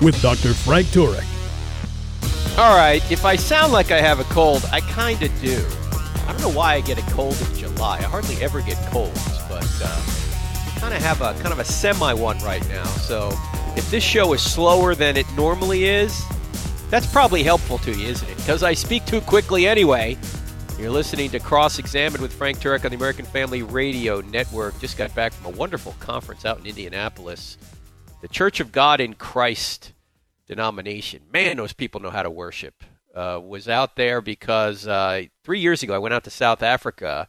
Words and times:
with 0.00 0.20
Dr. 0.22 0.54
Frank 0.54 0.86
Turek. 0.88 1.24
All 2.58 2.76
right, 2.76 3.02
if 3.10 3.24
I 3.24 3.36
sound 3.36 3.72
like 3.72 3.90
I 3.90 4.00
have 4.00 4.20
a 4.20 4.24
cold, 4.24 4.68
I 4.72 4.80
kind 4.80 5.22
of 5.22 5.40
do. 5.40 5.64
I 6.26 6.32
don't 6.32 6.40
know 6.40 6.58
why 6.58 6.74
I 6.74 6.80
get 6.80 6.98
a 6.98 7.10
cold 7.12 7.40
in 7.40 7.56
July. 7.56 7.98
I 7.98 8.02
hardly 8.02 8.36
ever 8.42 8.60
get 8.60 8.76
colds, 8.90 9.38
but 9.48 9.66
uh, 9.82 10.02
kind 10.78 10.92
of 10.92 11.00
have 11.02 11.20
a 11.22 11.34
kind 11.34 11.52
of 11.52 11.58
a 11.58 11.64
semi 11.64 12.12
one 12.12 12.38
right 12.38 12.66
now. 12.68 12.84
So 12.84 13.30
if 13.76 13.90
this 13.90 14.02
show 14.02 14.32
is 14.32 14.42
slower 14.42 14.94
than 14.94 15.16
it 15.16 15.26
normally 15.36 15.84
is, 15.84 16.24
that's 16.90 17.06
probably 17.06 17.42
helpful 17.42 17.78
to 17.78 17.92
you, 17.92 18.08
isn't 18.08 18.28
it? 18.28 18.36
Because 18.36 18.62
I 18.62 18.74
speak 18.74 19.04
too 19.04 19.20
quickly 19.20 19.66
anyway. 19.66 20.16
You're 20.78 20.90
listening 20.90 21.30
to 21.30 21.40
Cross 21.40 21.78
Examined 21.78 22.22
with 22.22 22.32
Frank 22.32 22.58
Turek 22.58 22.84
on 22.84 22.90
the 22.90 22.96
American 22.96 23.24
Family 23.24 23.62
Radio 23.62 24.20
Network. 24.20 24.78
Just 24.80 24.96
got 24.96 25.14
back 25.14 25.32
from 25.32 25.52
a 25.52 25.56
wonderful 25.56 25.94
conference 25.98 26.44
out 26.44 26.60
in 26.60 26.66
Indianapolis. 26.66 27.58
The 28.20 28.28
Church 28.28 28.58
of 28.58 28.72
God 28.72 29.00
in 29.00 29.14
Christ 29.14 29.92
denomination. 30.48 31.22
Man, 31.32 31.58
those 31.58 31.72
people 31.72 32.00
know 32.00 32.10
how 32.10 32.24
to 32.24 32.30
worship. 32.30 32.82
Uh, 33.14 33.40
was 33.42 33.68
out 33.68 33.94
there 33.94 34.20
because 34.20 34.88
uh, 34.88 35.22
three 35.44 35.60
years 35.60 35.84
ago 35.84 35.94
I 35.94 35.98
went 35.98 36.14
out 36.14 36.24
to 36.24 36.30
South 36.30 36.62
Africa 36.62 37.28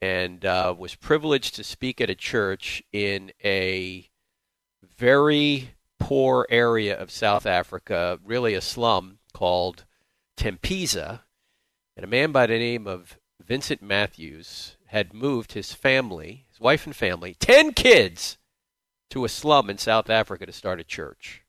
and 0.00 0.44
uh, 0.44 0.74
was 0.76 0.94
privileged 0.94 1.54
to 1.56 1.64
speak 1.64 2.00
at 2.00 2.08
a 2.08 2.14
church 2.14 2.82
in 2.92 3.30
a 3.44 4.08
very 4.96 5.72
poor 5.98 6.46
area 6.48 6.98
of 6.98 7.10
South 7.10 7.44
Africa, 7.44 8.18
really 8.24 8.54
a 8.54 8.62
slum 8.62 9.18
called 9.34 9.84
Tembisa. 10.38 11.20
And 11.94 12.04
a 12.04 12.08
man 12.08 12.32
by 12.32 12.46
the 12.46 12.58
name 12.58 12.86
of 12.86 13.18
Vincent 13.44 13.82
Matthews 13.82 14.76
had 14.86 15.12
moved 15.12 15.52
his 15.52 15.74
family, 15.74 16.46
his 16.48 16.58
wife 16.58 16.86
and 16.86 16.96
family, 16.96 17.36
10 17.38 17.72
kids, 17.72 18.38
to 19.10 19.24
a 19.24 19.28
slum 19.28 19.70
in 19.70 19.78
South 19.78 20.10
Africa 20.10 20.46
to 20.46 20.52
start 20.52 20.80
a 20.80 20.84
church. 20.84 21.42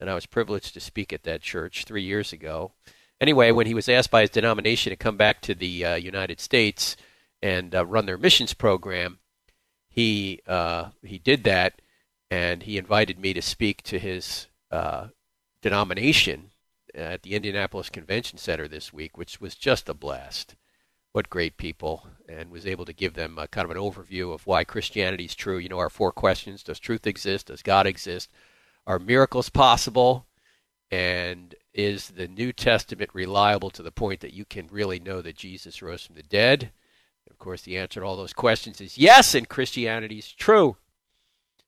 And 0.00 0.10
I 0.10 0.14
was 0.14 0.26
privileged 0.26 0.74
to 0.74 0.80
speak 0.80 1.12
at 1.12 1.22
that 1.24 1.42
church 1.42 1.84
three 1.84 2.02
years 2.02 2.32
ago. 2.32 2.72
Anyway, 3.20 3.52
when 3.52 3.66
he 3.66 3.74
was 3.74 3.88
asked 3.88 4.10
by 4.10 4.22
his 4.22 4.30
denomination 4.30 4.90
to 4.90 4.96
come 4.96 5.16
back 5.16 5.40
to 5.42 5.54
the 5.54 5.84
uh, 5.84 5.94
United 5.94 6.40
States 6.40 6.96
and 7.40 7.74
uh, 7.74 7.86
run 7.86 8.06
their 8.06 8.18
missions 8.18 8.52
program, 8.52 9.18
he 9.88 10.40
uh, 10.46 10.86
he 11.04 11.18
did 11.18 11.44
that, 11.44 11.80
and 12.30 12.62
he 12.64 12.78
invited 12.78 13.18
me 13.18 13.32
to 13.34 13.42
speak 13.42 13.82
to 13.82 13.98
his 13.98 14.48
uh, 14.70 15.08
denomination 15.60 16.50
at 16.94 17.22
the 17.22 17.34
Indianapolis 17.34 17.90
Convention 17.90 18.38
Center 18.38 18.66
this 18.66 18.92
week, 18.92 19.16
which 19.16 19.40
was 19.40 19.54
just 19.54 19.88
a 19.88 19.94
blast. 19.94 20.56
What 21.12 21.30
great 21.30 21.56
people, 21.58 22.06
and 22.38 22.50
was 22.50 22.66
able 22.66 22.84
to 22.84 22.92
give 22.92 23.14
them 23.14 23.38
a, 23.38 23.46
kind 23.46 23.64
of 23.64 23.70
an 23.70 23.82
overview 23.82 24.32
of 24.32 24.46
why 24.46 24.64
Christianity 24.64 25.24
is 25.24 25.34
true. 25.34 25.58
You 25.58 25.68
know, 25.68 25.78
our 25.78 25.90
four 25.90 26.12
questions 26.12 26.62
Does 26.62 26.78
truth 26.78 27.06
exist? 27.06 27.46
Does 27.46 27.62
God 27.62 27.86
exist? 27.86 28.30
Are 28.86 28.98
miracles 28.98 29.48
possible? 29.48 30.26
And 30.90 31.54
is 31.72 32.08
the 32.08 32.28
New 32.28 32.52
Testament 32.52 33.10
reliable 33.14 33.70
to 33.70 33.82
the 33.82 33.92
point 33.92 34.20
that 34.20 34.34
you 34.34 34.44
can 34.44 34.68
really 34.70 34.98
know 34.98 35.22
that 35.22 35.36
Jesus 35.36 35.80
rose 35.80 36.04
from 36.04 36.16
the 36.16 36.22
dead? 36.22 36.70
Of 37.30 37.38
course, 37.38 37.62
the 37.62 37.78
answer 37.78 38.00
to 38.00 38.06
all 38.06 38.16
those 38.16 38.34
questions 38.34 38.80
is 38.80 38.98
yes, 38.98 39.34
and 39.34 39.48
Christianity 39.48 40.18
is 40.18 40.32
true. 40.32 40.76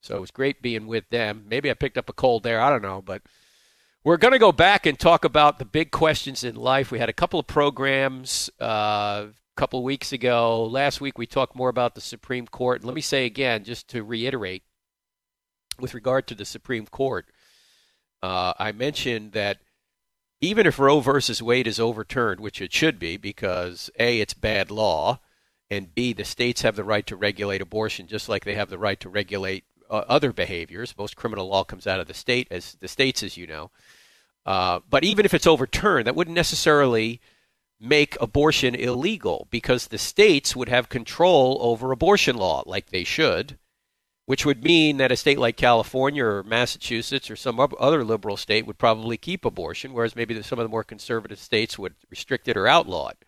So 0.00 0.16
it 0.16 0.20
was 0.20 0.30
great 0.30 0.60
being 0.60 0.86
with 0.86 1.08
them. 1.08 1.46
Maybe 1.48 1.70
I 1.70 1.74
picked 1.74 1.96
up 1.96 2.10
a 2.10 2.12
cold 2.12 2.42
there. 2.42 2.60
I 2.60 2.68
don't 2.68 2.82
know, 2.82 3.00
but 3.00 3.22
we're 4.02 4.18
going 4.18 4.32
to 4.32 4.38
go 4.38 4.52
back 4.52 4.84
and 4.84 4.98
talk 4.98 5.24
about 5.24 5.58
the 5.58 5.64
big 5.64 5.90
questions 5.90 6.44
in 6.44 6.56
life. 6.56 6.90
We 6.90 6.98
had 6.98 7.08
a 7.08 7.14
couple 7.14 7.40
of 7.40 7.46
programs 7.46 8.50
uh, 8.60 9.28
couple 9.56 9.82
weeks 9.82 10.12
ago. 10.12 10.64
Last 10.64 11.00
week 11.00 11.18
we 11.18 11.26
talked 11.26 11.56
more 11.56 11.68
about 11.68 11.94
the 11.94 12.00
Supreme 12.00 12.46
Court. 12.46 12.84
Let 12.84 12.94
me 12.94 13.00
say 13.00 13.24
again, 13.24 13.64
just 13.64 13.88
to 13.88 14.02
reiterate, 14.02 14.62
with 15.78 15.94
regard 15.94 16.26
to 16.28 16.34
the 16.34 16.44
Supreme 16.44 16.86
Court, 16.86 17.26
uh, 18.22 18.54
I 18.58 18.72
mentioned 18.72 19.32
that 19.32 19.58
even 20.40 20.66
if 20.66 20.78
Roe 20.78 21.00
versus 21.00 21.42
Wade 21.42 21.66
is 21.66 21.80
overturned, 21.80 22.40
which 22.40 22.60
it 22.60 22.72
should 22.72 22.98
be, 22.98 23.16
because 23.16 23.90
A, 23.98 24.20
it's 24.20 24.34
bad 24.34 24.70
law, 24.70 25.20
and 25.70 25.94
B, 25.94 26.12
the 26.12 26.24
states 26.24 26.62
have 26.62 26.76
the 26.76 26.84
right 26.84 27.06
to 27.06 27.16
regulate 27.16 27.62
abortion 27.62 28.06
just 28.06 28.28
like 28.28 28.44
they 28.44 28.54
have 28.54 28.70
the 28.70 28.78
right 28.78 29.00
to 29.00 29.08
regulate 29.08 29.64
uh, 29.90 30.04
other 30.08 30.32
behaviors. 30.32 30.94
Most 30.98 31.16
criminal 31.16 31.48
law 31.48 31.64
comes 31.64 31.86
out 31.86 32.00
of 32.00 32.06
the 32.06 32.14
state, 32.14 32.48
as 32.50 32.76
the 32.80 32.88
states, 32.88 33.22
as 33.22 33.36
you 33.36 33.46
know. 33.46 33.70
Uh, 34.44 34.80
but 34.88 35.04
even 35.04 35.24
if 35.24 35.32
it's 35.32 35.46
overturned, 35.46 36.06
that 36.06 36.14
wouldn't 36.14 36.34
necessarily 36.34 37.20
make 37.80 38.16
abortion 38.20 38.74
illegal 38.74 39.46
because 39.50 39.88
the 39.88 39.98
states 39.98 40.54
would 40.56 40.68
have 40.68 40.88
control 40.88 41.58
over 41.60 41.92
abortion 41.92 42.36
law, 42.36 42.62
like 42.66 42.90
they 42.90 43.04
should, 43.04 43.58
which 44.26 44.46
would 44.46 44.64
mean 44.64 44.96
that 44.96 45.12
a 45.12 45.16
state 45.16 45.38
like 45.38 45.56
California 45.56 46.24
or 46.24 46.42
Massachusetts 46.42 47.30
or 47.30 47.36
some 47.36 47.60
other 47.60 48.04
liberal 48.04 48.36
state 48.36 48.66
would 48.66 48.78
probably 48.78 49.16
keep 49.16 49.44
abortion, 49.44 49.92
whereas 49.92 50.16
maybe 50.16 50.40
some 50.42 50.58
of 50.58 50.64
the 50.64 50.70
more 50.70 50.84
conservative 50.84 51.38
states 51.38 51.78
would 51.78 51.94
restrict 52.10 52.48
it 52.48 52.56
or 52.56 52.66
outlaw 52.66 53.08
it. 53.08 53.18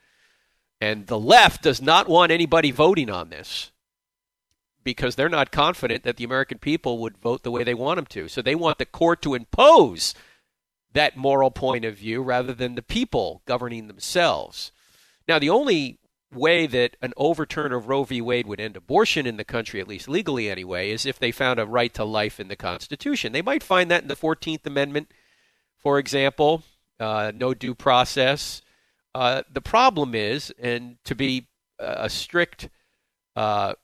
And 0.81 1.07
the 1.07 1.19
left 1.19 1.63
does 1.63 1.83
not 1.83 2.09
want 2.09 2.33
anybody 2.33 2.71
voting 2.71 3.11
on 3.11 3.31
this 3.31 3.73
because 4.85 5.17
they're 5.17 5.29
not 5.29 5.51
confident 5.51 6.05
that 6.05 6.17
the 6.17 6.25
American 6.25 6.59
people 6.59 6.99
would 6.99 7.19
vote 7.19 7.43
the 7.43 7.51
way 7.51 7.65
they 7.65 7.75
want 7.75 7.97
them 7.97 8.07
to. 8.07 8.29
So 8.29 8.41
they 8.41 8.55
want 8.55 8.79
the 8.79 8.87
court 8.87 9.21
to 9.23 9.35
impose 9.35 10.15
that 10.97 11.17
moral 11.17 11.51
point 11.51 11.85
of 11.85 11.99
view 11.99 12.23
rather 12.23 12.55
than 12.55 12.75
the 12.75 12.83
people 12.83 13.43
governing 13.47 13.87
themselves. 13.87 14.73
Now, 15.29 15.39
the 15.39 15.51
only 15.51 15.99
way 16.33 16.67
that 16.67 16.97
an 17.03 17.13
overturn 17.19 17.71
of 17.73 17.87
Roe 17.87 18.05
v. 18.05 18.23
Wade 18.23 18.47
would 18.47 18.61
end 18.61 18.77
abortion 18.77 19.27
in 19.27 19.37
the 19.37 19.45
country, 19.45 19.79
at 19.79 19.89
least 19.89 20.09
legally 20.09 20.51
anyway, 20.51 20.91
is 20.91 21.05
if 21.05 21.19
they 21.19 21.31
found 21.31 21.61
a 21.61 21.67
right 21.67 21.93
to 21.95 22.05
life 22.05 22.41
in 22.41 22.49
the 22.49 22.57
Constitution. 22.57 23.33
They 23.33 23.43
might 23.43 23.63
find 23.63 23.91
that 23.91 24.03
in 24.03 24.09
the 24.09 24.17
14th 24.17 24.65
Amendment, 24.65 25.13
for 25.77 25.99
example, 25.99 26.63
uh, 26.99 27.31
no 27.35 27.53
due 27.53 27.75
process. 27.75 28.63
Uh, 29.15 29.43
the 29.53 29.61
problem 29.61 30.15
is, 30.15 30.51
and 30.59 30.97
to 31.05 31.15
be 31.15 31.47
a 31.79 32.09
strict 32.09 32.71
uh, 33.37 33.75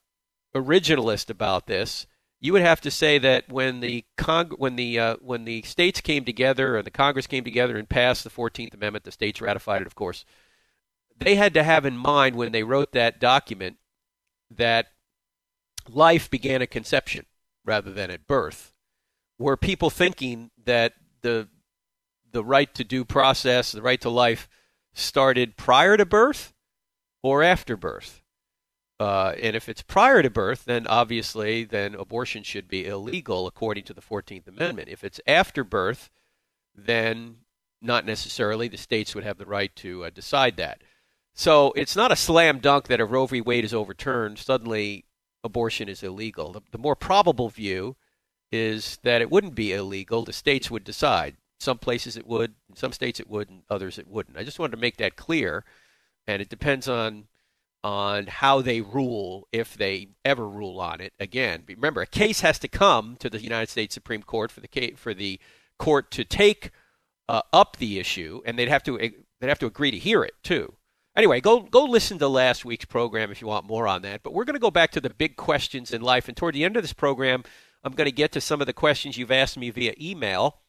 originalist 0.55 1.29
about 1.29 1.67
this, 1.67 2.07
you 2.43 2.53
would 2.53 2.63
have 2.63 2.81
to 2.81 2.91
say 2.91 3.19
that 3.19 3.51
when 3.51 3.79
the 3.79 4.05
Cong- 4.19 4.57
when 4.59 4.75
the 4.75 4.99
uh, 4.99 5.17
when 5.21 5.45
the 5.45 5.63
states 5.63 6.01
came 6.01 6.25
together 6.25 6.77
and 6.77 6.85
the 6.85 6.91
Congress 6.91 7.29
came 7.29 7.45
together 7.45 7.79
and 7.79 7.89
passed 7.89 8.25
the 8.25 8.31
Fourteenth 8.31 8.75
Amendment, 8.75 9.05
the 9.05 9.13
states 9.13 9.41
ratified 9.41 9.81
it, 9.81 9.87
of 9.87 9.95
course. 9.95 10.25
They 11.17 11.37
had 11.37 11.55
to 11.55 11.63
have 11.63 11.87
in 11.87 11.97
mind 11.97 12.35
when 12.35 12.51
they 12.51 12.65
wrote 12.65 12.93
that 12.93 13.21
document 13.21 13.77
that 14.51 14.89
life 15.89 16.29
began 16.29 16.63
at 16.63 16.71
conception 16.73 17.27
rather 17.65 17.93
than 17.93 18.11
at 18.11 18.27
birth. 18.27 18.73
Were 19.39 19.57
people 19.57 19.89
thinking 19.89 20.51
that 20.65 20.95
the 21.21 21.49
the 22.33 22.43
right 22.43 22.75
to 22.75 22.83
due 22.83 23.05
process, 23.05 23.71
the 23.71 23.83
right 23.83 24.01
to 24.01 24.11
life, 24.11 24.49
started 24.95 25.57
prior 25.57 25.97
to 25.97 26.05
birth 26.05 26.53
or 27.23 27.45
after 27.45 27.77
birth. 27.77 28.22
Uh, 29.01 29.35
and 29.43 29.57
if 29.57 29.69
it's 29.69 29.83
prior 29.83 30.23
to 30.23 30.31
birth, 30.31 30.65
then 30.65 30.87
obviously 30.87 31.65
then 31.65 31.95
abortion 31.95 32.43
should 32.43 32.69
be 32.69 32.87
illegal 32.87 33.47
according 33.47 33.85
to 33.85 33.95
the 33.95 34.01
14th 34.01 34.47
Amendment. 34.47 34.89
If 34.89 35.03
it's 35.03 35.21
after 35.27 35.65
birth, 35.65 36.09
then 36.75 37.37
not 37.81 38.07
necessarily 38.07 38.69
the 38.69 38.77
states 38.77 39.15
would 39.15 39.25
have 39.25 39.39
the 39.39 39.47
right 39.47 39.75
to 39.77 40.05
uh, 40.05 40.11
decide 40.11 40.57
that. 40.57 40.83
So 41.35 41.73
it's 41.73 41.97
not 41.97 42.13
a 42.13 42.17
slam 42.17 42.61
dunk 42.61 42.89
that 42.89 43.01
if 43.01 43.11
Roe 43.11 43.27
v. 43.27 43.41
Wade 43.41 43.65
is 43.65 43.75
overturned, 43.75 44.39
suddenly 44.39 45.07
abortion 45.43 45.89
is 45.89 46.03
illegal. 46.03 46.53
The, 46.53 46.61
the 46.71 46.79
more 46.79 46.95
probable 46.95 47.49
view 47.49 47.97
is 48.53 48.99
that 49.03 49.23
it 49.23 49.31
wouldn't 49.31 49.55
be 49.55 49.73
illegal. 49.73 50.25
The 50.25 50.33
states 50.33 50.71
would 50.71 50.85
decide. 50.85 51.37
Some 51.59 51.79
places 51.79 52.17
it 52.17 52.27
would, 52.27 52.55
in 52.69 52.77
some 52.77 52.93
states 52.93 53.19
it 53.19 53.31
would, 53.31 53.49
and 53.49 53.63
others 53.71 53.99
it 53.99 54.09
wouldn't. 54.09 54.37
I 54.37 54.45
just 54.45 54.59
wanted 54.59 54.73
to 54.73 54.83
make 54.83 54.99
that 54.99 55.17
clear, 55.17 55.65
and 56.27 56.43
it 56.43 56.49
depends 56.49 56.89
on 56.89 57.25
on 57.85 58.27
how 58.27 58.63
they 58.63 58.81
rule 58.81 59.49
if 59.53 59.77
they 59.77 60.09
ever 60.25 60.49
rule 60.49 60.81
on 60.81 61.01
it 61.01 61.13
again. 61.19 61.65
Remember, 61.67 62.01
a 62.03 62.07
case 62.07 62.41
has 62.41 62.59
to 62.61 62.69
come 62.69 63.17
to 63.19 63.29
the 63.29 63.41
United 63.41 63.69
States 63.69 63.95
Supreme 63.95 64.23
Court 64.23 64.51
for 64.53 64.61
the 64.61 64.95
for 64.97 65.15
the 65.15 65.41
court 65.79 66.11
to 66.13 66.25
take 66.25 66.71
uh, 67.29 67.43
up 67.53 67.77
the 67.79 67.99
issue, 67.99 68.41
and 68.45 68.59
they'd 68.59 68.69
have 68.69 68.83
to 68.85 68.99
they'd 68.99 69.49
have 69.49 69.59
to 69.61 69.67
agree 69.67 69.91
to 69.91 69.99
hear 69.99 70.23
it 70.23 70.35
too. 70.43 70.75
Anyway, 71.17 71.41
go 71.41 71.61
go 71.61 71.85
listen 71.85 72.19
to 72.19 72.29
last 72.29 72.65
week's 72.65 72.85
program 72.85 73.31
if 73.31 73.41
you 73.41 73.47
want 73.49 73.67
more 73.67 73.87
on 73.89 74.03
that. 74.03 74.23
But 74.23 74.33
we're 74.33 74.45
going 74.45 74.55
to 74.55 74.61
go 74.61 74.71
back 74.71 74.93
to 74.93 75.01
the 75.01 75.11
big 75.11 75.37
questions 75.37 75.93
in 75.93 76.03
life, 76.03 76.29
and 76.29 76.37
toward 76.37 76.55
the 76.55 76.65
end 76.65 76.77
of 76.77 76.83
this 76.83 76.93
program, 76.93 77.45
I'm 77.85 77.93
going 77.93 78.09
to 78.09 78.13
get 78.13 78.33
to 78.33 78.41
some 78.41 78.61
of 78.61 78.67
the 78.67 78.73
questions 78.73 79.17
you've 79.17 79.33
asked 79.33 79.59
me 79.59 79.71
via 79.71 79.95
email 80.01 80.63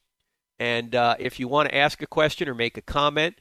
And 0.59 0.95
uh, 0.95 1.15
if 1.19 1.39
you 1.39 1.47
want 1.47 1.69
to 1.69 1.75
ask 1.75 2.01
a 2.01 2.07
question 2.07 2.47
or 2.47 2.53
make 2.53 2.77
a 2.77 2.81
comment, 2.81 3.35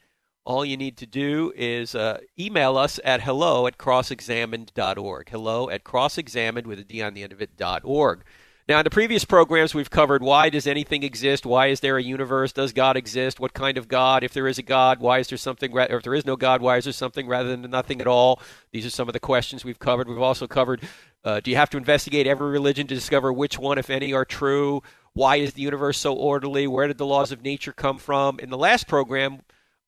all 0.45 0.65
you 0.65 0.77
need 0.77 0.97
to 0.97 1.05
do 1.05 1.53
is 1.55 1.95
uh, 1.95 2.19
email 2.37 2.77
us 2.77 2.99
at 3.03 3.21
hello 3.21 3.67
at 3.67 3.77
crossexamined.org. 3.77 5.29
Hello 5.29 5.69
at 5.69 5.83
crossexamined 5.83 6.65
with 6.65 6.79
a 6.79 6.83
D 6.83 7.01
on 7.01 7.13
the 7.13 7.23
end 7.23 7.31
of 7.31 7.41
it, 7.41 7.55
dot 7.57 7.81
org. 7.83 8.23
Now, 8.67 8.79
in 8.79 8.85
the 8.85 8.89
previous 8.89 9.25
programs, 9.25 9.73
we've 9.73 9.89
covered 9.89 10.23
why 10.23 10.49
does 10.49 10.67
anything 10.67 11.03
exist? 11.03 11.45
Why 11.45 11.67
is 11.67 11.81
there 11.81 11.97
a 11.97 12.03
universe? 12.03 12.53
Does 12.53 12.71
God 12.71 12.95
exist? 12.95 13.37
What 13.37 13.53
kind 13.53 13.77
of 13.77 13.89
God? 13.89 14.23
If 14.23 14.33
there 14.33 14.47
is 14.47 14.57
a 14.57 14.63
God, 14.63 15.01
why 15.01 15.19
is 15.19 15.27
there 15.27 15.37
something? 15.37 15.77
Or 15.77 15.81
if 15.81 16.03
there 16.03 16.13
is 16.13 16.25
no 16.25 16.37
God, 16.37 16.61
why 16.61 16.77
is 16.77 16.85
there 16.85 16.93
something 16.93 17.27
rather 17.27 17.49
than 17.49 17.69
nothing 17.69 17.99
at 17.99 18.07
all? 18.07 18.41
These 18.71 18.85
are 18.85 18.89
some 18.89 19.09
of 19.09 19.13
the 19.13 19.19
questions 19.19 19.65
we've 19.65 19.79
covered. 19.79 20.07
We've 20.07 20.17
also 20.19 20.47
covered 20.47 20.81
uh, 21.25 21.39
do 21.39 21.51
you 21.51 21.57
have 21.57 21.69
to 21.69 21.77
investigate 21.77 22.27
every 22.27 22.49
religion 22.49 22.85
to 22.87 22.95
discover 22.95 23.31
which 23.31 23.57
one, 23.57 23.77
if 23.77 23.89
any, 23.89 24.13
are 24.13 24.25
true? 24.25 24.81
Why 25.13 25.37
is 25.37 25.53
the 25.53 25.61
universe 25.61 25.97
so 25.97 26.13
orderly? 26.13 26.67
Where 26.67 26.87
did 26.87 26.97
the 26.97 27.05
laws 27.05 27.31
of 27.31 27.43
nature 27.43 27.71
come 27.71 27.97
from? 27.97 28.39
In 28.39 28.49
the 28.49 28.57
last 28.57 28.87
program, 28.87 29.41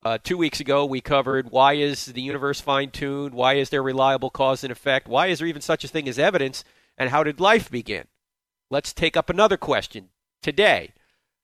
uh, 0.06 0.20
two 0.24 0.38
weeks 0.38 0.60
ago, 0.60 0.86
we 0.86 1.02
covered 1.02 1.50
why 1.50 1.74
is 1.74 2.06
the 2.06 2.22
universe 2.22 2.62
fine 2.62 2.92
tuned? 2.92 3.34
Why 3.34 3.56
is 3.56 3.72
there 3.72 3.82
reliable 3.82 4.30
cause 4.30 4.64
and 4.64 4.72
effect? 4.72 5.08
Why 5.08 5.28
is 5.28 5.40
there 5.40 5.48
even 5.48 5.64
such 5.64 5.84
a 5.84 5.88
thing 5.88 6.08
as 6.08 6.20
evidence? 6.20 6.64
And 6.96 7.10
how 7.10 7.24
did 7.24 7.40
life 7.40 7.72
begin? 7.72 8.06
Let's 8.70 8.94
take 8.94 9.18
up 9.18 9.32
another 9.32 9.58
question 9.58 10.10
today. 10.44 10.94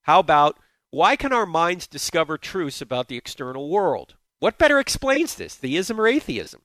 How 0.04 0.19
about 0.19 0.60
why 0.92 1.16
can 1.16 1.34
our 1.34 1.48
minds 1.48 1.88
discover 1.88 2.38
truths 2.38 2.81
about 2.81 3.08
the 3.08 3.18
external 3.18 3.68
world? 3.68 4.13
What 4.40 4.60
better 4.60 4.80
explains 4.80 5.36
this, 5.36 5.56
theism 5.56 6.00
or 6.00 6.08
atheism? 6.08 6.62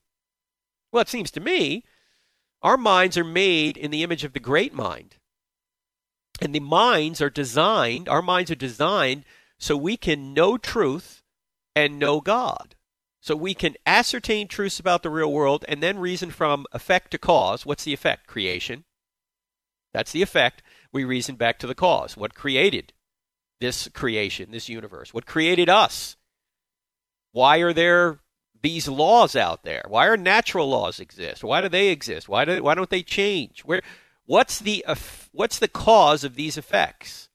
Well, 0.91 1.01
it 1.01 1.09
seems 1.09 1.31
to 1.31 1.39
me 1.39 1.83
our 2.61 2.77
minds 2.77 3.17
are 3.17 3.23
made 3.23 3.75
in 3.75 3.89
the 3.89 4.03
image 4.03 4.23
of 4.23 4.33
the 4.33 4.39
great 4.39 4.73
mind. 4.73 5.15
And 6.41 6.53
the 6.53 6.59
minds 6.59 7.21
are 7.21 7.31
designed, 7.31 8.07
our 8.07 8.21
minds 8.21 8.51
are 8.51 8.55
designed 8.55 9.25
so 9.57 9.75
we 9.75 9.97
can 9.97 10.35
know 10.35 10.59
truth 10.59 11.23
and 11.77 11.99
know 11.99 12.19
God. 12.19 12.73
So 13.21 13.35
we 13.35 13.53
can 13.53 13.75
ascertain 13.85 14.47
truths 14.47 14.79
about 14.79 15.03
the 15.03 15.11
real 15.11 15.31
world 15.31 15.63
and 15.67 15.83
then 15.83 15.99
reason 15.99 16.31
from 16.31 16.65
effect 16.71 17.11
to 17.11 17.17
cause. 17.19 17.65
What's 17.65 17.83
the 17.83 17.93
effect? 17.93 18.25
Creation. 18.25 18.83
That's 19.93 20.11
the 20.11 20.23
effect. 20.23 20.63
We 20.91 21.03
reason 21.03 21.35
back 21.35 21.59
to 21.59 21.67
the 21.67 21.75
cause. 21.75 22.17
What 22.17 22.33
created 22.33 22.93
this 23.59 23.87
creation, 23.89 24.49
this 24.51 24.69
universe? 24.69 25.13
What 25.13 25.27
created 25.27 25.69
us? 25.69 26.15
Why 27.31 27.57
are 27.59 27.73
there 27.73 28.19
these 28.63 28.87
laws 28.87 29.35
out 29.35 29.63
there? 29.63 29.83
Why 29.87 30.07
are 30.07 30.17
natural 30.17 30.69
laws 30.69 30.99
exist? 30.99 31.43
Why 31.43 31.61
do 31.61 31.69
they 31.69 31.89
exist? 31.89 32.27
Why 32.27 32.43
do 32.45 32.63
why 32.63 32.73
don't 32.73 32.89
they 32.89 33.03
change? 33.03 33.61
Where 33.61 33.81
what's 34.25 34.57
the 34.57 34.83
what's 35.31 35.59
the 35.59 35.67
cause 35.67 36.23
of 36.23 36.35
these 36.35 36.57
effects? 36.57 37.29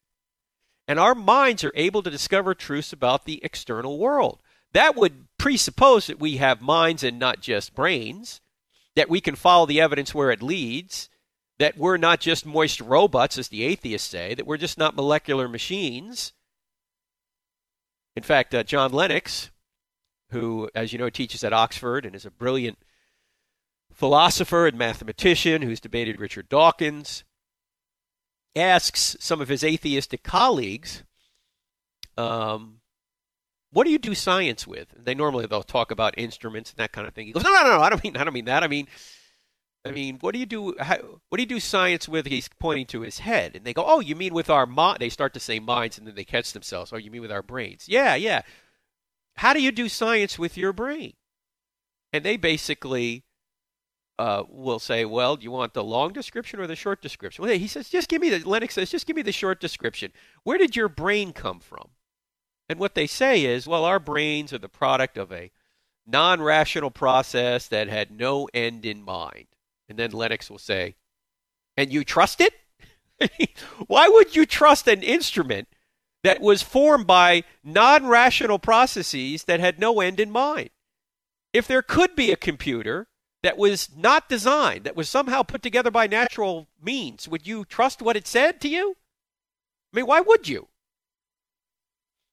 And 0.92 1.00
our 1.00 1.14
minds 1.14 1.64
are 1.64 1.72
able 1.74 2.02
to 2.02 2.10
discover 2.10 2.54
truths 2.54 2.92
about 2.92 3.24
the 3.24 3.42
external 3.42 3.98
world. 3.98 4.42
That 4.74 4.94
would 4.94 5.26
presuppose 5.38 6.06
that 6.06 6.20
we 6.20 6.36
have 6.36 6.60
minds 6.60 7.02
and 7.02 7.18
not 7.18 7.40
just 7.40 7.74
brains, 7.74 8.42
that 8.94 9.08
we 9.08 9.22
can 9.22 9.34
follow 9.34 9.64
the 9.64 9.80
evidence 9.80 10.14
where 10.14 10.30
it 10.30 10.42
leads, 10.42 11.08
that 11.58 11.78
we're 11.78 11.96
not 11.96 12.20
just 12.20 12.44
moist 12.44 12.78
robots, 12.78 13.38
as 13.38 13.48
the 13.48 13.62
atheists 13.64 14.06
say, 14.06 14.34
that 14.34 14.46
we're 14.46 14.58
just 14.58 14.76
not 14.76 14.94
molecular 14.94 15.48
machines. 15.48 16.34
In 18.14 18.22
fact, 18.22 18.54
uh, 18.54 18.62
John 18.62 18.92
Lennox, 18.92 19.50
who, 20.28 20.68
as 20.74 20.92
you 20.92 20.98
know, 20.98 21.08
teaches 21.08 21.42
at 21.42 21.54
Oxford 21.54 22.04
and 22.04 22.14
is 22.14 22.26
a 22.26 22.30
brilliant 22.30 22.76
philosopher 23.94 24.66
and 24.66 24.76
mathematician 24.76 25.62
who's 25.62 25.80
debated 25.80 26.20
Richard 26.20 26.50
Dawkins, 26.50 27.24
asks 28.54 29.16
some 29.20 29.40
of 29.40 29.48
his 29.48 29.64
atheistic 29.64 30.22
colleagues, 30.22 31.02
um, 32.16 32.80
"What 33.70 33.84
do 33.84 33.90
you 33.90 33.98
do 33.98 34.14
science 34.14 34.66
with?" 34.66 34.92
And 34.94 35.04
they 35.04 35.14
normally 35.14 35.46
they'll 35.46 35.62
talk 35.62 35.90
about 35.90 36.18
instruments 36.18 36.70
and 36.70 36.78
that 36.78 36.92
kind 36.92 37.06
of 37.06 37.14
thing. 37.14 37.26
He 37.26 37.32
goes, 37.32 37.44
"No, 37.44 37.50
no, 37.50 37.64
no, 37.64 37.80
I 37.80 37.88
don't 37.88 38.02
mean, 38.04 38.16
I 38.16 38.24
don't 38.24 38.34
mean 38.34 38.46
that. 38.46 38.62
I 38.62 38.68
mean." 38.68 38.88
I 39.84 39.90
mean, 39.90 40.18
what 40.20 40.32
do 40.32 40.38
you 40.38 40.46
do? 40.46 40.76
How, 40.78 40.96
what 41.28 41.38
do 41.38 41.42
you 41.42 41.48
do 41.48 41.58
science 41.58 42.08
with? 42.08 42.26
He's 42.26 42.48
pointing 42.60 42.86
to 42.86 43.00
his 43.00 43.18
head, 43.18 43.56
and 43.56 43.64
they 43.64 43.74
go, 43.74 43.84
"Oh, 43.84 43.98
you 43.98 44.14
mean 44.14 44.32
with 44.32 44.48
our 44.48 44.64
mind?" 44.64 44.98
They 45.00 45.08
start 45.08 45.34
to 45.34 45.40
say 45.40 45.58
minds, 45.58 45.98
and 45.98 46.06
then 46.06 46.14
they 46.14 46.24
catch 46.24 46.52
themselves. 46.52 46.92
Oh, 46.92 46.98
you 46.98 47.10
mean 47.10 47.22
with 47.22 47.32
our 47.32 47.42
brains? 47.42 47.88
Yeah, 47.88 48.14
yeah. 48.14 48.42
How 49.34 49.52
do 49.52 49.60
you 49.60 49.72
do 49.72 49.88
science 49.88 50.38
with 50.38 50.56
your 50.56 50.72
brain? 50.72 51.14
And 52.12 52.24
they 52.24 52.36
basically 52.36 53.24
uh, 54.18 54.44
will 54.48 54.78
say, 54.78 55.04
well, 55.04 55.36
do 55.36 55.44
you 55.44 55.50
want 55.50 55.74
the 55.74 55.84
long 55.84 56.12
description 56.12 56.60
or 56.60 56.66
the 56.66 56.76
short 56.76 57.00
description? 57.00 57.44
Well, 57.44 57.54
he 57.54 57.66
says, 57.66 57.88
just 57.88 58.08
give 58.08 58.20
me 58.20 58.30
the, 58.30 58.48
Lennox 58.48 58.74
says, 58.74 58.90
just 58.90 59.06
give 59.06 59.16
me 59.16 59.22
the 59.22 59.32
short 59.32 59.60
description. 59.60 60.12
Where 60.44 60.58
did 60.58 60.76
your 60.76 60.88
brain 60.88 61.32
come 61.32 61.60
from? 61.60 61.88
And 62.68 62.78
what 62.78 62.94
they 62.94 63.06
say 63.06 63.44
is, 63.44 63.66
well, 63.66 63.84
our 63.84 63.98
brains 63.98 64.52
are 64.52 64.58
the 64.58 64.68
product 64.68 65.18
of 65.18 65.32
a 65.32 65.50
non 66.06 66.40
rational 66.40 66.90
process 66.90 67.68
that 67.68 67.88
had 67.88 68.10
no 68.10 68.48
end 68.54 68.86
in 68.86 69.02
mind. 69.02 69.46
And 69.88 69.98
then 69.98 70.12
Lennox 70.12 70.50
will 70.50 70.58
say, 70.58 70.94
and 71.76 71.92
you 71.92 72.04
trust 72.04 72.40
it? 72.40 72.54
Why 73.86 74.08
would 74.08 74.36
you 74.36 74.46
trust 74.46 74.88
an 74.88 75.02
instrument 75.02 75.68
that 76.22 76.40
was 76.40 76.62
formed 76.62 77.06
by 77.06 77.44
non 77.64 78.06
rational 78.06 78.58
processes 78.58 79.44
that 79.44 79.60
had 79.60 79.78
no 79.78 80.00
end 80.00 80.20
in 80.20 80.30
mind? 80.30 80.70
If 81.52 81.66
there 81.66 81.82
could 81.82 82.14
be 82.16 82.32
a 82.32 82.36
computer 82.36 83.08
that 83.42 83.58
was 83.58 83.88
not 83.96 84.28
designed, 84.28 84.84
that 84.84 84.96
was 84.96 85.08
somehow 85.08 85.42
put 85.42 85.62
together 85.62 85.90
by 85.90 86.06
natural 86.06 86.68
means, 86.80 87.28
would 87.28 87.46
you 87.46 87.64
trust 87.64 88.00
what 88.00 88.16
it 88.16 88.26
said 88.26 88.60
to 88.60 88.68
you? 88.68 88.96
I 89.92 89.96
mean, 89.96 90.06
why 90.06 90.20
would 90.20 90.48
you? 90.48 90.68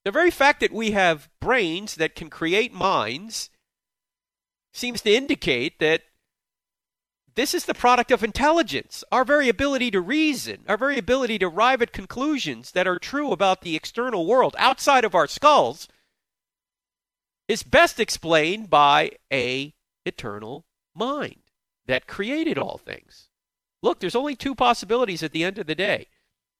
The 0.05 0.11
very 0.11 0.31
fact 0.31 0.59
that 0.61 0.71
we 0.71 0.91
have 0.91 1.29
brains 1.41 1.95
that 1.95 2.15
can 2.15 2.29
create 2.29 2.73
minds 2.73 3.49
seems 4.73 5.01
to 5.01 5.13
indicate 5.13 5.79
that 5.79 6.03
this 7.35 7.53
is 7.53 7.65
the 7.65 7.73
product 7.73 8.11
of 8.11 8.23
intelligence. 8.23 9.03
Our 9.11 9.25
very 9.25 9.49
ability 9.49 9.91
to 9.91 10.01
reason, 10.01 10.63
our 10.67 10.77
very 10.77 10.97
ability 10.97 11.39
to 11.39 11.47
arrive 11.47 11.81
at 11.81 11.91
conclusions 11.91 12.71
that 12.71 12.87
are 12.87 12.99
true 12.99 13.31
about 13.31 13.61
the 13.61 13.75
external 13.75 14.25
world 14.25 14.55
outside 14.57 15.05
of 15.05 15.15
our 15.15 15.27
skulls 15.27 15.87
is 17.47 17.63
best 17.63 17.99
explained 17.99 18.69
by 18.69 19.11
a 19.31 19.73
eternal 20.05 20.65
mind 20.95 21.41
that 21.87 22.07
created 22.07 22.57
all 22.57 22.77
things. 22.77 23.29
Look, 23.81 23.99
there's 23.99 24.15
only 24.15 24.35
two 24.35 24.55
possibilities 24.55 25.23
at 25.23 25.31
the 25.31 25.43
end 25.43 25.57
of 25.57 25.67
the 25.67 25.75
day. 25.75 26.07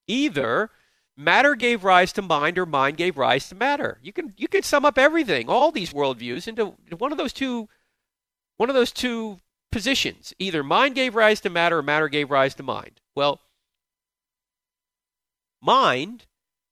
Either 0.08 0.72
matter 1.18 1.54
gave 1.56 1.84
rise 1.84 2.14
to 2.14 2.22
mind 2.22 2.58
or 2.58 2.66
mind 2.66 2.98
gave 2.98 3.18
rise 3.18 3.50
to 3.50 3.56
matter. 3.56 4.00
You 4.02 4.14
can 4.14 4.34
you 4.38 4.48
can 4.48 4.64
sum 4.64 4.86
up 4.86 4.98
everything, 4.98 5.50
all 5.50 5.72
these 5.72 5.94
worldviews 5.94 6.48
into 6.48 6.74
one 6.98 7.12
of 7.12 7.18
those 7.18 7.34
two 7.34 7.68
one 8.58 8.70
of 8.70 8.76
those 8.76 8.92
two 8.92 9.40
positions. 9.72 10.34
Either 10.40 10.64
mind 10.64 10.96
gave 10.96 11.16
rise 11.16 11.42
to 11.42 11.50
matter 11.50 11.80
or 11.80 11.84
matter 11.84 12.08
gave 12.08 12.32
rise 12.32 12.56
to 12.56 12.64
mind. 12.64 13.02
Well, 13.16 13.42
mind 15.62 16.26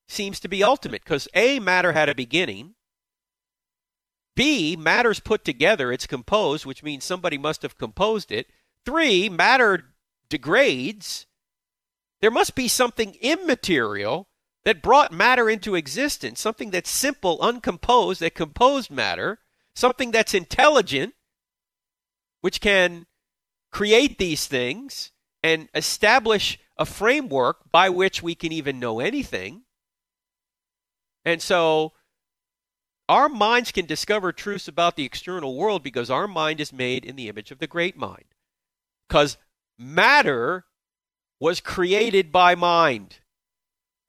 seems 0.08 0.39
to 0.39 0.48
be 0.48 0.63
ultimate 0.63 1.03
because 1.03 1.27
A, 1.34 1.60
matter 1.60 1.91
had 1.91 2.10
a 2.10 2.15
beginning, 2.15 2.75
B, 4.38 4.75
matter's 4.75 5.20
put 5.20 5.44
together, 5.44 5.91
it's 5.91 6.06
composed, 6.06 6.63
which 6.63 6.84
means 6.84 7.03
somebody 7.03 7.39
must 7.39 7.63
have 7.63 7.79
composed 7.79 8.32
it. 8.32 8.46
Three, 8.86 9.29
matter 9.29 9.96
degrades. 10.29 11.25
There 12.22 12.29
must 12.29 12.53
be 12.53 12.67
something 12.67 13.15
immaterial 13.20 14.29
that 14.63 14.84
brought 14.84 15.12
matter 15.12 15.50
into 15.50 15.74
existence, 15.74 16.39
something 16.39 16.70
that's 16.70 16.89
simple, 16.89 17.41
uncomposed, 17.41 18.22
that 18.22 18.36
composed 18.36 18.91
matter, 18.91 19.39
something 19.75 20.12
that's 20.12 20.36
intelligent, 20.36 21.15
which 22.41 22.62
can 22.62 23.08
create 23.72 24.20
these 24.20 24.46
things 24.46 25.12
and 25.41 25.67
establish 25.74 26.60
a 26.77 26.86
framework 26.86 27.72
by 27.72 27.89
which 27.89 28.22
we 28.22 28.36
can 28.36 28.51
even 28.51 28.79
know 28.79 29.00
anything. 29.00 29.63
And 31.25 31.41
so 31.41 31.94
our 33.10 33.30
minds 33.30 33.72
can 33.72 33.86
discover 33.86 34.32
truths 34.32 34.68
about 34.68 34.96
the 34.96 35.06
external 35.06 35.56
world 35.56 35.84
because 35.84 36.10
our 36.10 36.28
mind 36.28 36.60
is 36.60 36.74
made 36.74 37.06
in 37.06 37.16
the 37.16 37.30
image 37.30 37.52
of 37.52 37.60
the 37.60 37.68
great 37.68 37.98
mind. 37.98 38.26
Because 39.08 39.38
matter 39.78 40.66
was 41.40 41.62
created 41.62 42.32
by 42.32 42.56
mind. 42.56 43.18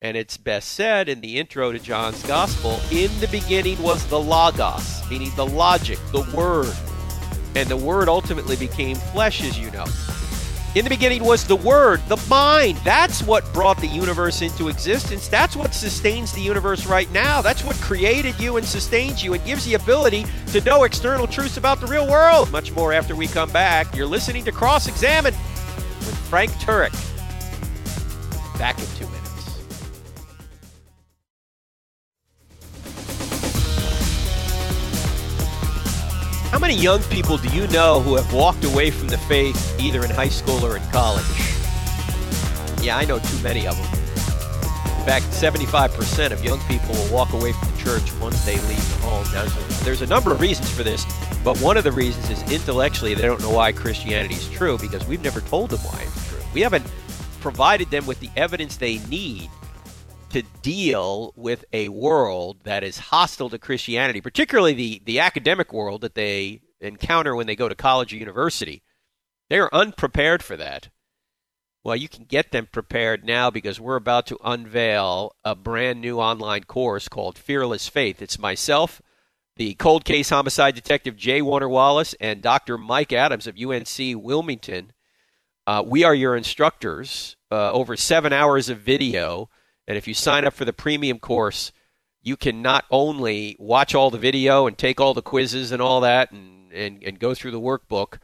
And 0.01 0.15
it's 0.15 0.37
best 0.37 0.69
said 0.69 1.09
in 1.09 1.21
the 1.21 1.37
intro 1.37 1.71
to 1.71 1.79
John's 1.79 2.25
Gospel 2.25 2.79
in 2.91 3.11
the 3.19 3.27
beginning 3.27 3.81
was 3.81 4.05
the 4.07 4.19
Logos, 4.19 5.01
meaning 5.09 5.31
the 5.35 5.45
logic, 5.45 5.99
the 6.11 6.29
Word. 6.33 6.73
And 7.55 7.67
the 7.67 7.77
Word 7.77 8.07
ultimately 8.07 8.55
became 8.55 8.95
flesh, 8.95 9.43
as 9.43 9.59
you 9.59 9.71
know. 9.71 9.85
In 10.75 10.83
the 10.83 10.89
beginning 10.89 11.23
was 11.23 11.45
the 11.45 11.55
Word, 11.55 11.99
the 12.07 12.23
mind. 12.29 12.77
That's 12.83 13.23
what 13.23 13.51
brought 13.53 13.79
the 13.79 13.87
universe 13.87 14.43
into 14.43 14.69
existence. 14.69 15.27
That's 15.27 15.55
what 15.55 15.73
sustains 15.73 16.31
the 16.31 16.41
universe 16.41 16.85
right 16.85 17.11
now. 17.11 17.41
That's 17.41 17.63
what 17.63 17.75
created 17.77 18.39
you 18.39 18.57
and 18.57 18.65
sustains 18.65 19.23
you 19.23 19.33
and 19.33 19.43
gives 19.43 19.67
you 19.67 19.75
the 19.75 19.83
ability 19.83 20.25
to 20.51 20.61
know 20.61 20.83
external 20.83 21.25
truths 21.25 21.57
about 21.57 21.81
the 21.81 21.87
real 21.87 22.07
world. 22.07 22.51
Much 22.51 22.71
more 22.73 22.93
after 22.93 23.15
we 23.15 23.25
come 23.25 23.49
back. 23.49 23.95
You're 23.95 24.05
listening 24.05 24.45
to 24.45 24.51
Cross 24.51 24.87
Examine 24.87 25.33
with 25.33 26.17
Frank 26.29 26.51
Turek. 26.51 26.93
Back 28.59 28.77
in 28.77 28.85
two 28.95 29.05
minutes. 29.05 29.18
How 36.59 36.67
many 36.67 36.75
young 36.75 37.01
people 37.03 37.37
do 37.37 37.47
you 37.55 37.67
know 37.67 38.01
who 38.01 38.17
have 38.17 38.33
walked 38.33 38.65
away 38.65 38.91
from 38.91 39.07
the 39.07 39.17
faith 39.17 39.79
either 39.79 40.03
in 40.03 40.09
high 40.09 40.27
school 40.27 40.65
or 40.65 40.75
in 40.75 40.83
college? 40.91 41.23
Yeah, 42.81 42.97
I 42.97 43.05
know 43.05 43.17
too 43.17 43.41
many 43.41 43.65
of 43.65 43.77
them. 43.77 43.85
In 44.99 45.05
fact, 45.05 45.27
75% 45.27 46.31
of 46.31 46.43
young 46.43 46.59
people 46.67 46.95
will 46.95 47.13
walk 47.13 47.31
away 47.31 47.53
from 47.53 47.71
the 47.71 47.77
church 47.77 48.13
once 48.19 48.43
they 48.43 48.59
leave 48.67 48.93
home. 48.99 49.25
Now, 49.31 49.45
there's 49.85 50.01
a 50.01 50.05
number 50.05 50.33
of 50.33 50.41
reasons 50.41 50.69
for 50.69 50.83
this, 50.83 51.05
but 51.45 51.57
one 51.59 51.77
of 51.77 51.85
the 51.85 51.93
reasons 51.93 52.29
is 52.29 52.51
intellectually 52.51 53.13
they 53.13 53.21
don't 53.21 53.39
know 53.39 53.51
why 53.51 53.71
Christianity 53.71 54.35
is 54.35 54.49
true 54.49 54.77
because 54.77 55.07
we've 55.07 55.23
never 55.23 55.39
told 55.39 55.69
them 55.69 55.79
why 55.79 56.01
it's 56.01 56.27
true. 56.27 56.41
We 56.53 56.59
haven't 56.59 56.85
provided 57.39 57.89
them 57.89 58.05
with 58.05 58.19
the 58.19 58.29
evidence 58.35 58.75
they 58.75 58.97
need 59.07 59.49
to 60.29 60.43
deal 60.61 61.33
with 61.35 61.65
a 61.73 61.89
world 61.89 62.61
that 62.63 62.83
is 62.83 62.97
hostile 62.97 63.49
to 63.49 63.59
Christianity, 63.59 64.21
particularly 64.21 64.73
the, 64.73 65.01
the 65.05 65.19
academic 65.19 65.73
world 65.73 66.01
that 66.01 66.15
they 66.15 66.61
encounter 66.79 67.35
when 67.35 67.47
they 67.47 67.55
go 67.55 67.69
to 67.69 67.75
college 67.75 68.13
or 68.13 68.17
university. 68.17 68.83
They 69.49 69.59
are 69.59 69.69
unprepared 69.73 70.43
for 70.43 70.55
that. 70.57 70.89
Well, 71.83 71.95
you 71.95 72.09
can 72.09 72.25
get 72.25 72.51
them 72.51 72.67
prepared 72.71 73.23
now 73.23 73.49
because 73.49 73.79
we're 73.79 73.95
about 73.95 74.27
to 74.27 74.37
unveil 74.43 75.33
a 75.43 75.55
brand 75.55 76.01
new 76.01 76.19
online 76.19 76.65
course 76.65 77.07
called 77.07 77.37
Fearless 77.37 77.87
Faith. 77.87 78.21
It's 78.21 78.37
myself, 78.37 79.01
the 79.55 79.75
cold 79.75 80.03
case 80.03 80.29
homicide 80.29 80.75
detective 80.75 81.15
J. 81.15 81.41
Warner 81.41 81.69
Wallace, 81.69 82.13
and 82.19 82.41
Dr. 82.41 82.77
Mike 82.77 83.13
Adams 83.13 83.47
of 83.47 83.57
UNC 83.57 84.23
Wilmington. 84.23 84.91
Uh, 85.65 85.83
we 85.85 86.03
are 86.03 86.15
your 86.15 86.35
instructors. 86.35 87.37
Uh, 87.51 87.71
over 87.71 87.95
seven 87.95 88.31
hours 88.31 88.69
of 88.69 88.79
video 88.79 89.49
and 89.89 89.97
if 89.97 90.07
you 90.07 90.13
sign 90.13 90.45
up 90.45 90.53
for 90.53 90.65
the 90.65 90.71
premium 90.71 91.17
course, 91.17 91.71
you 92.21 92.37
can 92.37 92.61
not 92.61 92.85
only 92.91 93.55
watch 93.57 93.95
all 93.95 94.11
the 94.11 94.19
video 94.19 94.67
and 94.67 94.77
take 94.77 95.01
all 95.01 95.15
the 95.15 95.23
quizzes 95.23 95.71
and 95.71 95.81
all 95.81 96.01
that 96.01 96.31
and, 96.31 96.71
and, 96.71 97.03
and 97.03 97.19
go 97.19 97.33
through 97.33 97.49
the 97.49 97.59
workbook, 97.59 98.19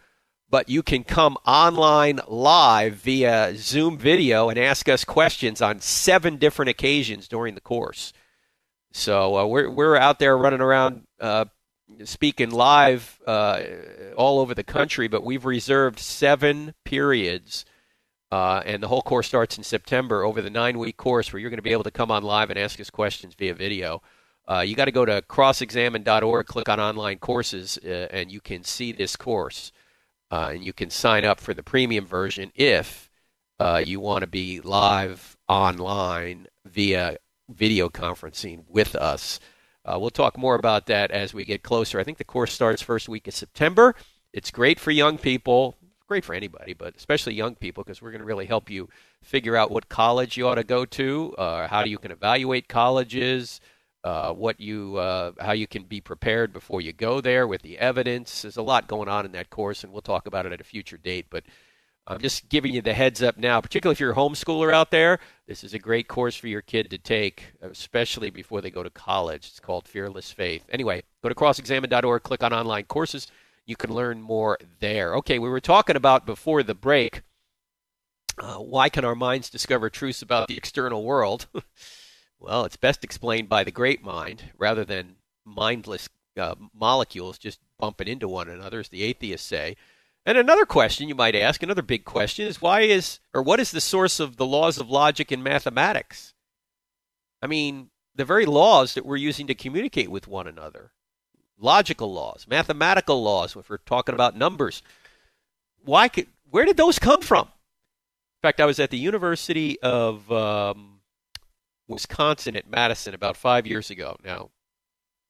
but 0.48 0.70
you 0.70 0.84
can 0.84 1.04
come 1.04 1.38
online 1.44 2.20
live 2.28 2.98
via 2.98 3.56
Zoom 3.56 3.98
video 3.98 4.48
and 4.48 4.60
ask 4.60 4.88
us 4.88 5.04
questions 5.04 5.60
on 5.60 5.80
seven 5.80 6.38
different 6.38 6.70
occasions 6.70 7.28
during 7.28 7.56
the 7.56 7.62
course. 7.62 8.14
So 8.92 9.36
uh, 9.36 9.46
we're, 9.48 9.68
we're 9.68 9.96
out 9.96 10.20
there 10.20 10.38
running 10.38 10.62
around 10.62 11.08
uh, 11.20 11.46
speaking 12.04 12.52
live 12.52 13.20
uh, 13.26 13.64
all 14.16 14.40
over 14.40 14.54
the 14.54 14.64
country, 14.64 15.08
but 15.08 15.24
we've 15.24 15.46
reserved 15.46 15.98
seven 15.98 16.76
periods 16.84 17.66
uh, 18.32 18.62
and 18.66 18.82
the 18.82 18.88
whole 18.88 19.02
course 19.02 19.28
starts 19.28 19.58
in 19.58 19.64
September 19.64 20.24
over 20.24 20.42
the 20.42 20.50
nine 20.50 20.78
week 20.78 20.98
course 20.98 21.32
where 21.32 21.40
you're 21.40 21.50
going 21.50 21.58
to 21.58 21.64
be 21.64 21.72
able 21.72 21.84
to 21.84 21.92
come 21.92 22.12
on 22.12 22.24
live 22.24 22.50
and 22.50 22.60
ask 22.60 22.80
us 22.80 22.90
questions 22.90 23.36
via 23.36 23.54
video. 23.54 24.02
Uh, 24.48 24.64
you 24.66 24.76
got 24.76 24.86
to 24.86 24.92
go 24.92 25.06
to 25.06 25.22
crossexamined.org, 25.24 26.46
click 26.46 26.70
on 26.70 26.80
online 26.80 27.18
courses, 27.18 27.80
uh, 27.84 28.08
and 28.12 28.32
you 28.32 28.40
can 28.40 28.64
see 28.64 28.92
this 28.92 29.16
course. 29.16 29.72
Uh, 30.32 30.52
and 30.54 30.64
you 30.64 30.74
can 30.74 30.90
sign 30.90 31.24
up 31.24 31.40
for 31.40 31.54
the 31.54 31.64
premium 31.64 32.06
version 32.06 32.52
if 32.56 33.10
uh, 33.60 33.82
you 33.84 34.00
want 34.00 34.22
to 34.22 34.28
be 34.28 34.60
live 34.60 35.38
online 35.48 36.48
via 36.66 37.18
video 37.50 37.90
conferencing 37.90 38.64
with 38.68 38.96
us. 38.96 39.40
Uh, 39.86 39.98
we'll 40.00 40.10
talk 40.10 40.38
more 40.38 40.56
about 40.56 40.88
that 40.88 41.12
as 41.12 41.34
we 41.34 41.46
get 41.46 41.62
closer. 41.62 42.00
I 42.00 42.04
think 42.04 42.18
the 42.18 42.24
course 42.24 42.52
starts 42.52 42.82
first 42.82 43.08
week 43.08 43.28
of 43.28 43.36
September. 43.36 43.96
It's 44.34 44.50
great 44.52 44.80
for 44.80 44.92
young 44.92 45.18
people 45.18 45.76
great 46.08 46.24
for 46.24 46.34
anybody, 46.34 46.74
but 46.74 46.96
especially 46.96 47.34
young 47.34 47.56
people, 47.56 47.84
because 47.84 48.02
we're 48.02 48.12
going 48.12 48.22
to 48.22 48.26
really 48.26 48.46
help 48.46 48.70
you 48.70 48.90
figure 49.22 49.56
out 49.56 49.72
what 49.72 49.90
college 49.90 50.38
you 50.38 50.48
ought 50.48 50.56
to 50.56 50.64
go 50.64 50.86
to, 50.86 51.34
uh, 51.38 51.68
how 51.68 51.84
you 51.84 51.98
can 51.98 52.12
evaluate 52.12 52.68
colleges, 52.68 53.60
uh, 54.04 54.32
what 54.32 54.60
you, 54.60 54.98
uh, 54.98 55.32
how 55.40 55.52
you 55.52 55.68
can 55.68 55.84
be 55.84 56.00
prepared 56.00 56.54
before 56.54 56.80
you 56.80 56.94
go 56.94 57.22
there 57.22 57.48
with 57.48 57.64
the 57.64 57.78
evidence. 57.80 58.44
There's 58.44 58.58
a 58.58 58.62
lot 58.62 58.88
going 58.88 59.10
on 59.10 59.26
in 59.26 59.32
that 59.32 59.50
course, 59.50 59.84
and 59.84 59.92
we'll 59.92 60.02
talk 60.02 60.28
about 60.28 60.46
it 60.46 60.54
at 60.54 60.62
a 60.62 60.66
future 60.66 60.98
date. 60.98 61.26
But 61.32 61.44
I'm 62.06 62.20
just 62.20 62.50
giving 62.50 62.72
you 62.72 62.84
the 62.84 62.94
heads 62.94 63.24
up 63.24 63.36
now, 63.36 63.60
particularly 63.62 63.94
if 63.94 64.00
you're 64.00 64.12
a 64.12 64.16
homeschooler 64.16 64.72
out 64.72 64.92
there. 64.92 65.20
This 65.48 65.64
is 65.64 65.74
a 65.74 65.80
great 65.80 66.08
course 66.08 66.36
for 66.36 66.48
your 66.48 66.62
kid 66.62 66.92
to 66.92 67.00
take, 67.00 67.54
especially 67.62 68.30
before 68.30 68.62
they 68.62 68.70
go 68.70 68.84
to 68.84 68.92
college. 68.92 69.48
It's 69.48 69.60
called 69.60 69.88
Fearless 69.88 70.32
Faith. 70.32 70.66
Anyway, 70.70 71.02
go 71.24 71.30
to 71.30 71.36
crossexamined.org, 71.36 72.22
click 72.22 72.44
on 72.44 72.54
online 72.54 72.84
courses 72.84 73.28
you 73.66 73.76
can 73.76 73.94
learn 73.94 74.22
more 74.22 74.58
there. 74.80 75.16
Okay, 75.16 75.40
we 75.40 75.50
were 75.50 75.62
talking 75.62 75.96
about 75.96 76.26
before 76.26 76.64
the 76.64 76.76
break 76.76 77.22
uh, 78.38 78.56
why 78.56 78.90
can 78.90 79.06
our 79.06 79.16
minds 79.16 79.50
discover 79.50 79.90
truths 79.90 80.22
about 80.22 80.48
the 80.48 80.58
external 80.58 81.04
world? 81.04 81.48
well, 82.40 82.66
it's 82.66 82.78
best 82.78 83.04
explained 83.04 83.50
by 83.50 83.64
the 83.64 83.72
great 83.72 84.04
mind 84.04 84.52
rather 84.58 84.84
than 84.84 85.16
mindless 85.46 86.10
uh, 86.38 86.56
molecules 86.74 87.38
just 87.38 87.60
bumping 87.80 88.08
into 88.08 88.28
one 88.28 88.50
another, 88.50 88.80
as 88.80 88.90
the 88.90 89.04
atheists 89.04 89.48
say. 89.48 89.78
And 90.26 90.38
another 90.38 90.66
question 90.66 91.08
you 91.08 91.16
might 91.16 91.36
ask, 91.36 91.62
another 91.62 91.84
big 91.84 92.04
question, 92.04 92.48
is 92.48 92.62
why 92.62 92.82
is 92.82 93.20
or 93.34 93.42
what 93.42 93.60
is 93.60 93.72
the 93.72 93.82
source 93.82 94.20
of 94.20 94.38
the 94.38 94.46
laws 94.46 94.80
of 94.80 94.90
logic 94.90 95.32
in 95.32 95.44
mathematics? 95.44 96.34
I 97.42 97.48
mean, 97.48 97.90
the 98.16 98.26
very 98.26 98.46
laws 98.46 98.96
that 98.96 99.06
we're 99.06 99.18
using 99.18 99.48
to 99.48 99.56
communicate 99.56 100.10
with 100.10 100.28
one 100.28 100.48
another 100.48 100.92
logical 101.60 102.14
laws, 102.14 102.46
mathematical 102.50 103.22
laws, 103.22 103.56
if 103.56 103.70
we're 103.70 103.78
talking 103.78 104.16
about 104.16 104.36
numbers. 104.36 104.82
Why 105.84 106.08
could, 106.08 106.28
where 106.50 106.66
did 106.66 106.78
those 106.78 107.00
come 107.00 107.22
from? 107.22 107.48
In 107.48 108.48
fact, 108.48 108.60
I 108.60 108.66
was 108.66 108.80
at 108.80 108.92
the 108.92 108.98
University 108.98 109.80
of 109.82 110.32
um, 110.32 111.00
Wisconsin 111.88 112.56
at 112.56 112.70
Madison 112.70 113.14
about 113.14 113.38
five 113.38 113.66
years 113.66 113.90
ago. 113.90 114.18
Now, 114.24 114.50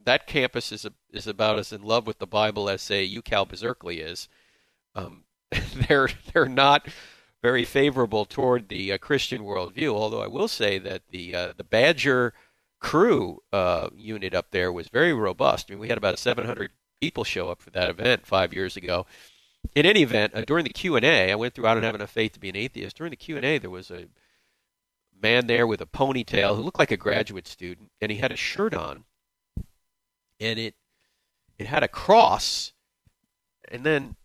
that 0.03 0.27
campus 0.27 0.71
is 0.71 0.85
a, 0.85 0.93
is 1.11 1.27
about 1.27 1.59
as 1.59 1.71
in 1.73 1.81
love 1.81 2.07
with 2.07 2.19
the 2.19 2.27
Bible 2.27 2.69
as 2.69 2.81
say 2.81 3.07
UCal 3.07 3.47
Berkeley 3.47 3.99
is. 3.99 4.29
Um, 4.93 5.23
they're 5.87 6.09
they're 6.33 6.47
not 6.47 6.87
very 7.41 7.65
favorable 7.65 8.25
toward 8.25 8.69
the 8.69 8.93
uh, 8.93 8.97
Christian 8.97 9.41
worldview. 9.41 9.89
Although 9.89 10.21
I 10.21 10.27
will 10.27 10.47
say 10.47 10.77
that 10.79 11.03
the 11.09 11.35
uh, 11.35 11.53
the 11.55 11.63
Badger 11.63 12.33
Cru 12.79 13.41
uh, 13.51 13.89
unit 13.95 14.33
up 14.33 14.51
there 14.51 14.71
was 14.71 14.87
very 14.89 15.13
robust. 15.13 15.67
I 15.69 15.73
mean, 15.73 15.79
we 15.79 15.89
had 15.89 15.97
about 15.97 16.19
700 16.19 16.71
people 16.99 17.23
show 17.23 17.49
up 17.49 17.61
for 17.61 17.71
that 17.71 17.89
event 17.89 18.25
five 18.25 18.53
years 18.53 18.77
ago. 18.77 19.05
In 19.73 19.85
any 19.85 20.03
event, 20.03 20.33
uh, 20.35 20.41
during 20.41 20.63
the 20.63 20.69
Q 20.69 20.95
and 20.95 21.05
A, 21.05 21.31
I 21.31 21.35
went 21.35 21.53
through. 21.53 21.67
I 21.67 21.73
don't 21.73 21.83
have 21.83 21.95
enough 21.95 22.11
faith 22.11 22.33
to 22.33 22.39
be 22.39 22.49
an 22.49 22.55
atheist. 22.55 22.97
During 22.97 23.11
the 23.11 23.17
Q 23.17 23.35
and 23.35 23.45
A, 23.45 23.57
there 23.57 23.69
was 23.69 23.89
a 23.89 24.05
man 25.19 25.47
there 25.47 25.65
with 25.65 25.81
a 25.81 25.85
ponytail 25.85 26.55
who 26.55 26.61
looked 26.61 26.79
like 26.79 26.91
a 26.91 26.97
graduate 26.97 27.47
student, 27.47 27.89
and 27.99 28.11
he 28.11 28.19
had 28.19 28.31
a 28.31 28.37
shirt 28.37 28.73
on, 28.73 29.05
and 30.39 30.59
it 30.59 30.75
it 31.57 31.67
had 31.67 31.83
a 31.83 31.87
cross, 31.87 32.73
and 33.71 33.83
then 33.83 34.15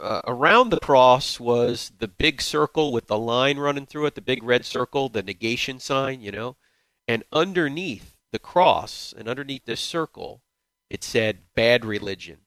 uh, 0.00 0.20
around 0.26 0.70
the 0.70 0.80
cross 0.80 1.40
was 1.40 1.92
the 1.98 2.08
big 2.08 2.42
circle 2.42 2.92
with 2.92 3.06
the 3.06 3.18
line 3.18 3.58
running 3.58 3.86
through 3.86 4.06
it, 4.06 4.14
the 4.14 4.20
big 4.20 4.42
red 4.42 4.64
circle, 4.64 5.08
the 5.08 5.22
negation 5.22 5.80
sign, 5.80 6.20
you 6.20 6.30
know. 6.30 6.56
And 7.08 7.24
underneath 7.32 8.16
the 8.32 8.38
cross 8.38 9.14
and 9.16 9.28
underneath 9.28 9.64
this 9.64 9.80
circle, 9.80 10.42
it 10.90 11.04
said 11.04 11.54
bad 11.54 11.84
religion. 11.84 12.38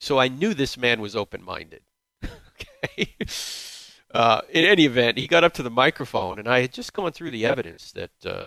So 0.00 0.18
I 0.18 0.28
knew 0.28 0.54
this 0.54 0.76
man 0.76 1.00
was 1.00 1.14
open 1.14 1.42
minded. 1.42 1.82
okay. 2.24 3.14
Uh, 4.12 4.40
in 4.50 4.64
any 4.64 4.86
event, 4.86 5.18
he 5.18 5.26
got 5.26 5.44
up 5.44 5.52
to 5.54 5.62
the 5.62 5.70
microphone, 5.70 6.38
and 6.38 6.48
I 6.48 6.60
had 6.60 6.72
just 6.72 6.92
gone 6.92 7.12
through 7.12 7.30
the 7.30 7.46
evidence 7.46 7.92
that 7.92 8.10
uh, 8.24 8.46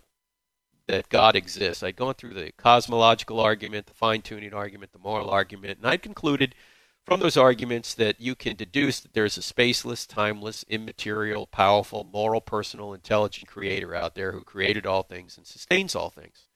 that 0.88 1.08
God 1.08 1.36
exists. 1.36 1.84
I'd 1.84 1.96
gone 1.96 2.16
through 2.16 2.34
the 2.34 2.52
cosmological 2.58 3.40
argument, 3.40 3.86
the 3.86 3.94
fine 3.94 4.22
tuning 4.22 4.54
argument, 4.54 4.92
the 4.92 5.00
moral 5.00 5.30
argument, 5.30 5.78
and 5.78 5.88
I'd 5.88 6.02
concluded 6.02 6.56
from 7.06 7.20
those 7.20 7.38
arguments 7.38 7.94
that 7.96 8.22
you 8.22 8.34
can 8.34 8.56
deduce 8.56 9.00
that 9.02 9.14
there's 9.14 9.38
a 9.38 9.42
spaceless, 9.42 10.08
timeless, 10.08 10.64
immaterial, 10.70 11.46
powerful, 11.48 12.08
moral, 12.12 12.40
personal, 12.40 12.94
intelligent 12.94 13.48
creator 13.48 13.94
out 13.94 14.16
there 14.16 14.32
who 14.32 14.42
created 14.42 14.86
all 14.86 15.04
things 15.04 15.38
and 15.38 15.46
sustains 15.46 15.96
all 15.96 16.10
things. 16.10 16.48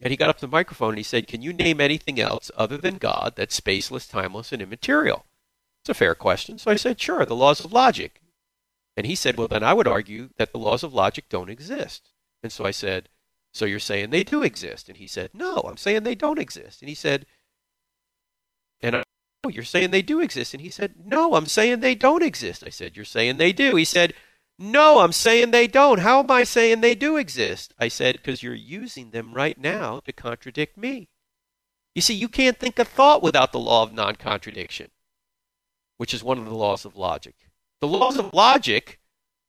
And 0.00 0.10
he 0.10 0.16
got 0.16 0.30
up 0.30 0.38
to 0.38 0.46
the 0.46 0.50
microphone 0.50 0.90
and 0.90 0.98
he 0.98 1.04
said, 1.04 1.28
Can 1.28 1.42
you 1.42 1.52
name 1.52 1.80
anything 1.80 2.18
else 2.18 2.50
other 2.56 2.76
than 2.76 2.96
God 2.96 3.34
that's 3.36 3.58
spaceless, 3.58 4.10
timeless, 4.10 4.52
and 4.52 4.62
immaterial? 4.62 5.26
It's 5.82 5.90
a 5.90 5.94
fair 5.94 6.14
question. 6.14 6.58
So 6.58 6.70
I 6.70 6.76
said, 6.76 7.00
Sure, 7.00 7.24
the 7.24 7.36
laws 7.36 7.64
of 7.64 7.72
logic. 7.72 8.20
And 8.96 9.06
he 9.06 9.14
said, 9.14 9.36
Well, 9.36 9.48
then 9.48 9.62
I 9.62 9.74
would 9.74 9.86
argue 9.86 10.30
that 10.38 10.52
the 10.52 10.58
laws 10.58 10.82
of 10.82 10.94
logic 10.94 11.28
don't 11.28 11.50
exist. 11.50 12.10
And 12.42 12.50
so 12.50 12.64
I 12.64 12.72
said, 12.72 13.10
So 13.52 13.64
you're 13.64 13.78
saying 13.78 14.10
they 14.10 14.24
do 14.24 14.42
exist? 14.42 14.88
And 14.88 14.96
he 14.96 15.06
said, 15.06 15.30
No, 15.34 15.58
I'm 15.58 15.76
saying 15.76 16.02
they 16.02 16.16
don't 16.16 16.38
exist. 16.38 16.82
And 16.82 16.88
he 16.88 16.94
said, 16.96 17.26
Oh, 19.44 19.48
you're 19.48 19.64
saying 19.64 19.90
they 19.90 20.02
do 20.02 20.20
exist. 20.20 20.54
And 20.54 20.60
he 20.60 20.70
said, 20.70 20.94
No, 21.04 21.34
I'm 21.34 21.46
saying 21.46 21.80
they 21.80 21.94
don't 21.94 22.22
exist. 22.22 22.62
I 22.64 22.70
said, 22.70 22.96
You're 22.96 23.04
saying 23.04 23.36
they 23.36 23.52
do. 23.52 23.74
He 23.74 23.84
said, 23.84 24.14
No, 24.58 25.00
I'm 25.00 25.12
saying 25.12 25.50
they 25.50 25.66
don't. 25.66 26.00
How 26.00 26.20
am 26.20 26.30
I 26.30 26.44
saying 26.44 26.80
they 26.80 26.94
do 26.94 27.16
exist? 27.16 27.74
I 27.78 27.88
said, 27.88 28.16
Because 28.16 28.42
you're 28.42 28.54
using 28.54 29.10
them 29.10 29.34
right 29.34 29.58
now 29.58 30.00
to 30.00 30.12
contradict 30.12 30.76
me. 30.76 31.08
You 31.94 32.02
see, 32.02 32.14
you 32.14 32.28
can't 32.28 32.58
think 32.58 32.78
a 32.78 32.84
thought 32.84 33.22
without 33.22 33.52
the 33.52 33.58
law 33.58 33.82
of 33.82 33.92
non 33.92 34.16
contradiction, 34.16 34.90
which 35.98 36.14
is 36.14 36.24
one 36.24 36.38
of 36.38 36.44
the 36.44 36.54
laws 36.54 36.84
of 36.84 36.96
logic. 36.96 37.34
The 37.80 37.88
laws 37.88 38.16
of 38.16 38.32
logic 38.32 39.00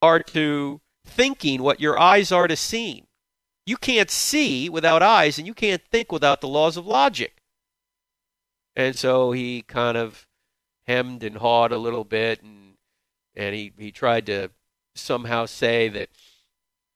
are 0.02 0.20
to 0.20 0.82
thinking 1.06 1.62
what 1.62 1.80
your 1.80 2.00
eyes 2.00 2.32
are 2.32 2.48
to 2.48 2.56
seeing. 2.56 3.06
You 3.66 3.78
can't 3.78 4.10
see 4.10 4.70
without 4.70 5.04
eyes, 5.04 5.38
and 5.38 5.48
you 5.48 5.54
can't 5.54 5.82
think 5.90 6.12
without 6.12 6.42
the 6.42 6.48
laws 6.48 6.76
of 6.76 6.88
logic. 6.88 7.43
And 8.76 8.96
so 8.96 9.32
he 9.32 9.62
kind 9.62 9.98
of 9.98 10.28
hemmed 10.88 11.24
and 11.24 11.38
hawed 11.38 11.72
a 11.72 11.78
little 11.78 12.04
bit, 12.04 12.42
and 12.42 12.74
and 13.36 13.56
he, 13.56 13.74
he 13.78 13.92
tried 13.92 14.26
to 14.28 14.52
somehow 14.96 15.46
say 15.46 15.90
that 15.90 16.10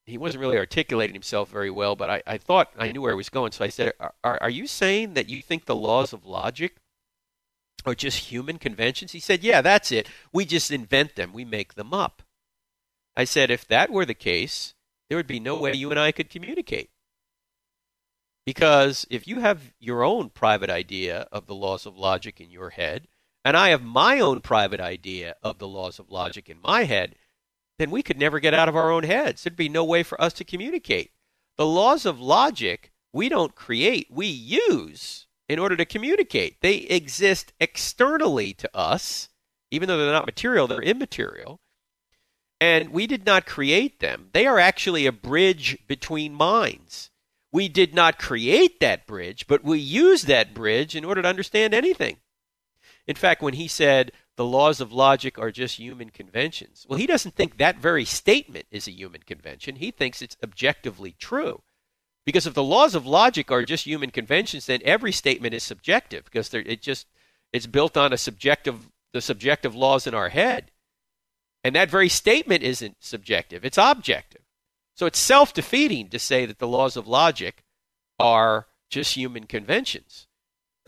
he 0.04 0.16
wasn't 0.16 0.40
really 0.40 0.56
articulating 0.56 1.14
himself 1.14 1.50
very 1.50 1.70
well, 1.70 1.94
but 1.96 2.08
I, 2.08 2.22
I 2.26 2.38
thought 2.38 2.72
I 2.78 2.92
knew 2.92 3.02
where 3.02 3.12
he 3.12 3.16
was 3.16 3.28
going. 3.28 3.52
So 3.52 3.64
I 3.64 3.68
said, 3.68 3.92
are, 4.00 4.14
are 4.40 4.50
you 4.50 4.66
saying 4.66 5.14
that 5.14 5.28
you 5.28 5.42
think 5.42 5.66
the 5.66 5.76
laws 5.76 6.12
of 6.12 6.24
logic 6.24 6.76
are 7.84 7.94
just 7.94 8.30
human 8.30 8.58
conventions? 8.58 9.12
He 9.12 9.20
said, 9.20 9.44
Yeah, 9.44 9.60
that's 9.60 9.92
it. 9.92 10.08
We 10.32 10.44
just 10.44 10.70
invent 10.70 11.16
them, 11.16 11.32
we 11.32 11.44
make 11.44 11.74
them 11.74 11.92
up. 11.92 12.22
I 13.16 13.24
said, 13.24 13.50
If 13.50 13.66
that 13.68 13.90
were 13.90 14.06
the 14.06 14.14
case, 14.14 14.74
there 15.08 15.18
would 15.18 15.26
be 15.26 15.40
no 15.40 15.58
way 15.58 15.74
you 15.74 15.90
and 15.90 16.00
I 16.00 16.12
could 16.12 16.30
communicate. 16.30 16.90
Because 18.48 19.06
if 19.10 19.28
you 19.28 19.40
have 19.40 19.74
your 19.78 20.02
own 20.02 20.30
private 20.30 20.70
idea 20.70 21.28
of 21.30 21.44
the 21.44 21.54
laws 21.54 21.84
of 21.84 21.98
logic 21.98 22.40
in 22.40 22.50
your 22.50 22.70
head, 22.70 23.06
and 23.44 23.54
I 23.54 23.68
have 23.68 23.82
my 23.82 24.20
own 24.20 24.40
private 24.40 24.80
idea 24.80 25.34
of 25.42 25.58
the 25.58 25.68
laws 25.68 25.98
of 25.98 26.10
logic 26.10 26.48
in 26.48 26.56
my 26.62 26.84
head, 26.84 27.16
then 27.78 27.90
we 27.90 28.02
could 28.02 28.18
never 28.18 28.40
get 28.40 28.54
out 28.54 28.66
of 28.66 28.74
our 28.74 28.90
own 28.90 29.02
heads. 29.02 29.44
There'd 29.44 29.54
be 29.54 29.68
no 29.68 29.84
way 29.84 30.02
for 30.02 30.18
us 30.18 30.32
to 30.32 30.44
communicate. 30.44 31.10
The 31.58 31.66
laws 31.66 32.06
of 32.06 32.20
logic 32.20 32.90
we 33.12 33.28
don't 33.28 33.54
create, 33.54 34.06
we 34.10 34.28
use 34.28 35.26
in 35.46 35.58
order 35.58 35.76
to 35.76 35.84
communicate. 35.84 36.62
They 36.62 36.76
exist 36.76 37.52
externally 37.60 38.54
to 38.54 38.70
us, 38.74 39.28
even 39.70 39.88
though 39.88 39.98
they're 39.98 40.10
not 40.10 40.24
material, 40.24 40.66
they're 40.66 40.80
immaterial. 40.80 41.60
And 42.62 42.94
we 42.94 43.06
did 43.06 43.26
not 43.26 43.44
create 43.44 44.00
them. 44.00 44.30
They 44.32 44.46
are 44.46 44.58
actually 44.58 45.04
a 45.04 45.12
bridge 45.12 45.76
between 45.86 46.32
minds. 46.32 47.10
We 47.58 47.68
did 47.68 47.92
not 47.92 48.20
create 48.20 48.78
that 48.78 49.04
bridge, 49.04 49.48
but 49.48 49.64
we 49.64 49.80
use 49.80 50.22
that 50.22 50.54
bridge 50.54 50.94
in 50.94 51.04
order 51.04 51.22
to 51.22 51.28
understand 51.28 51.74
anything. 51.74 52.18
In 53.04 53.16
fact, 53.16 53.42
when 53.42 53.54
he 53.54 53.66
said 53.66 54.12
the 54.36 54.44
laws 54.44 54.80
of 54.80 54.92
logic 54.92 55.40
are 55.40 55.50
just 55.50 55.74
human 55.74 56.10
conventions, 56.10 56.86
well, 56.88 57.00
he 57.00 57.06
doesn't 57.08 57.34
think 57.34 57.56
that 57.56 57.78
very 57.78 58.04
statement 58.04 58.66
is 58.70 58.86
a 58.86 58.92
human 58.92 59.22
convention. 59.22 59.74
He 59.74 59.90
thinks 59.90 60.22
it's 60.22 60.36
objectively 60.40 61.16
true. 61.18 61.64
Because 62.24 62.46
if 62.46 62.54
the 62.54 62.62
laws 62.62 62.94
of 62.94 63.06
logic 63.06 63.50
are 63.50 63.64
just 63.64 63.86
human 63.86 64.12
conventions, 64.12 64.66
then 64.66 64.78
every 64.84 65.10
statement 65.10 65.52
is 65.52 65.64
subjective 65.64 66.26
because 66.26 66.54
it 66.54 66.80
just 66.80 67.08
it's 67.52 67.66
built 67.66 67.96
on 67.96 68.12
a 68.12 68.16
subjective 68.16 68.88
the 69.12 69.20
subjective 69.20 69.74
laws 69.74 70.06
in 70.06 70.14
our 70.14 70.28
head. 70.28 70.70
And 71.64 71.74
that 71.74 71.90
very 71.90 72.08
statement 72.08 72.62
isn't 72.62 72.98
subjective, 73.00 73.64
it's 73.64 73.78
objective. 73.78 74.42
So 74.98 75.06
it's 75.06 75.20
self 75.20 75.54
defeating 75.54 76.08
to 76.08 76.18
say 76.18 76.44
that 76.44 76.58
the 76.58 76.66
laws 76.66 76.96
of 76.96 77.06
logic 77.06 77.62
are 78.18 78.66
just 78.90 79.14
human 79.14 79.44
conventions. 79.44 80.26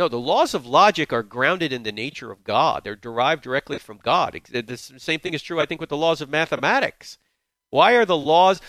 No, 0.00 0.08
the 0.08 0.18
laws 0.18 0.52
of 0.52 0.66
logic 0.66 1.12
are 1.12 1.22
grounded 1.22 1.72
in 1.72 1.84
the 1.84 1.92
nature 1.92 2.32
of 2.32 2.42
God. 2.42 2.82
They're 2.82 2.96
derived 2.96 3.44
directly 3.44 3.78
from 3.78 4.00
God. 4.02 4.40
The 4.50 4.76
same 4.76 5.20
thing 5.20 5.32
is 5.32 5.42
true, 5.42 5.60
I 5.60 5.66
think, 5.66 5.80
with 5.80 5.90
the 5.90 5.96
laws 5.96 6.20
of 6.20 6.28
mathematics. 6.28 7.18
Why 7.70 7.92
are 7.92 8.04
the 8.04 8.16
laws 8.16 8.60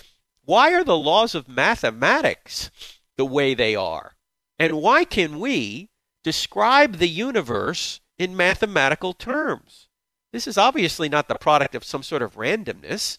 why 0.45 0.73
are 0.73 0.83
the 0.83 0.97
laws 0.97 1.33
of 1.33 1.47
mathematics 1.47 2.69
the 3.17 3.25
way 3.25 3.55
they 3.55 3.75
are? 3.75 4.17
And 4.59 4.73
why 4.73 5.05
can 5.05 5.39
we 5.39 5.89
describe 6.23 6.97
the 6.97 7.09
universe 7.09 7.99
in 8.19 8.37
mathematical 8.37 9.13
terms? 9.13 9.87
This 10.33 10.45
is 10.45 10.59
obviously 10.59 11.09
not 11.09 11.27
the 11.27 11.35
product 11.35 11.73
of 11.73 11.83
some 11.83 12.03
sort 12.03 12.21
of 12.21 12.35
randomness. 12.35 13.17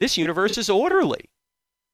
This 0.00 0.18
universe 0.18 0.58
is 0.58 0.68
orderly. 0.68 1.30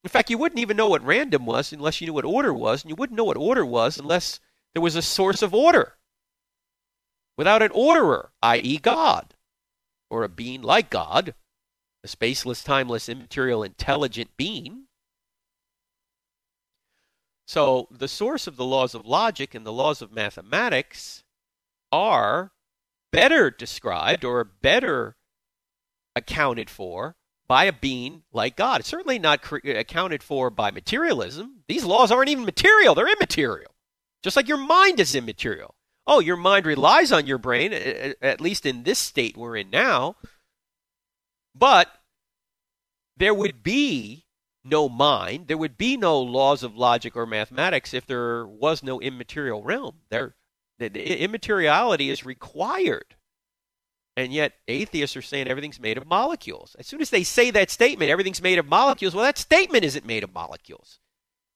In 0.06 0.10
fact, 0.10 0.30
you 0.30 0.38
wouldn't 0.38 0.60
even 0.60 0.76
know 0.76 0.88
what 0.88 1.04
random 1.04 1.46
was 1.46 1.72
unless 1.72 2.00
you 2.00 2.06
knew 2.06 2.12
what 2.12 2.24
order 2.24 2.54
was, 2.54 2.80
and 2.80 2.88
you 2.88 2.94
wouldn't 2.94 3.16
know 3.16 3.24
what 3.24 3.36
order 3.36 3.66
was 3.66 3.98
unless 3.98 4.38
there 4.72 4.80
was 4.80 4.94
a 4.94 5.02
source 5.02 5.42
of 5.42 5.52
order. 5.52 5.96
Without 7.36 7.60
an 7.60 7.72
orderer, 7.72 8.30
i.e., 8.40 8.78
God, 8.78 9.34
or 10.08 10.22
a 10.22 10.28
being 10.28 10.62
like 10.62 10.90
God, 10.90 11.34
a 12.04 12.06
spaceless, 12.06 12.62
timeless, 12.62 13.08
immaterial, 13.08 13.64
intelligent 13.64 14.30
being. 14.36 14.84
So, 17.48 17.88
the 17.90 18.06
source 18.06 18.46
of 18.46 18.54
the 18.54 18.64
laws 18.64 18.94
of 18.94 19.04
logic 19.04 19.56
and 19.56 19.66
the 19.66 19.72
laws 19.72 20.00
of 20.00 20.12
mathematics 20.12 21.24
are 21.90 22.52
better 23.10 23.50
described 23.50 24.24
or 24.24 24.44
better 24.44 25.16
accounted 26.14 26.70
for 26.70 27.16
by 27.48 27.64
a 27.64 27.72
being 27.72 28.22
like 28.32 28.56
God. 28.56 28.80
It's 28.80 28.88
certainly 28.88 29.18
not 29.18 29.42
cre- 29.42 29.58
accounted 29.64 30.22
for 30.22 30.50
by 30.50 30.70
materialism. 30.70 31.62
These 31.68 31.84
laws 31.84 32.10
aren't 32.10 32.28
even 32.28 32.44
material, 32.44 32.94
they're 32.94 33.12
immaterial. 33.12 33.72
Just 34.22 34.36
like 34.36 34.48
your 34.48 34.58
mind 34.58 35.00
is 35.00 35.14
immaterial. 35.14 35.74
Oh, 36.06 36.20
your 36.20 36.36
mind 36.36 36.66
relies 36.66 37.10
on 37.10 37.26
your 37.26 37.38
brain, 37.38 37.72
at 37.72 38.40
least 38.40 38.64
in 38.64 38.84
this 38.84 38.98
state 38.98 39.36
we're 39.36 39.56
in 39.56 39.70
now, 39.70 40.16
but 41.54 41.88
there 43.16 43.34
would 43.34 43.62
be 43.62 44.26
no 44.62 44.88
mind, 44.88 45.48
there 45.48 45.56
would 45.56 45.76
be 45.78 45.96
no 45.96 46.20
laws 46.20 46.62
of 46.62 46.76
logic 46.76 47.16
or 47.16 47.26
mathematics 47.26 47.94
if 47.94 48.06
there 48.06 48.46
was 48.46 48.82
no 48.82 49.00
immaterial 49.00 49.62
realm. 49.62 50.00
There, 50.10 50.34
the, 50.78 50.88
the 50.88 51.20
immateriality 51.20 52.10
is 52.10 52.24
required. 52.24 53.15
And 54.16 54.32
yet, 54.32 54.54
atheists 54.66 55.16
are 55.16 55.22
saying 55.22 55.46
everything's 55.46 55.78
made 55.78 55.98
of 55.98 56.06
molecules. 56.06 56.74
As 56.78 56.86
soon 56.86 57.02
as 57.02 57.10
they 57.10 57.22
say 57.22 57.50
that 57.50 57.70
statement, 57.70 58.10
everything's 58.10 58.40
made 58.40 58.58
of 58.58 58.66
molecules, 58.66 59.14
well, 59.14 59.24
that 59.24 59.36
statement 59.36 59.84
isn't 59.84 60.06
made 60.06 60.24
of 60.24 60.32
molecules. 60.32 61.00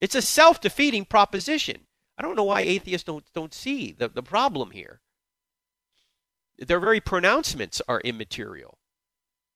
It's 0.00 0.14
a 0.14 0.22
self 0.22 0.60
defeating 0.60 1.06
proposition. 1.06 1.86
I 2.18 2.22
don't 2.22 2.36
know 2.36 2.44
why 2.44 2.60
atheists 2.60 3.04
don't, 3.04 3.24
don't 3.34 3.54
see 3.54 3.92
the, 3.92 4.08
the 4.08 4.22
problem 4.22 4.72
here. 4.72 5.00
Their 6.58 6.80
very 6.80 7.00
pronouncements 7.00 7.80
are 7.88 8.00
immaterial. 8.00 8.78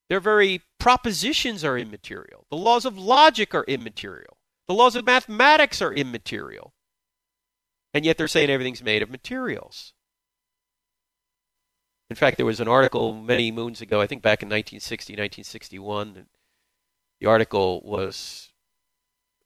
Their 0.09 0.21
very 0.21 0.63
propositions 0.79 1.65
are 1.65 1.79
immaterial. 1.79 2.47
The 2.51 2.57
laws 2.57 2.85
of 2.85 2.99
logic 2.99 3.55
are 3.55 3.65
immaterial. 3.65 4.39
The 4.69 4.75
laws 4.75 4.97
of 4.97 5.05
mathematics 5.05 5.83
are 5.83 5.93
immaterial. 5.93 6.73
And 7.93 8.05
yet 8.05 8.19
they're 8.19 8.29
saying 8.29 8.51
everything's 8.51 8.83
made 8.83 9.03
of 9.03 9.11
materials. 9.11 9.94
In 12.11 12.17
fact, 12.17 12.37
there 12.37 12.47
was 12.47 12.61
an 12.61 12.69
article 12.69 13.15
many 13.15 13.51
moons 13.51 13.81
ago, 13.81 14.01
I 14.01 14.07
think 14.07 14.23
back 14.23 14.43
in 14.43 14.49
1960, 14.49 15.15
1961. 15.15 16.27
The 17.21 17.27
article 17.27 17.81
was, 17.83 18.51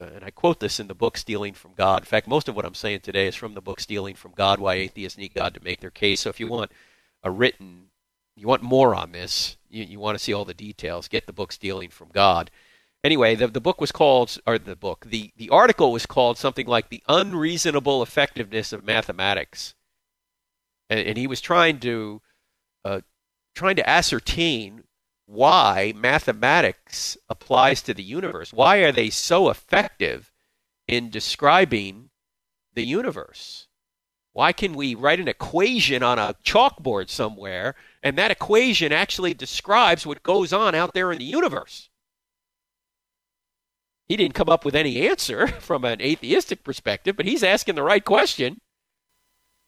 uh, 0.01 0.07
and 0.07 0.25
I 0.25 0.31
quote 0.31 0.59
this 0.61 0.81
in 0.81 0.89
the 0.89 0.95
book 0.95 1.17
Stealing 1.17 1.55
from 1.55 1.75
God. 1.75 2.03
In 2.03 2.07
fact, 2.07 2.27
most 2.27 2.49
of 2.49 2.57
what 2.57 2.65
I'm 2.65 2.75
saying 2.75 3.01
today 3.01 3.29
is 3.29 3.37
from 3.37 3.55
the 3.55 3.61
book 3.61 3.79
Stealing 3.79 4.17
from 4.17 4.33
God 4.33 4.59
Why 4.59 4.75
Atheists 4.75 5.19
Need 5.19 5.35
God 5.35 5.55
to 5.55 5.63
Make 5.63 5.81
Their 5.81 5.91
Case. 5.91 6.21
So 6.21 6.31
if 6.31 6.41
you 6.41 6.49
want 6.49 6.73
a 7.23 7.31
written 7.31 7.89
you 8.39 8.47
want 8.47 8.63
more 8.63 8.95
on 8.95 9.13
this, 9.13 9.57
you, 9.69 9.85
you 9.85 10.01
want 10.01 10.17
to 10.17 10.23
see 10.23 10.33
all 10.33 10.45
the 10.45 10.55
details, 10.55 11.09
get 11.09 11.27
the 11.27 11.33
book 11.33 11.53
Stealing 11.53 11.91
from 11.91 12.09
God. 12.13 12.51
Anyway, 13.03 13.35
the, 13.35 13.49
the 13.49 13.61
book 13.61 13.81
was 13.81 13.93
called, 13.93 14.39
or 14.47 14.59
the 14.59 14.77
book, 14.77 15.07
the, 15.09 15.33
the 15.37 15.51
article 15.51 15.93
was 15.93 16.07
called 16.07 16.39
something 16.39 16.67
like 16.67 16.89
The 16.89 17.03
Unreasonable 17.09 18.03
Effectiveness 18.03 18.73
of 18.73 18.85
Mathematics. 18.85 19.75
And, 20.89 21.01
and 21.01 21.19
he 21.19 21.27
was 21.27 21.41
trying 21.41 21.81
to, 21.81 22.23
uh, 22.89 23.01
trying 23.55 23.77
to 23.77 23.89
ascertain 23.89 24.85
why 25.27 25.93
mathematics 25.95 27.19
applies 27.29 27.83
to 27.83 27.93
the 27.93 28.03
universe. 28.03 28.53
Why 28.53 28.79
are 28.79 28.93
they 28.93 29.11
so 29.11 29.51
effective 29.51 30.33
in 30.87 31.11
describing 31.11 32.09
the 32.75 32.85
universe? 32.85 33.67
Why 34.33 34.53
can 34.53 34.73
we 34.75 34.95
write 34.95 35.21
an 35.21 35.29
equation 35.29 36.03
on 36.03 36.19
a 36.19 36.35
chalkboard 36.45 37.11
somewhere 37.11 37.75
and 38.03 38.17
that 38.17 38.31
equation 38.31 38.93
actually 38.93 39.35
describes 39.35 40.07
what 40.07 40.23
goes 40.23 40.53
on 40.53 40.75
out 40.75 40.95
there 40.95 41.13
in 41.13 41.19
the 41.19 41.25
universe? 41.25 41.91
He 44.07 44.17
didn't 44.17 44.35
come 44.35 44.49
up 44.49 44.65
with 44.65 44.75
any 44.75 45.07
answer 45.07 45.47
from 45.61 45.85
an 45.85 46.01
atheistic 46.01 46.65
perspective, 46.65 47.17
but 47.17 47.27
he's 47.27 47.43
asking 47.43 47.75
the 47.75 47.83
right 47.83 48.05
question. 48.05 48.61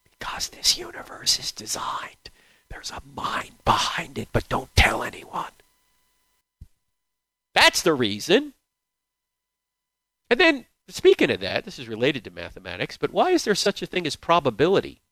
Because 0.05 0.49
this 0.49 0.79
universe 0.79 1.39
is 1.39 1.53
designed, 1.53 2.30
there's 2.71 2.91
a 2.91 3.03
mind 3.15 3.57
behind 3.65 4.19
it, 4.19 4.29
but 4.33 4.49
don't 4.49 4.75
tell 4.77 5.03
anyone. 5.03 5.53
That's 7.55 7.83
the 7.83 7.95
reason. 7.95 8.55
And 10.31 10.39
then 10.39 10.67
Speaking 10.91 11.31
of 11.31 11.41
that, 11.41 11.65
this 11.65 11.79
is 11.79 11.89
related 11.89 12.25
to 12.25 12.31
mathematics, 12.31 12.97
but 12.97 13.13
why 13.13 13.31
is 13.31 13.45
there 13.45 13.55
such 13.55 13.81
a 13.81 13.87
thing 13.87 14.07
as 14.07 14.17
probability? 14.17 15.03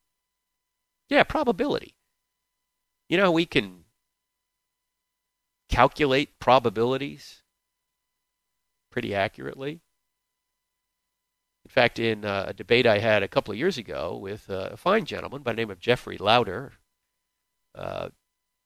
Yeah, 1.07 1.23
probability. 1.23 1.95
You 3.07 3.17
know, 3.17 3.31
we 3.31 3.45
can 3.45 3.85
calculate 5.69 6.37
probabilities 6.39 7.43
pretty 8.91 9.15
accurately. 9.15 9.79
In 11.63 11.69
fact, 11.69 11.97
in 11.97 12.25
uh, 12.25 12.45
a 12.49 12.53
debate 12.53 12.85
I 12.85 12.99
had 12.99 13.23
a 13.23 13.27
couple 13.27 13.53
of 13.53 13.57
years 13.57 13.77
ago 13.77 14.17
with 14.17 14.49
a 14.49 14.75
fine 14.75 15.05
gentleman 15.05 15.43
by 15.43 15.53
the 15.53 15.57
name 15.57 15.71
of 15.71 15.79
Jeffrey 15.79 16.17
Lowder, 16.17 16.73
uh, 17.75 18.09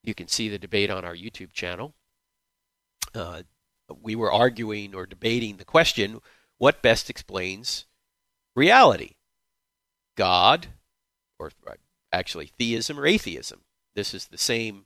you 0.04 0.13
can 0.13 0.28
see 0.28 0.50
the 0.50 0.60
debate 0.60 0.89
on 0.89 1.06
our 1.06 1.16
YouTube 1.16 1.54
channel. 1.54 1.94
Uh, 3.13 3.44
we 4.02 4.16
were 4.16 4.32
arguing 4.32 4.96
or 4.96 5.06
debating 5.06 5.58
the 5.58 5.66
question 5.66 6.20
what 6.58 6.82
best 6.82 7.10
explains 7.10 7.86
reality? 8.56 9.16
God, 10.16 10.68
or 11.39 11.52
actually 12.12 12.52
theism 12.58 13.00
or 13.00 13.06
atheism? 13.06 13.62
This 13.96 14.13
is 14.13 14.28
the 14.28 14.38
same 14.38 14.86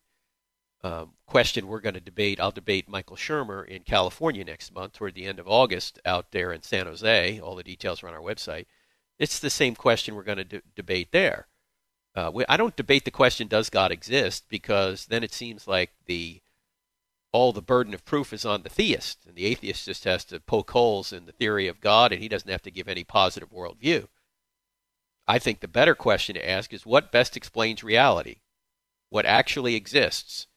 um, 0.84 1.14
question 1.26 1.68
we're 1.68 1.82
going 1.82 1.96
to 1.96 2.02
debate. 2.02 2.40
I'll 2.40 2.52
debate 2.52 2.90
Michael 2.90 3.16
Shermer 3.16 3.66
in 3.68 3.84
California 3.84 4.44
next 4.44 4.74
month, 4.74 4.94
toward 4.94 5.16
the 5.16 5.26
end 5.26 5.40
of 5.40 5.48
August, 5.48 6.00
out 6.06 6.32
there 6.32 6.52
in 6.54 6.62
San 6.62 6.86
Jose. 6.86 7.40
All 7.40 7.56
the 7.56 7.64
details 7.64 8.04
are 8.04 8.08
on 8.08 8.14
our 8.14 8.22
website. 8.22 8.66
It's 9.20 9.40
the 9.40 9.50
same 9.50 9.76
question 9.76 10.16
we're 10.16 10.24
going 10.24 10.38
to 10.38 10.44
de- 10.44 10.62
debate 10.76 11.10
there. 11.12 11.48
Uh, 12.18 12.32
we, 12.34 12.44
I 12.50 12.58
don't 12.58 12.76
debate 12.76 13.06
the 13.06 13.12
question, 13.12 13.48
does 13.48 13.70
God 13.70 13.92
exist? 13.92 14.46
Because 14.50 15.06
then 15.06 15.24
it 15.24 15.32
seems 15.32 15.68
like 15.68 15.92
the 16.08 16.42
all 17.32 17.54
the 17.54 17.62
burden 17.62 17.94
of 17.94 18.06
proof 18.06 18.34
is 18.34 18.44
on 18.44 18.64
the 18.64 18.70
theist, 18.70 19.20
and 19.28 19.36
the 19.36 19.46
atheist 19.46 19.86
just 19.86 20.04
has 20.06 20.26
to 20.26 20.40
poke 20.40 20.72
holes 20.72 21.14
in 21.14 21.28
the 21.28 21.32
theory 21.32 21.68
of 21.68 21.80
God, 21.80 22.12
and 22.12 22.20
he 22.20 22.28
doesn't 22.28 22.50
have 22.50 22.64
to 22.64 22.72
give 22.72 22.88
any 22.88 23.04
positive 23.04 23.52
worldview. 23.52 24.08
I 25.28 25.38
think 25.38 25.60
the 25.60 25.68
better 25.68 25.94
question 25.94 26.34
to 26.34 26.50
ask 26.50 26.74
is 26.74 26.88
what 26.88 27.12
best 27.12 27.38
explains 27.38 27.84
reality? 27.84 28.38
What 29.10 29.28
actually 29.28 29.76
exists? 29.76 30.48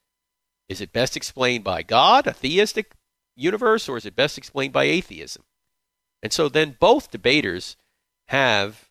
Is 0.67 0.81
it 0.81 0.91
best 0.91 1.15
explained 1.15 1.63
by 1.63 1.83
God, 1.83 2.25
a 2.25 2.33
theistic 2.33 2.93
universe, 3.35 3.87
or 3.87 3.97
is 3.97 4.05
it 4.07 4.15
best 4.15 4.39
explained 4.39 4.73
by 4.73 4.85
atheism? 4.85 5.43
And 6.23 6.33
so 6.33 6.49
then 6.49 6.75
both 6.79 7.11
debaters 7.11 7.77
have 8.29 8.89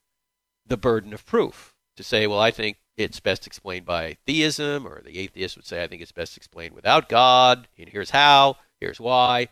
the 0.65 0.77
burden 0.77 1.13
of 1.13 1.27
proof 1.27 1.75
to 2.01 2.09
say, 2.09 2.27
well, 2.27 2.41
I 2.41 2.51
think 2.51 2.79
it's 2.97 3.21
best 3.21 3.47
explained 3.47 3.87
by 3.87 4.17
theism, 4.27 4.87
or 4.87 5.03
the 5.03 5.19
atheist 5.19 5.57
would 5.57 5.67
say, 5.67 5.83
I 5.83 5.87
think 5.87 6.03
it's 6.03 6.13
best 6.13 6.37
explained 6.37 6.75
without 6.75 7.09
God, 7.09 7.69
and 7.79 7.89
here's 7.89 8.11
how, 8.11 8.57
here's 8.81 9.01
why. 9.01 9.49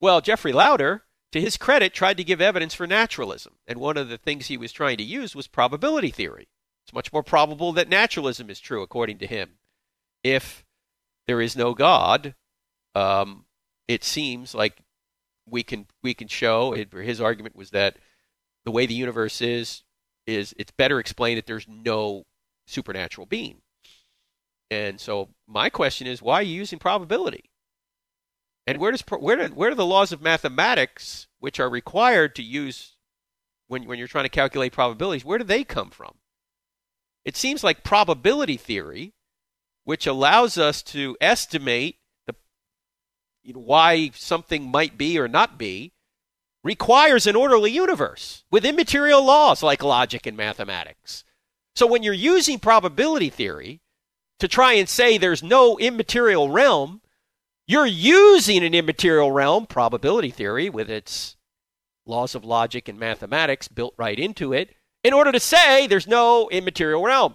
Well, 0.00 0.20
Jeffrey 0.20 0.52
Lowder, 0.52 1.04
to 1.32 1.40
his 1.40 1.56
credit, 1.56 1.94
tried 1.94 2.16
to 2.16 2.24
give 2.24 2.40
evidence 2.40 2.74
for 2.74 2.86
naturalism, 2.86 3.54
and 3.66 3.78
one 3.78 3.96
of 3.96 4.08
the 4.08 4.18
things 4.18 4.46
he 4.46 4.56
was 4.56 4.72
trying 4.72 4.96
to 4.98 5.04
use 5.04 5.34
was 5.34 5.46
probability 5.46 6.10
theory. 6.10 6.48
It's 6.84 6.94
much 6.94 7.12
more 7.12 7.22
probable 7.22 7.72
that 7.72 7.88
naturalism 7.88 8.50
is 8.50 8.58
true, 8.60 8.82
according 8.82 9.18
to 9.18 9.26
him, 9.26 9.58
if 10.24 10.64
there 11.26 11.40
is 11.40 11.56
no 11.56 11.74
God. 11.74 12.34
Um, 12.94 13.44
it 13.86 14.02
seems 14.02 14.54
like 14.54 14.82
we 15.46 15.62
can 15.62 15.86
we 16.02 16.14
can 16.14 16.28
show. 16.28 16.72
It, 16.72 16.92
his 16.92 17.20
argument 17.20 17.54
was 17.54 17.70
that 17.70 17.96
the 18.64 18.70
way 18.70 18.86
the 18.86 18.94
universe 18.94 19.40
is 19.40 19.82
is 20.30 20.54
it's 20.58 20.72
better 20.72 20.98
explained 20.98 21.38
that 21.38 21.46
there's 21.46 21.66
no 21.68 22.24
supernatural 22.66 23.26
being. 23.26 23.60
And 24.70 25.00
so 25.00 25.30
my 25.48 25.68
question 25.68 26.06
is, 26.06 26.22
why 26.22 26.36
are 26.36 26.42
you 26.42 26.54
using 26.54 26.78
probability? 26.78 27.50
And 28.66 28.78
where 28.78 28.92
does 28.92 29.02
where 29.18 29.48
do, 29.48 29.54
where 29.54 29.70
do 29.70 29.76
the 29.76 29.86
laws 29.86 30.12
of 30.12 30.22
mathematics, 30.22 31.26
which 31.40 31.58
are 31.58 31.68
required 31.68 32.36
to 32.36 32.42
use 32.42 32.96
when 33.66 33.84
when 33.84 33.98
you're 33.98 34.08
trying 34.08 34.26
to 34.26 34.28
calculate 34.28 34.72
probabilities, 34.72 35.24
where 35.24 35.38
do 35.38 35.44
they 35.44 35.64
come 35.64 35.90
from? 35.90 36.14
It 37.24 37.36
seems 37.36 37.64
like 37.64 37.82
probability 37.82 38.56
theory, 38.56 39.12
which 39.84 40.06
allows 40.06 40.56
us 40.56 40.82
to 40.84 41.16
estimate 41.20 41.96
the 42.26 42.34
you 43.42 43.54
know, 43.54 43.60
why 43.60 44.10
something 44.14 44.70
might 44.70 44.96
be 44.96 45.18
or 45.18 45.26
not 45.26 45.58
be, 45.58 45.92
requires 46.62 47.26
an 47.26 47.36
orderly 47.36 47.70
universe 47.70 48.44
with 48.50 48.64
immaterial 48.64 49.24
laws 49.24 49.62
like 49.62 49.82
logic 49.82 50.26
and 50.26 50.36
mathematics. 50.36 51.24
So 51.74 51.86
when 51.86 52.02
you're 52.02 52.12
using 52.12 52.58
probability 52.58 53.30
theory 53.30 53.80
to 54.40 54.48
try 54.48 54.74
and 54.74 54.88
say 54.88 55.16
there's 55.16 55.42
no 55.42 55.78
immaterial 55.78 56.50
realm, 56.50 57.00
you're 57.66 57.86
using 57.86 58.64
an 58.64 58.74
immaterial 58.74 59.30
realm, 59.30 59.66
probability 59.66 60.30
theory, 60.30 60.68
with 60.68 60.90
its 60.90 61.36
laws 62.04 62.34
of 62.34 62.44
logic 62.44 62.88
and 62.88 62.98
mathematics 62.98 63.68
built 63.68 63.94
right 63.96 64.18
into 64.18 64.52
it, 64.52 64.74
in 65.04 65.12
order 65.12 65.30
to 65.32 65.40
say 65.40 65.86
there's 65.86 66.08
no 66.08 66.48
immaterial 66.50 67.02
realm. 67.02 67.34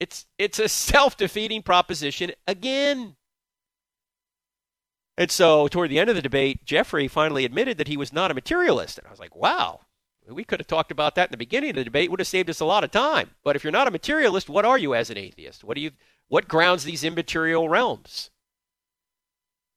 It's, 0.00 0.26
it's 0.36 0.58
a 0.58 0.68
self 0.90 1.16
defeating 1.16 1.62
proposition 1.62 2.32
again. 2.46 3.16
And 5.16 5.30
so, 5.30 5.68
toward 5.68 5.90
the 5.90 5.98
end 5.98 6.08
of 6.08 6.16
the 6.16 6.22
debate, 6.22 6.64
Jeffrey 6.64 7.06
finally 7.06 7.44
admitted 7.44 7.76
that 7.78 7.88
he 7.88 7.96
was 7.96 8.12
not 8.12 8.30
a 8.30 8.34
materialist. 8.34 8.98
And 8.98 9.06
I 9.06 9.10
was 9.10 9.20
like, 9.20 9.36
wow, 9.36 9.80
we 10.28 10.44
could 10.44 10.60
have 10.60 10.66
talked 10.66 10.90
about 10.90 11.14
that 11.16 11.28
in 11.28 11.32
the 11.32 11.36
beginning 11.36 11.70
of 11.70 11.76
the 11.76 11.84
debate. 11.84 12.04
It 12.04 12.10
would 12.10 12.20
have 12.20 12.26
saved 12.26 12.48
us 12.48 12.60
a 12.60 12.64
lot 12.64 12.84
of 12.84 12.90
time. 12.90 13.30
But 13.44 13.56
if 13.56 13.62
you're 13.62 13.72
not 13.72 13.88
a 13.88 13.92
materialist, 13.92 14.48
what 14.48 14.64
are 14.64 14.78
you 14.78 14.94
as 14.94 15.10
an 15.10 15.18
atheist? 15.18 15.64
What 15.64 15.74
do 15.74 15.82
you 15.82 15.90
what 16.28 16.48
grounds 16.48 16.84
these 16.84 17.04
immaterial 17.04 17.68
realms? 17.68 18.30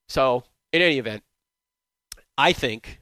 So, 0.07 0.43
in 0.71 0.81
any 0.81 0.99
event, 0.99 1.23
I 2.37 2.53
think 2.53 3.01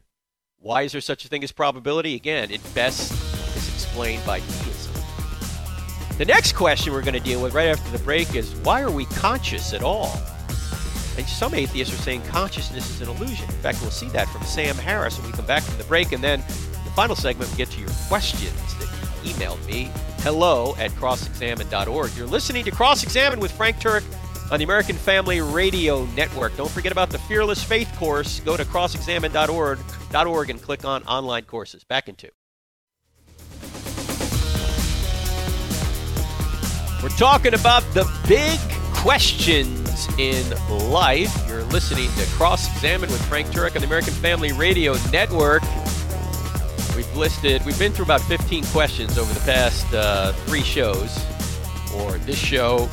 why 0.57 0.83
is 0.83 0.93
there 0.93 1.01
such 1.01 1.25
a 1.25 1.27
thing 1.27 1.43
as 1.43 1.51
probability? 1.51 2.15
Again, 2.15 2.49
it 2.49 2.61
best 2.73 3.11
is 3.55 3.73
explained 3.73 4.25
by 4.25 4.39
theism. 4.39 4.93
The 6.17 6.25
next 6.25 6.53
question 6.53 6.93
we're 6.93 7.01
going 7.01 7.13
to 7.15 7.19
deal 7.19 7.41
with 7.41 7.53
right 7.53 7.67
after 7.67 7.91
the 7.95 8.03
break 8.03 8.33
is 8.33 8.55
why 8.55 8.81
are 8.81 8.91
we 8.91 9.05
conscious 9.05 9.73
at 9.73 9.83
all? 9.83 10.17
And 11.17 11.27
some 11.27 11.53
atheists 11.53 11.93
are 11.93 12.01
saying 12.01 12.23
consciousness 12.23 12.89
is 12.89 13.01
an 13.01 13.09
illusion. 13.09 13.45
In 13.45 13.55
fact, 13.57 13.81
we'll 13.81 13.91
see 13.91 14.09
that 14.09 14.27
from 14.29 14.43
Sam 14.43 14.75
Harris 14.75 15.17
when 15.17 15.27
we 15.27 15.33
come 15.33 15.45
back 15.45 15.63
from 15.63 15.77
the 15.77 15.83
break. 15.83 16.11
And 16.11 16.23
then 16.23 16.39
the 16.39 16.91
final 16.95 17.15
segment, 17.15 17.51
we 17.51 17.57
get 17.57 17.69
to 17.71 17.79
your 17.79 17.91
questions 18.07 18.53
that 18.79 18.89
you 19.23 19.33
emailed 19.33 19.63
me. 19.67 19.91
Hello 20.19 20.75
at 20.79 20.91
crossexamined.org. 20.91 22.11
You're 22.17 22.27
listening 22.27 22.65
to 22.65 22.71
Cross 22.71 23.03
Examine 23.03 23.39
with 23.39 23.51
Frank 23.51 23.77
Turek 23.77 24.03
on 24.51 24.57
the 24.57 24.65
American 24.65 24.95
Family 24.95 25.41
Radio 25.41 26.05
Network. 26.07 26.55
Don't 26.57 26.71
forget 26.71 26.91
about 26.91 27.09
the 27.09 27.19
Fearless 27.19 27.63
Faith 27.63 27.93
course. 27.97 28.39
Go 28.41 28.57
to 28.57 28.65
crossexamined.org 28.65 30.49
and 30.49 30.61
click 30.61 30.85
on 30.85 31.03
online 31.03 31.43
courses. 31.43 31.83
Back 31.83 32.09
in 32.09 32.15
two. 32.15 32.29
We're 37.01 37.09
talking 37.09 37.53
about 37.53 37.83
the 37.93 38.09
big 38.27 38.59
questions 39.03 40.07
in 40.17 40.49
life. 40.89 41.29
You're 41.49 41.65
listening 41.65 42.09
to 42.13 42.25
Cross 42.37 42.73
Examine 42.73 43.11
with 43.11 43.21
Frank 43.25 43.47
Turek 43.47 43.75
on 43.75 43.81
the 43.81 43.85
American 43.85 44.13
Family 44.13 44.53
Radio 44.53 44.95
Network. 45.11 45.61
We've 46.95 47.13
listed, 47.13 47.65
we've 47.65 47.77
been 47.77 47.91
through 47.91 48.05
about 48.05 48.21
15 48.21 48.63
questions 48.67 49.17
over 49.17 49.33
the 49.33 49.41
past 49.41 49.93
uh, 49.93 50.31
three 50.45 50.61
shows, 50.61 51.21
or 51.97 52.13
this 52.19 52.37
show, 52.37 52.89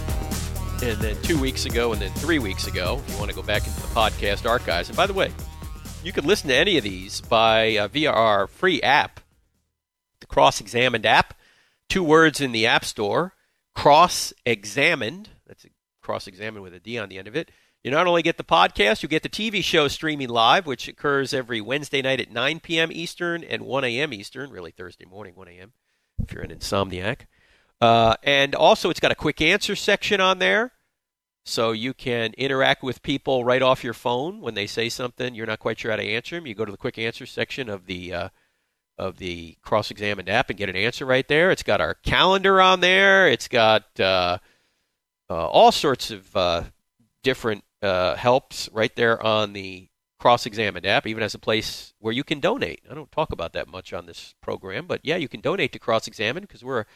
and 0.83 0.99
then 0.99 1.15
two 1.23 1.41
weeks 1.41 1.65
ago, 1.65 1.93
and 1.93 2.03
then 2.03 2.11
three 2.15 2.41
weeks 2.41 2.67
ago. 2.67 3.01
If 3.07 3.13
you 3.13 3.19
want 3.21 3.31
to 3.31 3.37
go 3.37 3.45
back 3.45 3.65
into 3.65 3.81
the 3.81 3.87
podcast 3.87 4.51
archives. 4.51 4.89
And 4.89 4.97
by 4.97 5.07
the 5.07 5.15
way, 5.15 5.31
you 6.03 6.11
can 6.11 6.27
listen 6.27 6.49
to 6.49 6.57
any 6.57 6.77
of 6.77 6.83
these 6.83 7.21
by 7.21 7.77
uh, 7.77 7.87
via 7.87 8.11
our 8.11 8.49
free 8.49 8.83
app, 8.83 9.21
the 10.19 10.27
Cross 10.27 10.61
Examined 10.61 11.07
app. 11.07 11.35
Two 11.89 12.03
words 12.03 12.41
in 12.41 12.51
the 12.51 12.67
App 12.67 12.85
Store. 12.85 13.35
Cross 13.77 14.33
Examined. 14.45 15.29
That's 16.01 16.07
cross 16.07 16.27
examined 16.27 16.63
with 16.63 16.73
a 16.73 16.81
D 16.81 16.99
on 16.99 17.11
the 17.11 17.19
end 17.19 17.29
of 17.29 17.37
it. 17.37 17.51
You 17.85 17.91
not 17.91 18.07
only 18.07 18.23
get 18.23 18.39
the 18.39 18.45
podcast, 18.45 19.03
you 19.03 19.09
get 19.09 19.23
the 19.23 19.29
TV 19.29 19.63
show 19.63 19.87
streaming 19.89 20.29
live, 20.31 20.67
which 20.67 20.89
occurs 20.89 21.35
every 21.35 21.61
Wednesday 21.61 22.01
night 22.01 22.21
at 22.21 22.31
9 22.31 22.61
p.m. 22.61 22.91
Eastern 22.91 23.45
and 23.45 23.63
1 23.63 23.85
a.m. 23.85 24.13
Eastern, 24.15 24.51
really 24.51 24.71
Thursday 24.71 25.05
morning, 25.05 25.35
1 25.35 25.49
a.m., 25.49 25.73
if 26.23 26.33
you're 26.33 26.43
an 26.43 26.51
insomniac. 26.51 27.27
Uh, 27.81 28.15
and 28.23 28.55
also, 28.55 28.89
it's 28.89 29.01
got 29.01 29.13
a 29.13 29.15
quick 29.15 29.43
answer 29.43 29.77
section 29.77 30.21
on 30.21 30.39
there. 30.39 30.73
So 31.45 31.73
you 31.73 31.93
can 31.95 32.33
interact 32.39 32.83
with 32.83 33.03
people 33.03 33.45
right 33.45 33.63
off 33.63 33.85
your 33.85 33.95
phone 33.95 34.41
when 34.41 34.55
they 34.55 34.67
say 34.67 34.89
something 34.89 35.35
you're 35.35 35.47
not 35.47 35.59
quite 35.59 35.81
sure 35.81 35.91
how 35.91 35.97
to 35.97 36.03
answer 36.03 36.37
them. 36.37 36.47
You 36.47 36.55
go 36.55 36.65
to 36.67 36.73
the 36.73 36.79
quick 36.79 36.99
answer 36.99 37.27
section 37.27 37.69
of 37.69 37.87
the 37.87 38.13
uh, 38.13 38.29
of 38.99 39.17
the 39.17 39.57
cross 39.63 39.91
examined 39.91 40.29
app 40.29 40.51
and 40.51 40.59
get 40.59 40.69
an 40.69 40.77
answer 40.77 41.07
right 41.07 41.27
there. 41.29 41.51
It's 41.51 41.63
got 41.63 41.81
our 41.81 41.95
calendar 41.95 42.61
on 42.61 42.81
there. 42.81 43.29
It's 43.29 43.49
got 43.49 43.99
uh, 43.99 44.39
all 45.35 45.73
sorts 45.73 46.11
of 46.11 46.37
uh, 46.37 46.65
different 47.23 47.65
uh, 47.83 48.17
helps 48.17 48.69
right 48.73 48.95
there 48.97 49.23
on 49.25 49.53
the 49.53 49.89
Cross 50.19 50.45
Examined 50.47 50.85
app, 50.85 51.07
even 51.07 51.23
as 51.23 51.35
a 51.35 51.39
place 51.39 51.95
where 51.99 52.13
you 52.13 52.23
can 52.23 52.41
donate. 52.41 52.83
I 52.91 52.95
don't 52.95 53.11
talk 53.11 53.33
about 53.33 53.55
that 53.55 53.69
much 53.69 53.93
on 53.93 54.07
this 54.07 54.35
program, 54.43 54.87
but 54.87 55.01
yeah, 55.03 55.17
you 55.17 55.29
can 55.29 55.41
donate 55.41 55.73
to 55.73 55.79
Cross 55.79 56.07
Examined 56.07 56.47
because 56.47 56.63
we're 56.63 56.81
a 56.81 56.87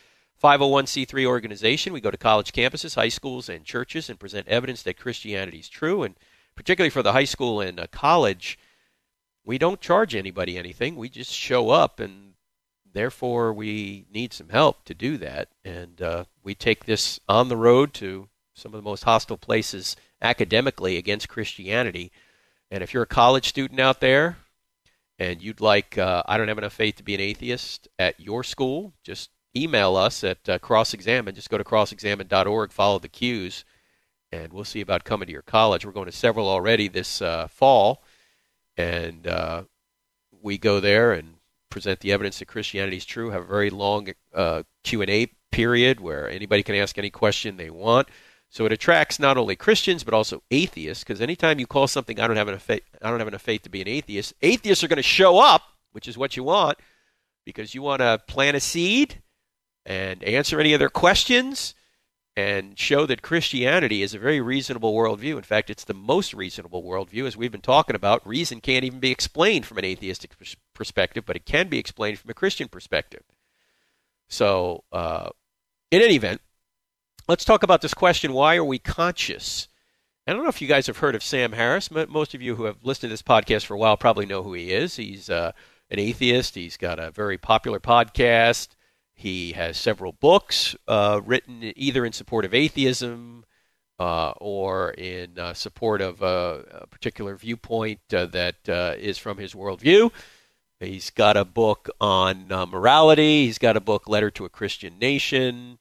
501c3 0.43 1.25
organization. 1.25 1.93
We 1.93 2.03
go 2.03 2.11
to 2.11 2.19
college 2.19 2.53
campuses, 2.53 2.97
high 2.97 3.09
schools, 3.09 3.49
and 3.49 3.65
churches 3.65 4.11
and 4.11 4.21
present 4.21 4.47
evidence 4.47 4.83
that 4.83 4.99
Christianity 4.99 5.59
is 5.59 5.71
true. 5.71 6.03
And 6.03 6.17
particularly 6.55 6.91
for 6.91 7.03
the 7.03 7.13
high 7.13 7.25
school 7.25 7.61
and 7.61 7.81
uh, 7.81 7.87
college, 7.91 8.59
we 9.45 9.57
don't 9.57 9.81
charge 9.81 10.15
anybody 10.15 10.59
anything. 10.59 10.97
We 10.97 11.09
just 11.09 11.33
show 11.33 11.71
up 11.71 12.01
and 12.01 12.34
therefore 12.95 13.53
we 13.53 14.07
need 14.13 14.33
some 14.33 14.49
help 14.49 14.85
to 14.87 14.95
do 14.95 15.19
that. 15.19 15.49
And 15.65 16.01
uh, 16.01 16.25
we 16.43 16.55
take 16.55 16.87
this 16.87 17.21
on 17.29 17.49
the 17.49 17.57
road 17.57 17.93
to 17.95 18.29
some 18.55 18.73
of 18.73 18.79
the 18.79 18.89
most 18.89 19.05
hostile 19.05 19.37
places 19.37 19.97
academically 20.23 20.97
against 20.97 21.29
Christianity. 21.29 22.11
And 22.71 22.83
if 22.83 22.95
you're 22.95 23.03
a 23.03 23.07
college 23.07 23.49
student 23.49 23.81
out 23.81 24.01
there 24.01 24.39
and 25.19 25.43
you'd 25.43 25.61
like, 25.61 25.99
uh, 25.99 26.23
I 26.27 26.39
don't 26.39 26.49
have 26.49 26.59
enough 26.59 26.73
faith 26.73 26.97
to 26.97 27.03
be 27.03 27.15
an 27.15 27.21
atheist 27.21 27.89
at 27.99 28.19
your 28.19 28.43
school, 28.43 28.95
just 29.03 29.31
email 29.57 29.97
us 29.97 30.25
at 30.25 30.49
uh, 30.49 30.59
crossexamine. 30.59 31.35
Just 31.35 31.51
go 31.51 31.59
to 31.59 31.65
crossexamined.org, 31.65 32.73
follow 32.73 32.99
the 32.99 33.09
cues, 33.09 33.65
and 34.33 34.53
we'll 34.53 34.65
see 34.65 34.81
about 34.81 35.05
coming 35.05 35.27
to 35.27 35.33
your 35.33 35.43
college. 35.43 35.85
We're 35.85 35.93
going 35.93 36.07
to 36.07 36.13
several 36.13 36.49
already 36.49 36.89
this 36.89 37.23
uh, 37.23 37.47
fall, 37.49 38.03
and 38.77 39.27
uh, 39.27 39.65
we 40.43 40.59
go 40.59 40.81
there 40.81 41.13
and 41.13 41.34
present 41.75 41.99
the 41.99 42.13
evidence 42.13 42.39
that 42.39 42.47
Christianity 42.47 42.97
is 42.97 43.05
true. 43.05 43.31
Have 43.31 43.43
a 43.43 43.47
very 43.47 43.69
long 43.69 44.09
uh, 44.33 44.63
Q 44.85 45.03
and 45.03 45.11
A 45.11 45.27
period 45.51 45.99
where 45.99 46.31
anybody 46.31 46.63
can 46.63 46.77
ask 46.77 46.97
any 46.97 47.11
question 47.11 47.57
they 47.57 47.69
want. 47.69 48.09
So 48.49 48.65
it 48.65 48.71
attracts 48.71 49.19
not 49.19 49.37
only 49.37 49.57
Christians 49.57 50.05
but 50.05 50.15
also 50.15 50.45
atheists 50.53 51.03
because 51.03 51.21
anytime 51.21 51.59
you 51.59 51.67
call 51.67 51.89
something 51.89 52.21
I 52.21 52.29
don't 52.29 52.37
have 52.37 52.49
enough 52.49 52.63
faith, 52.63 52.85
I 53.03 53.11
don't 53.11 53.19
have 53.19 53.27
enough 53.27 53.43
faith 53.43 53.63
to 53.63 53.69
be 53.71 53.83
an 53.83 53.89
atheist, 53.89 54.35
atheists 54.41 54.85
are 54.85 54.89
going 54.89 54.99
to 54.99 55.03
show 55.03 55.41
up, 55.41 55.63
which 55.91 56.07
is 56.07 56.17
what 56.17 56.37
you 56.37 56.45
want 56.45 56.79
because 57.45 57.75
you 57.75 57.83
want 57.83 58.01
to 58.01 58.23
plant 58.29 58.57
a 58.57 58.61
seed 58.61 59.21
and 59.85 60.23
answer 60.23 60.61
any 60.61 60.75
of 60.75 60.79
their 60.79 60.89
questions 60.89 61.75
and 62.37 62.79
show 62.79 63.07
that 63.07 63.23
Christianity 63.23 64.03
is 64.03 64.13
a 64.13 64.19
very 64.19 64.41
reasonable 64.41 64.93
worldview. 64.93 65.37
In 65.37 65.43
fact, 65.43 65.71
it's 65.71 65.85
the 65.85 65.95
most 65.95 66.35
reasonable 66.35 66.83
worldview, 66.83 67.27
as 67.27 67.37
we've 67.37 67.53
been 67.53 67.61
talking 67.61 67.95
about. 67.95 68.27
Reason 68.27 68.61
can't 68.61 68.85
even 68.85 68.99
be 68.99 69.13
explained 69.13 69.67
from 69.67 69.79
an 69.79 69.85
atheistic 69.85 70.33
perspective, 70.75 71.25
but 71.25 71.37
it 71.37 71.47
can 71.47 71.69
be 71.69 71.79
explained 71.79 72.19
from 72.19 72.31
a 72.31 72.35
Christian 72.35 72.69
perspective. 72.69 73.23
So, 74.29 74.83
uh, 74.91 75.31
in 75.93 76.03
any 76.03 76.17
event, 76.17 76.41
let's 77.29 77.45
talk 77.45 77.63
about 77.63 77.83
this 77.83 77.95
question 77.95 78.33
why 78.33 78.57
are 78.57 78.65
we 78.65 78.79
conscious? 78.79 79.69
I 80.27 80.33
don't 80.33 80.43
know 80.43 80.49
if 80.49 80.63
you 80.63 80.69
guys 80.69 80.87
have 80.87 80.99
heard 80.99 81.15
of 81.15 81.23
Sam 81.23 81.53
Harris. 81.53 81.89
But 81.89 82.09
most 82.09 82.35
of 82.35 82.43
you 82.43 82.57
who 82.57 82.65
have 82.65 82.83
listened 82.83 83.11
to 83.11 83.13
this 83.13 83.23
podcast 83.23 83.67
for 83.67 83.75
a 83.75 83.79
while 83.79 83.97
probably 83.97 84.27
know 84.27 84.43
who 84.43 84.55
he 84.55 84.73
is. 84.73 84.97
He's 84.97 85.29
uh, 85.29 85.53
an 85.91 85.99
atheist, 85.99 86.55
he's 86.55 86.77
got 86.77 86.99
a 86.99 87.11
very 87.11 87.39
popular 87.39 87.79
podcast. 87.79 88.69
He 89.15 89.53
has 89.53 89.77
several 89.77 90.13
books 90.13 90.75
uh, 90.89 91.21
written 91.25 91.73
either 91.77 92.05
in 92.05 92.13
support 92.13 92.45
of 92.45 92.53
atheism 92.53 93.45
uh, 93.99 94.33
or 94.39 94.91
in 94.91 95.39
uh, 95.39 95.55
support 95.55 96.01
of 96.01 96.21
a 96.21 96.87
particular 96.91 97.37
viewpoint 97.37 98.01
uh, 98.13 98.27
that 98.27 98.69
uh, 98.69 98.95
is 98.99 99.19
from 99.19 99.39
his 99.39 99.55
worldview. 99.55 100.11
He's 100.81 101.11
got 101.11 101.37
a 101.37 101.45
book 101.45 101.89
on 102.01 102.51
uh, 102.51 102.67
morality. 102.67 103.47
He's 103.47 103.59
got 103.59 103.77
a 103.77 103.81
book, 103.81 104.09
Letter 104.09 104.31
to 104.33 104.45
a 104.45 104.51
Christian 104.51 104.99
Nation. 104.99 105.79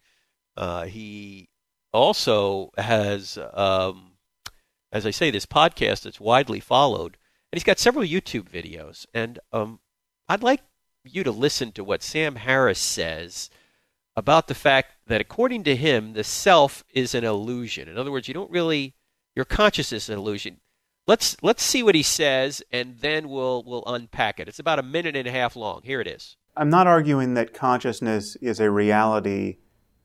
he 0.86 1.50
also 1.92 2.72
has, 2.78 3.38
um, 3.54 4.14
as 4.92 5.06
I 5.06 5.12
say, 5.12 5.32
this 5.32 5.46
podcast 5.46 6.04
that's 6.04 6.20
widely 6.20 6.60
followed. 6.60 7.18
And 7.52 7.58
he's 7.58 7.64
got 7.64 7.80
several 7.80 8.06
YouTube 8.06 8.50
videos. 8.50 9.06
And 9.14 9.40
um, 9.52 9.80
I'd 10.30 10.44
like 10.44 10.62
you 11.06 11.24
to 11.24 11.32
listen 11.32 11.72
to 11.74 11.84
what 11.84 12.04
Sam 12.04 12.36
Harris 12.36 12.80
says 12.80 13.50
about 14.16 14.48
the 14.48 14.56
fact 14.56 14.94
that 15.08 15.22
according 15.22 15.64
to 15.66 15.76
him, 15.76 16.14
the 16.14 16.24
self 16.24 16.84
is 16.94 17.14
an 17.14 17.24
illusion. 17.24 17.90
In 17.90 17.98
other 17.98 18.12
words, 18.12 18.28
you 18.28 18.34
don't 18.34 18.52
really 18.52 18.96
your 19.36 19.46
consciousness 19.46 20.04
is 20.04 20.10
an 20.10 20.20
illusion. 20.20 20.58
Let's 21.08 21.36
let's 21.42 21.64
see 21.64 21.84
what 21.84 21.96
he 21.96 22.04
says 22.04 22.62
and 22.72 23.00
then 23.00 23.30
we'll 23.30 23.64
we'll 23.64 23.84
unpack 23.86 24.40
it. 24.40 24.48
It's 24.48 24.60
about 24.60 24.80
a 24.80 24.84
minute 24.84 25.16
and 25.16 25.28
a 25.28 25.32
half 25.32 25.56
long. 25.56 25.82
Here 25.84 26.00
it 26.00 26.08
is. 26.08 26.38
I'm 26.56 26.70
not 26.70 26.88
arguing 26.88 27.34
that 27.34 27.54
consciousness 27.54 28.36
is 28.38 28.60
a 28.60 28.70
reality 28.70 29.58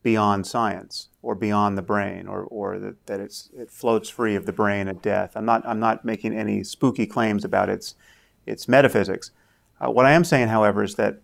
beyond 0.03 0.47
science 0.47 1.09
or 1.21 1.35
beyond 1.35 1.77
the 1.77 1.83
brain 1.83 2.27
or, 2.27 2.45
or 2.45 2.79
that, 2.79 3.07
that 3.07 3.21
it's, 3.21 3.51
it 3.55 3.71
floats 3.71 4.09
free 4.09 4.35
of 4.35 4.47
the 4.47 4.53
brain 4.53 4.89
at 4.89 5.03
death. 5.03 5.33
I'm 5.35 5.45
not, 5.45 5.67
I'm 5.67 5.81
not 5.81 6.05
making 6.05 6.35
any 6.35 6.65
spooky 6.65 7.07
claims 7.07 7.45
about 7.45 7.69
its, 7.69 7.95
its 8.47 8.67
metaphysics. 8.67 9.31
Uh, 9.81 9.91
what 9.91 10.07
I 10.07 10.13
am 10.13 10.25
saying, 10.25 10.49
however, 10.49 10.83
is 10.83 10.97
that 10.97 11.21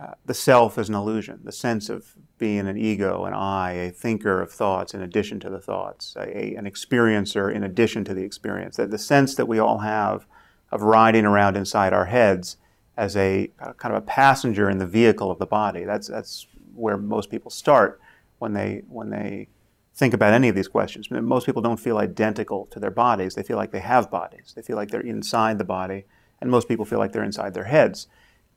uh, 0.00 0.12
the 0.26 0.34
self 0.34 0.78
is 0.78 0.88
an 0.88 0.94
illusion, 0.94 1.40
the 1.42 1.52
sense 1.52 1.88
of 1.88 2.14
being 2.38 2.68
an 2.68 2.76
ego, 2.76 3.24
an 3.24 3.34
I, 3.34 3.72
a 3.72 3.90
thinker 3.90 4.40
of 4.40 4.52
thoughts 4.52 4.94
in 4.94 5.02
addition 5.02 5.40
to 5.40 5.50
the 5.50 5.60
thoughts, 5.60 6.14
a, 6.16 6.54
an 6.54 6.66
experiencer 6.66 7.52
in 7.52 7.64
addition 7.64 8.04
to 8.04 8.14
the 8.14 8.22
experience. 8.22 8.76
That 8.76 8.90
the 8.90 8.98
sense 8.98 9.34
that 9.34 9.46
we 9.46 9.58
all 9.58 9.78
have 9.78 10.26
of 10.70 10.82
riding 10.82 11.24
around 11.24 11.56
inside 11.56 11.92
our 11.92 12.04
heads 12.04 12.58
as 12.96 13.16
a 13.16 13.50
uh, 13.60 13.72
kind 13.74 13.94
of 13.94 14.02
a 14.02 14.06
passenger 14.06 14.68
in 14.70 14.78
the 14.78 14.86
vehicle 14.86 15.30
of 15.30 15.38
the 15.38 15.46
body. 15.46 15.84
That's, 15.84 16.08
that's 16.08 16.46
where 16.74 16.96
most 16.96 17.30
people 17.30 17.50
start 17.50 18.00
when 18.38 18.52
they, 18.52 18.82
when 18.88 19.10
they 19.10 19.48
think 19.94 20.14
about 20.14 20.32
any 20.32 20.48
of 20.48 20.54
these 20.54 20.68
questions. 20.68 21.10
Most 21.10 21.46
people 21.46 21.62
don't 21.62 21.80
feel 21.80 21.98
identical 21.98 22.66
to 22.66 22.78
their 22.78 22.90
bodies. 22.90 23.34
They 23.34 23.42
feel 23.42 23.56
like 23.56 23.72
they 23.72 23.80
have 23.80 24.10
bodies. 24.10 24.52
They 24.54 24.62
feel 24.62 24.76
like 24.76 24.90
they're 24.90 25.00
inside 25.00 25.58
the 25.58 25.64
body 25.64 26.04
and 26.40 26.50
most 26.50 26.68
people 26.68 26.84
feel 26.84 26.98
like 26.98 27.12
they're 27.12 27.24
inside 27.24 27.54
their 27.54 27.64
heads. 27.64 28.06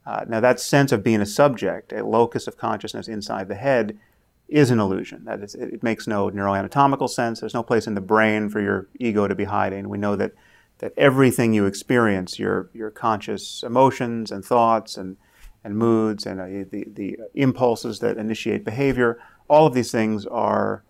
Uh, 0.06 0.26
now, 0.28 0.40
that 0.40 0.60
sense 0.60 0.92
of 0.92 1.04
being 1.04 1.22
a 1.22 1.26
subject, 1.26 1.94
a 1.94 2.06
locus 2.06 2.48
of 2.48 2.58
consciousness 2.58 3.08
inside 3.08 3.48
the 3.48 3.56
head, 3.56 3.98
is 4.48 4.70
an 4.72 4.80
illusion. 4.80 5.24
That 5.26 5.42
is, 5.42 5.56
it 5.56 5.82
makes 5.82 6.08
no 6.08 6.30
neuroanatomical 6.30 7.10
sense. 7.10 7.40
There's 7.40 7.54
no 7.54 7.64
place 7.64 7.88
in 7.88 7.94
the 7.94 8.02
brain 8.02 8.50
for 8.50 8.60
your 8.60 8.88
ego 9.00 9.28
to 9.28 9.36
be 9.36 9.46
hiding. 9.46 9.88
We 9.88 9.98
know 9.98 10.16
that, 10.16 10.34
that 10.80 10.94
everything 10.98 11.54
you 11.54 11.66
experience, 11.66 12.38
your, 12.38 12.70
your 12.74 12.90
conscious 12.90 13.64
emotions 13.64 14.32
and 14.32 14.44
thoughts 14.44 14.98
and, 14.98 15.18
and 15.64 15.78
moods 15.78 16.26
and 16.26 16.42
uh, 16.42 16.46
the, 16.70 16.86
the 16.92 17.18
impulses 17.36 18.00
that 18.00 18.18
initiate 18.18 18.66
behavior, 18.66 19.20
all 19.48 19.68
of 19.68 19.74
these 19.74 19.92
things 19.92 20.26
are 20.26 20.84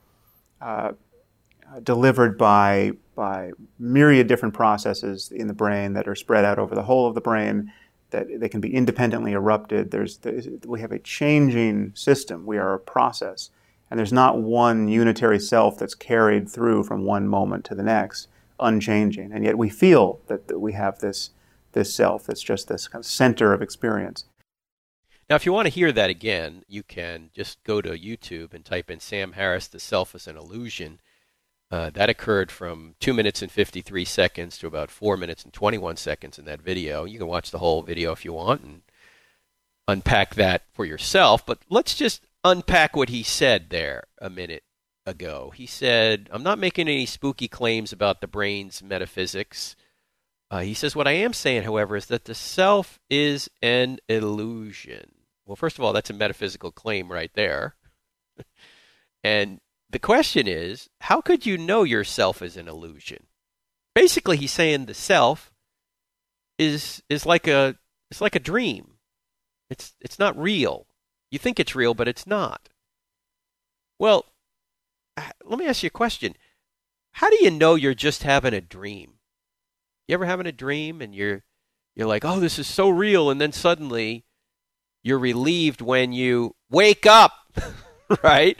uh, 0.61 0.93
delivered 1.83 2.37
by 2.37 2.93
by 3.15 3.51
myriad 3.79 4.27
different 4.27 4.53
processes 4.53 5.31
in 5.33 5.47
the 5.47 5.53
brain 5.53 5.93
that 5.93 6.07
are 6.07 6.15
spread 6.15 6.45
out 6.45 6.59
over 6.59 6.75
the 6.75 6.83
whole 6.83 7.07
of 7.07 7.15
the 7.15 7.21
brain 7.21 7.71
that 8.11 8.27
they 8.39 8.49
can 8.49 8.61
be 8.61 8.73
independently 8.73 9.31
erupted. 9.31 9.91
There's, 9.91 10.19
we 10.65 10.81
have 10.81 10.91
a 10.91 10.99
changing 10.99 11.93
system. 11.95 12.45
We 12.45 12.57
are 12.57 12.73
a 12.73 12.79
process. 12.79 13.49
And 13.89 13.97
there's 13.97 14.13
not 14.13 14.41
one 14.41 14.87
unitary 14.87 15.39
self 15.39 15.77
that's 15.77 15.95
carried 15.95 16.49
through 16.49 16.83
from 16.83 17.03
one 17.03 17.27
moment 17.27 17.65
to 17.65 17.75
the 17.75 17.83
next 17.83 18.27
unchanging. 18.59 19.31
And 19.33 19.43
yet 19.43 19.57
we 19.57 19.69
feel 19.69 20.19
that, 20.27 20.47
that 20.47 20.59
we 20.59 20.73
have 20.73 20.99
this 20.99 21.31
this 21.73 21.93
self 21.93 22.25
that's 22.25 22.41
just 22.41 22.67
this 22.67 22.87
kind 22.87 23.01
of 23.01 23.05
center 23.05 23.53
of 23.53 23.61
experience. 23.61 24.25
Now, 25.29 25.35
if 25.37 25.45
you 25.45 25.53
want 25.53 25.67
to 25.67 25.73
hear 25.73 25.91
that 25.93 26.09
again, 26.09 26.63
you 26.67 26.83
can 26.83 27.29
just 27.33 27.63
go 27.63 27.81
to 27.81 27.91
YouTube 27.91 28.53
and 28.53 28.65
type 28.65 28.91
in 28.91 28.99
Sam 28.99 29.33
Harris, 29.33 29.67
The 29.67 29.79
Self 29.79 30.13
is 30.13 30.27
an 30.27 30.35
Illusion, 30.35 30.99
uh, 31.71 31.89
that 31.91 32.09
occurred 32.09 32.51
from 32.51 32.95
2 32.99 33.13
minutes 33.13 33.41
and 33.41 33.51
53 33.51 34.03
seconds 34.03 34.57
to 34.57 34.67
about 34.67 34.91
4 34.91 35.15
minutes 35.15 35.43
and 35.43 35.53
21 35.53 35.95
seconds 35.95 36.37
in 36.37 36.45
that 36.45 36.61
video. 36.61 37.05
You 37.05 37.17
can 37.17 37.27
watch 37.27 37.49
the 37.49 37.59
whole 37.59 37.81
video 37.81 38.11
if 38.11 38.25
you 38.25 38.33
want 38.33 38.61
and 38.61 38.81
unpack 39.87 40.35
that 40.35 40.63
for 40.73 40.83
yourself. 40.83 41.45
But 41.45 41.59
let's 41.69 41.95
just 41.95 42.25
unpack 42.43 42.95
what 42.95 43.09
he 43.09 43.23
said 43.23 43.69
there 43.69 44.03
a 44.19 44.29
minute 44.29 44.63
ago. 45.05 45.53
He 45.55 45.65
said, 45.65 46.29
I'm 46.31 46.43
not 46.43 46.59
making 46.59 46.89
any 46.89 47.05
spooky 47.05 47.47
claims 47.47 47.93
about 47.93 48.19
the 48.19 48.27
brain's 48.27 48.83
metaphysics. 48.83 49.75
Uh, 50.49 50.59
he 50.59 50.73
says, 50.73 50.95
What 50.95 51.07
I 51.07 51.13
am 51.13 51.31
saying, 51.31 51.63
however, 51.63 51.95
is 51.95 52.07
that 52.07 52.25
the 52.25 52.35
self 52.35 52.99
is 53.09 53.49
an 53.61 53.99
illusion. 54.09 55.11
Well, 55.45 55.55
first 55.55 55.79
of 55.79 55.85
all, 55.85 55.93
that's 55.93 56.09
a 56.09 56.13
metaphysical 56.13 56.71
claim 56.71 57.09
right 57.09 57.31
there. 57.33 57.75
and 59.23 59.61
the 59.91 59.99
question 59.99 60.47
is, 60.47 60.89
how 61.01 61.21
could 61.21 61.45
you 61.45 61.57
know 61.57 61.83
yourself 61.83 62.41
is 62.41 62.57
an 62.57 62.67
illusion? 62.67 63.27
Basically, 63.93 64.37
he's 64.37 64.51
saying 64.51 64.85
the 64.85 64.93
self 64.93 65.51
is 66.57 67.01
is 67.09 67.25
like 67.25 67.47
a 67.47 67.75
it's 68.09 68.21
like 68.21 68.35
a 68.35 68.39
dream. 68.39 68.93
It's 69.69 69.93
it's 69.99 70.19
not 70.19 70.37
real. 70.37 70.87
You 71.29 71.39
think 71.39 71.59
it's 71.59 71.75
real, 71.75 71.93
but 71.93 72.07
it's 72.07 72.27
not. 72.27 72.69
Well, 73.99 74.25
let 75.43 75.59
me 75.59 75.67
ask 75.67 75.83
you 75.83 75.87
a 75.87 75.91
question. 75.91 76.35
How 77.13 77.29
do 77.29 77.43
you 77.43 77.51
know 77.51 77.75
you're 77.75 77.93
just 77.93 78.23
having 78.23 78.53
a 78.53 78.61
dream? 78.61 79.13
You 80.07 80.13
ever 80.13 80.25
having 80.25 80.47
a 80.47 80.51
dream 80.51 81.01
and 81.01 81.13
you're 81.13 81.43
you're 81.95 82.07
like, 82.07 82.23
"Oh, 82.23 82.39
this 82.39 82.59
is 82.59 82.67
so 82.67 82.89
real," 82.89 83.29
and 83.29 83.41
then 83.41 83.51
suddenly 83.51 84.25
you're 85.03 85.19
relieved 85.19 85.81
when 85.81 86.13
you 86.13 86.55
wake 86.69 87.05
up, 87.05 87.33
right? 88.23 88.57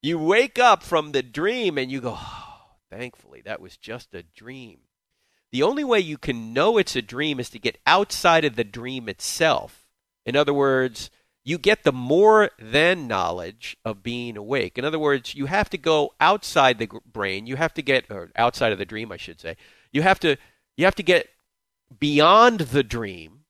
You 0.00 0.18
wake 0.18 0.58
up 0.58 0.84
from 0.84 1.10
the 1.10 1.22
dream 1.22 1.76
and 1.76 1.90
you 1.90 2.00
go, 2.00 2.16
oh, 2.16 2.76
thankfully, 2.88 3.42
that 3.44 3.60
was 3.60 3.76
just 3.76 4.14
a 4.14 4.22
dream. 4.22 4.80
The 5.50 5.62
only 5.62 5.82
way 5.82 5.98
you 5.98 6.18
can 6.18 6.52
know 6.52 6.78
it's 6.78 6.94
a 6.94 7.02
dream 7.02 7.40
is 7.40 7.50
to 7.50 7.58
get 7.58 7.78
outside 7.86 8.44
of 8.44 8.54
the 8.54 8.64
dream 8.64 9.08
itself. 9.08 9.88
In 10.24 10.36
other 10.36 10.54
words, 10.54 11.10
you 11.44 11.58
get 11.58 11.82
the 11.82 11.92
more 11.92 12.50
than 12.60 13.08
knowledge 13.08 13.76
of 13.84 14.02
being 14.02 14.36
awake. 14.36 14.78
In 14.78 14.84
other 14.84 14.98
words, 14.98 15.34
you 15.34 15.46
have 15.46 15.70
to 15.70 15.78
go 15.78 16.12
outside 16.20 16.78
the 16.78 16.90
brain. 17.10 17.46
You 17.46 17.56
have 17.56 17.74
to 17.74 17.82
get, 17.82 18.04
or 18.10 18.30
outside 18.36 18.70
of 18.70 18.78
the 18.78 18.84
dream, 18.84 19.10
I 19.10 19.16
should 19.16 19.40
say. 19.40 19.56
You 19.90 20.02
have 20.02 20.20
to, 20.20 20.36
you 20.76 20.84
have 20.84 20.96
to 20.96 21.02
get 21.02 21.28
beyond 21.98 22.60
the 22.60 22.84
dream 22.84 23.40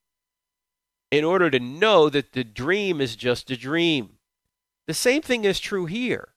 in 1.11 1.25
order 1.25 1.51
to 1.51 1.59
know 1.59 2.09
that 2.09 2.33
the 2.33 2.45
dream 2.45 3.01
is 3.03 3.17
just 3.17 3.51
a 3.51 3.57
dream. 3.57 4.19
The 4.87 4.95
same 4.95 5.21
thing 5.21 5.45
is 5.45 5.61
true 5.61 5.85
here 5.87 6.29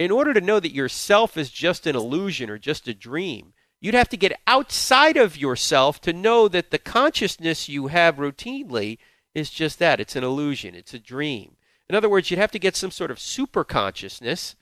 in 0.00 0.10
order 0.10 0.32
to 0.32 0.40
know 0.40 0.58
that 0.58 0.74
yourself 0.74 1.36
is 1.36 1.50
just 1.50 1.86
an 1.86 1.94
illusion 1.94 2.48
or 2.48 2.56
just 2.56 2.88
a 2.88 2.94
dream, 2.94 3.52
you'd 3.82 3.94
have 3.94 4.08
to 4.08 4.16
get 4.16 4.40
outside 4.46 5.18
of 5.18 5.36
yourself 5.36 6.00
to 6.00 6.12
know 6.14 6.48
that 6.48 6.70
the 6.70 6.78
consciousness 6.78 7.68
you 7.68 7.88
have 7.88 8.16
routinely 8.16 8.96
is 9.34 9.50
just 9.50 9.78
that 9.78 10.00
it's 10.00 10.16
an 10.16 10.24
illusion, 10.24 10.74
it's 10.74 10.94
a 10.94 10.98
dream. 10.98 11.56
In 11.86 11.94
other 11.94 12.08
words, 12.08 12.30
you'd 12.30 12.40
have 12.40 12.50
to 12.52 12.58
get 12.58 12.76
some 12.76 12.90
sort 12.90 13.10
of 13.10 13.20
super 13.20 13.62
consciousness 13.62 14.56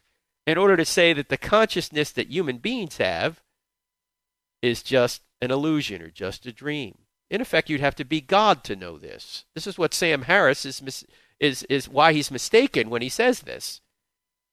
in 0.45 0.59
order 0.59 0.77
to 0.77 0.85
say 0.85 1.13
that 1.13 1.29
the 1.29 1.37
consciousness 1.37 2.11
that 2.11 2.33
human 2.33 2.59
beings 2.59 2.97
have 2.97 3.41
is 4.61 4.83
just 4.83 5.23
an 5.41 5.53
illusion 5.53 6.03
or 6.03 6.11
just 6.11 6.47
a 6.47 6.53
dream. 6.53 6.99
In 7.31 7.41
effect, 7.41 7.71
you'd 7.71 7.81
have 7.81 7.95
to 7.97 8.05
be 8.05 8.21
God 8.21 8.65
to 8.65 8.75
know 8.75 8.99
this. 8.99 9.45
This 9.55 9.69
is 9.69 9.79
what 9.79 9.95
Sam 9.95 10.23
Harris 10.23 10.65
is 10.65 10.83
mis- 10.83 11.05
is 11.39 11.63
is 11.65 11.89
why 11.89 12.13
he's 12.13 12.33
mistaken 12.33 12.91
when 12.91 13.03
he 13.03 13.09
says 13.09 13.43
this. 13.43 13.83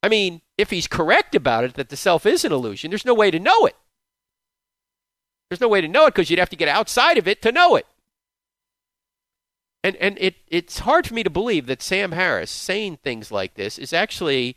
I 0.06 0.08
mean, 0.08 0.42
if 0.56 0.70
he's 0.70 0.88
correct 0.88 1.34
about 1.34 1.64
it 1.64 1.74
that 1.74 1.90
the 1.90 1.98
self 1.98 2.28
is 2.28 2.46
an 2.46 2.52
illusion, 2.52 2.92
there's 2.92 3.06
no 3.06 3.16
way 3.16 3.32
to 3.32 3.40
know 3.40 3.66
it. 3.66 3.76
There's 5.50 5.60
no 5.60 5.68
way 5.68 5.82
to 5.82 5.88
know 5.88 6.06
it 6.06 6.14
because 6.14 6.30
you'd 6.30 6.38
have 6.38 6.52
to 6.52 6.56
get 6.56 6.68
outside 6.68 7.18
of 7.18 7.28
it 7.28 7.42
to 7.42 7.52
know 7.52 7.76
it. 7.76 7.88
And 9.84 9.96
and 9.96 10.16
it 10.22 10.36
it's 10.48 10.78
hard 10.78 11.08
for 11.08 11.16
me 11.16 11.24
to 11.24 11.32
believe 11.32 11.66
that 11.66 11.82
Sam 11.82 12.12
Harris 12.12 12.52
saying 12.52 12.98
things 12.98 13.32
like 13.32 13.56
this 13.56 13.80
is 13.80 13.94
actually 13.94 14.56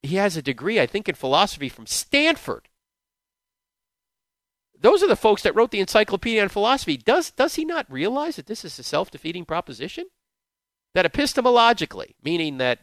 he 0.00 0.14
has 0.14 0.36
a 0.36 0.42
degree, 0.42 0.78
I 0.78 0.86
think, 0.86 1.08
in 1.08 1.16
philosophy 1.16 1.68
from 1.68 1.88
Stanford. 1.88 2.68
Those 4.78 5.02
are 5.02 5.08
the 5.08 5.16
folks 5.16 5.42
that 5.42 5.56
wrote 5.56 5.72
the 5.72 5.80
Encyclopedia 5.80 6.40
on 6.40 6.50
Philosophy. 6.50 6.96
Does 6.96 7.32
does 7.32 7.56
he 7.56 7.64
not 7.64 7.90
realize 7.90 8.36
that 8.36 8.46
this 8.46 8.64
is 8.64 8.78
a 8.78 8.84
self-defeating 8.84 9.44
proposition? 9.44 10.06
That 10.94 11.12
epistemologically, 11.12 12.14
meaning 12.22 12.58
that 12.58 12.78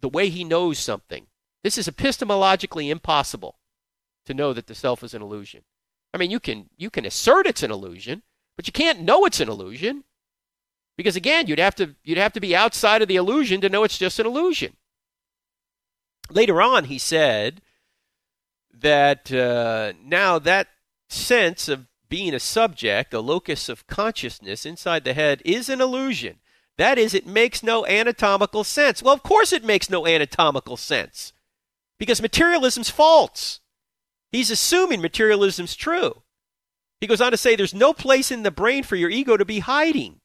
the 0.00 0.08
way 0.08 0.28
he 0.28 0.44
knows 0.44 0.78
something. 0.78 1.26
This 1.62 1.78
is 1.78 1.88
epistemologically 1.88 2.90
impossible 2.90 3.58
to 4.26 4.34
know 4.34 4.52
that 4.52 4.66
the 4.66 4.74
self 4.74 5.02
is 5.02 5.14
an 5.14 5.22
illusion. 5.22 5.62
I 6.14 6.18
mean, 6.18 6.30
you 6.30 6.40
can 6.40 6.70
you 6.76 6.90
can 6.90 7.04
assert 7.04 7.46
it's 7.46 7.62
an 7.62 7.70
illusion, 7.70 8.22
but 8.56 8.66
you 8.66 8.72
can't 8.72 9.00
know 9.00 9.24
it's 9.24 9.40
an 9.40 9.48
illusion 9.48 10.04
because 10.96 11.16
again, 11.16 11.46
you'd 11.46 11.58
have 11.58 11.74
to 11.76 11.94
you'd 12.04 12.18
have 12.18 12.32
to 12.32 12.40
be 12.40 12.56
outside 12.56 13.02
of 13.02 13.08
the 13.08 13.16
illusion 13.16 13.60
to 13.60 13.68
know 13.68 13.84
it's 13.84 13.98
just 13.98 14.18
an 14.18 14.26
illusion. 14.26 14.76
Later 16.30 16.60
on, 16.60 16.84
he 16.84 16.98
said 16.98 17.62
that 18.72 19.32
uh, 19.32 19.92
now 20.02 20.38
that 20.38 20.68
sense 21.08 21.68
of 21.68 21.86
being 22.08 22.34
a 22.34 22.40
subject, 22.40 23.12
a 23.12 23.20
locus 23.20 23.68
of 23.68 23.86
consciousness 23.86 24.64
inside 24.64 25.04
the 25.04 25.14
head, 25.14 25.42
is 25.44 25.68
an 25.68 25.80
illusion. 25.80 26.38
That 26.78 26.98
is, 26.98 27.14
it 27.14 27.26
makes 27.26 27.62
no 27.62 27.86
anatomical 27.86 28.64
sense. 28.64 29.02
Well, 29.02 29.14
of 29.14 29.22
course 29.22 29.52
it 29.52 29.64
makes 29.64 29.88
no 29.88 30.06
anatomical 30.06 30.76
sense 30.76 31.32
because 31.98 32.20
materialism's 32.20 32.90
false. 32.90 33.60
He's 34.30 34.50
assuming 34.50 35.00
materialism's 35.00 35.74
true. 35.74 36.22
He 37.00 37.06
goes 37.06 37.20
on 37.20 37.30
to 37.30 37.36
say 37.36 37.56
there's 37.56 37.74
no 37.74 37.92
place 37.92 38.30
in 38.30 38.42
the 38.42 38.50
brain 38.50 38.82
for 38.82 38.96
your 38.96 39.10
ego 39.10 39.36
to 39.36 39.44
be 39.44 39.60
hiding. 39.60 40.20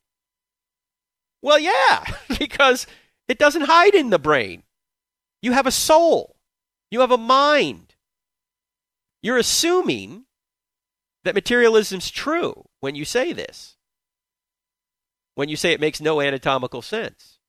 Well, 1.41 1.59
yeah, 1.59 2.03
because 2.39 2.87
it 3.27 3.37
doesn't 3.37 3.63
hide 3.63 3.95
in 3.95 4.09
the 4.09 4.19
brain. 4.19 4.63
You 5.41 5.53
have 5.53 5.67
a 5.67 5.71
soul, 5.71 6.35
you 6.89 6.99
have 6.99 7.11
a 7.11 7.17
mind. 7.17 7.95
You're 9.23 9.37
assuming 9.37 10.25
that 11.23 11.35
materialism's 11.35 12.09
true 12.09 12.65
when 12.79 12.95
you 12.95 13.05
say 13.05 13.33
this 13.33 13.77
when 15.35 15.49
you 15.49 15.55
say 15.55 15.71
it 15.71 15.81
makes 15.81 16.01
no 16.01 16.21
anatomical 16.21 16.81
sense. 16.81 17.39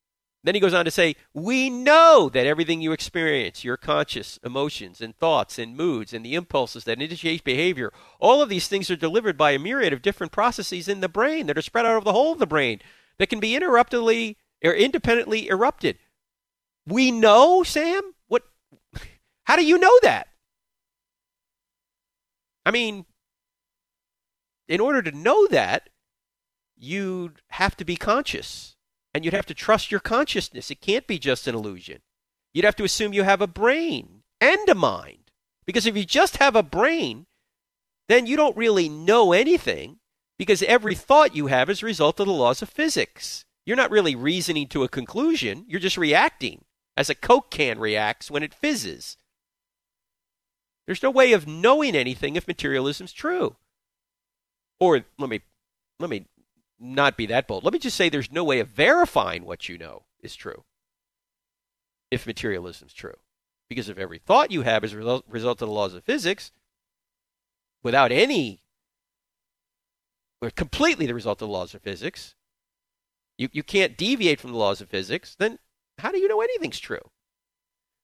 Then 0.44 0.54
he 0.56 0.60
goes 0.60 0.74
on 0.74 0.84
to 0.84 0.90
say, 0.90 1.14
We 1.32 1.70
know 1.70 2.28
that 2.32 2.46
everything 2.46 2.80
you 2.80 2.92
experience, 2.92 3.62
your 3.62 3.76
conscious 3.76 4.38
emotions 4.44 5.00
and 5.00 5.16
thoughts 5.16 5.58
and 5.58 5.76
moods 5.76 6.12
and 6.12 6.24
the 6.24 6.34
impulses 6.34 6.84
that 6.84 7.00
initiate 7.00 7.44
behavior, 7.44 7.92
all 8.18 8.42
of 8.42 8.48
these 8.48 8.66
things 8.66 8.90
are 8.90 8.96
delivered 8.96 9.36
by 9.36 9.52
a 9.52 9.58
myriad 9.58 9.92
of 9.92 10.02
different 10.02 10.32
processes 10.32 10.88
in 10.88 11.00
the 11.00 11.08
brain 11.08 11.46
that 11.46 11.56
are 11.56 11.62
spread 11.62 11.86
out 11.86 11.94
over 11.94 12.04
the 12.04 12.12
whole 12.12 12.32
of 12.32 12.40
the 12.40 12.46
brain 12.46 12.80
that 13.18 13.28
can 13.28 13.38
be 13.38 13.54
interruptedly 13.54 14.36
or 14.64 14.72
independently 14.72 15.48
erupted. 15.48 15.98
We 16.86 17.12
know, 17.12 17.62
Sam? 17.62 18.14
What 18.26 18.42
how 19.44 19.54
do 19.54 19.64
you 19.64 19.78
know 19.78 19.96
that? 20.02 20.26
I 22.66 22.72
mean, 22.72 23.06
in 24.66 24.80
order 24.80 25.02
to 25.02 25.12
know 25.12 25.46
that, 25.48 25.88
you'd 26.82 27.40
have 27.50 27.76
to 27.76 27.84
be 27.84 27.96
conscious 27.96 28.74
and 29.14 29.24
you'd 29.24 29.34
have 29.34 29.46
to 29.46 29.54
trust 29.54 29.90
your 29.90 30.00
consciousness. 30.00 30.70
It 30.70 30.80
can't 30.80 31.06
be 31.06 31.18
just 31.18 31.46
an 31.46 31.54
illusion. 31.54 32.00
You'd 32.52 32.64
have 32.64 32.76
to 32.76 32.84
assume 32.84 33.12
you 33.12 33.22
have 33.22 33.40
a 33.40 33.46
brain 33.46 34.22
and 34.40 34.68
a 34.68 34.74
mind. 34.74 35.30
Because 35.64 35.86
if 35.86 35.96
you 35.96 36.04
just 36.04 36.38
have 36.38 36.56
a 36.56 36.62
brain, 36.62 37.26
then 38.08 38.26
you 38.26 38.36
don't 38.36 38.56
really 38.56 38.88
know 38.88 39.32
anything 39.32 39.98
because 40.38 40.62
every 40.64 40.96
thought 40.96 41.36
you 41.36 41.46
have 41.46 41.70
is 41.70 41.82
a 41.82 41.86
result 41.86 42.18
of 42.18 42.26
the 42.26 42.32
laws 42.32 42.62
of 42.62 42.68
physics. 42.68 43.44
You're 43.64 43.76
not 43.76 43.92
really 43.92 44.16
reasoning 44.16 44.66
to 44.68 44.82
a 44.82 44.88
conclusion, 44.88 45.64
you're 45.68 45.78
just 45.78 45.96
reacting 45.96 46.64
as 46.96 47.08
a 47.08 47.14
Coke 47.14 47.50
can 47.50 47.78
reacts 47.78 48.28
when 48.28 48.42
it 48.42 48.52
fizzes. 48.52 49.16
There's 50.86 51.02
no 51.02 51.12
way 51.12 51.32
of 51.32 51.46
knowing 51.46 51.94
anything 51.94 52.34
if 52.34 52.48
materialism's 52.48 53.12
true. 53.12 53.54
Or 54.80 55.04
let 55.16 55.30
me 55.30 55.42
let 56.00 56.10
me 56.10 56.26
not 56.82 57.16
be 57.16 57.26
that 57.26 57.46
bold. 57.46 57.64
Let 57.64 57.72
me 57.72 57.78
just 57.78 57.96
say 57.96 58.08
there's 58.08 58.32
no 58.32 58.44
way 58.44 58.60
of 58.60 58.68
verifying 58.68 59.44
what 59.44 59.68
you 59.68 59.78
know 59.78 60.04
is 60.20 60.34
true 60.34 60.64
if 62.10 62.26
materialism 62.26 62.86
is 62.86 62.92
true. 62.92 63.14
Because 63.68 63.88
if 63.88 63.96
every 63.96 64.18
thought 64.18 64.50
you 64.50 64.62
have 64.62 64.84
is 64.84 64.92
a 64.92 64.98
result, 64.98 65.24
result 65.28 65.62
of 65.62 65.68
the 65.68 65.74
laws 65.74 65.94
of 65.94 66.04
physics, 66.04 66.52
without 67.82 68.12
any, 68.12 68.62
or 70.42 70.50
completely 70.50 71.06
the 71.06 71.14
result 71.14 71.40
of 71.40 71.48
the 71.48 71.52
laws 71.52 71.74
of 71.74 71.80
physics, 71.80 72.34
you, 73.38 73.48
you 73.52 73.62
can't 73.62 73.96
deviate 73.96 74.40
from 74.40 74.52
the 74.52 74.58
laws 74.58 74.82
of 74.82 74.90
physics, 74.90 75.34
then 75.38 75.58
how 75.98 76.10
do 76.10 76.18
you 76.18 76.28
know 76.28 76.42
anything's 76.42 76.78
true? 76.78 77.10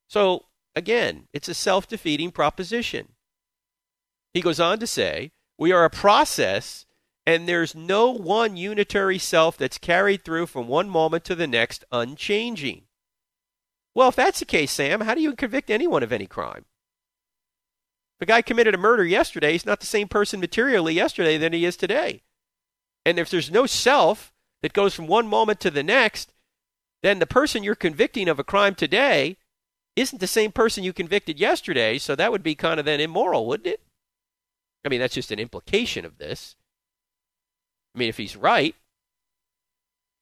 So, 0.08 0.46
again, 0.74 1.28
it's 1.34 1.48
a 1.48 1.54
self 1.54 1.86
defeating 1.86 2.30
proposition. 2.30 3.08
He 4.32 4.40
goes 4.40 4.58
on 4.58 4.78
to 4.78 4.86
say, 4.86 5.32
we 5.58 5.70
are 5.70 5.84
a 5.84 5.90
process 5.90 6.86
and 7.28 7.46
there's 7.46 7.74
no 7.74 8.10
one 8.10 8.56
unitary 8.56 9.18
self 9.18 9.58
that's 9.58 9.76
carried 9.76 10.24
through 10.24 10.46
from 10.46 10.66
one 10.66 10.88
moment 10.88 11.24
to 11.24 11.34
the 11.34 11.46
next 11.46 11.84
unchanging. 11.92 12.84
Well, 13.94 14.08
if 14.08 14.16
that's 14.16 14.38
the 14.38 14.46
case, 14.46 14.72
Sam, 14.72 15.02
how 15.02 15.14
do 15.14 15.20
you 15.20 15.36
convict 15.36 15.68
anyone 15.68 16.02
of 16.02 16.10
any 16.10 16.26
crime? 16.26 16.64
The 18.18 18.24
guy 18.24 18.40
committed 18.40 18.74
a 18.74 18.78
murder 18.78 19.04
yesterday. 19.04 19.52
He's 19.52 19.66
not 19.66 19.80
the 19.80 19.86
same 19.86 20.08
person 20.08 20.40
materially 20.40 20.94
yesterday 20.94 21.36
than 21.36 21.52
he 21.52 21.66
is 21.66 21.76
today. 21.76 22.22
And 23.04 23.18
if 23.18 23.28
there's 23.28 23.50
no 23.50 23.66
self 23.66 24.32
that 24.62 24.72
goes 24.72 24.94
from 24.94 25.06
one 25.06 25.28
moment 25.28 25.60
to 25.60 25.70
the 25.70 25.82
next, 25.82 26.32
then 27.02 27.18
the 27.18 27.26
person 27.26 27.62
you're 27.62 27.74
convicting 27.74 28.30
of 28.30 28.38
a 28.38 28.44
crime 28.44 28.74
today 28.74 29.36
isn't 29.96 30.20
the 30.20 30.26
same 30.26 30.50
person 30.50 30.82
you 30.82 30.94
convicted 30.94 31.38
yesterday. 31.38 31.98
So 31.98 32.16
that 32.16 32.32
would 32.32 32.42
be 32.42 32.54
kind 32.54 32.80
of 32.80 32.86
then 32.86 33.00
immoral, 33.00 33.46
wouldn't 33.46 33.66
it? 33.66 33.82
I 34.82 34.88
mean, 34.88 35.00
that's 35.00 35.14
just 35.14 35.30
an 35.30 35.38
implication 35.38 36.06
of 36.06 36.16
this. 36.16 36.56
I 37.98 38.06
mean, 38.06 38.10
if 38.10 38.18
he's 38.18 38.36
right, 38.36 38.76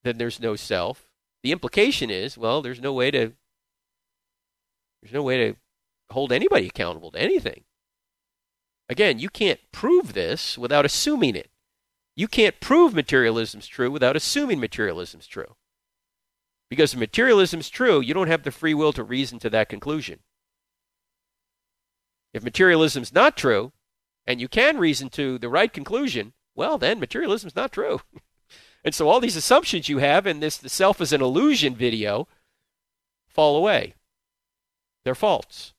then 0.02 0.16
there's 0.16 0.40
no 0.40 0.56
self. 0.56 1.10
The 1.42 1.52
implication 1.52 2.08
is, 2.08 2.38
well, 2.38 2.62
there's 2.62 2.80
no 2.80 2.94
way 2.94 3.10
to 3.10 3.34
there's 5.02 5.12
no 5.12 5.22
way 5.22 5.36
to 5.36 5.56
hold 6.10 6.32
anybody 6.32 6.68
accountable 6.68 7.10
to 7.10 7.20
anything. 7.20 7.64
Again, 8.88 9.18
you 9.18 9.28
can't 9.28 9.60
prove 9.72 10.14
this 10.14 10.56
without 10.56 10.86
assuming 10.86 11.36
it. 11.36 11.50
You 12.16 12.28
can't 12.28 12.60
prove 12.60 12.94
materialism's 12.94 13.66
true 13.66 13.90
without 13.90 14.16
assuming 14.16 14.58
materialism's 14.58 15.26
true. 15.26 15.56
Because 16.70 16.94
if 16.94 16.98
materialism's 16.98 17.68
true, 17.68 18.00
you 18.00 18.14
don't 18.14 18.28
have 18.28 18.44
the 18.44 18.50
free 18.50 18.72
will 18.72 18.94
to 18.94 19.04
reason 19.04 19.38
to 19.40 19.50
that 19.50 19.68
conclusion. 19.68 20.20
If 22.32 22.42
materialism's 22.42 23.12
not 23.12 23.36
true, 23.36 23.72
and 24.26 24.40
you 24.40 24.48
can 24.48 24.78
reason 24.78 25.10
to 25.10 25.38
the 25.38 25.50
right 25.50 25.70
conclusion, 25.70 26.32
well, 26.56 26.78
then 26.78 26.98
materialism 26.98 27.48
is 27.48 27.56
not 27.56 27.70
true. 27.70 28.00
and 28.84 28.94
so 28.94 29.08
all 29.08 29.20
these 29.20 29.36
assumptions 29.36 29.88
you 29.88 29.98
have 29.98 30.26
in 30.26 30.40
this 30.40 30.56
the 30.56 30.68
self 30.68 31.00
is 31.00 31.12
an 31.12 31.20
illusion 31.20 31.76
video 31.76 32.26
fall 33.28 33.56
away. 33.56 33.94
They're 35.04 35.14
false. 35.14 35.74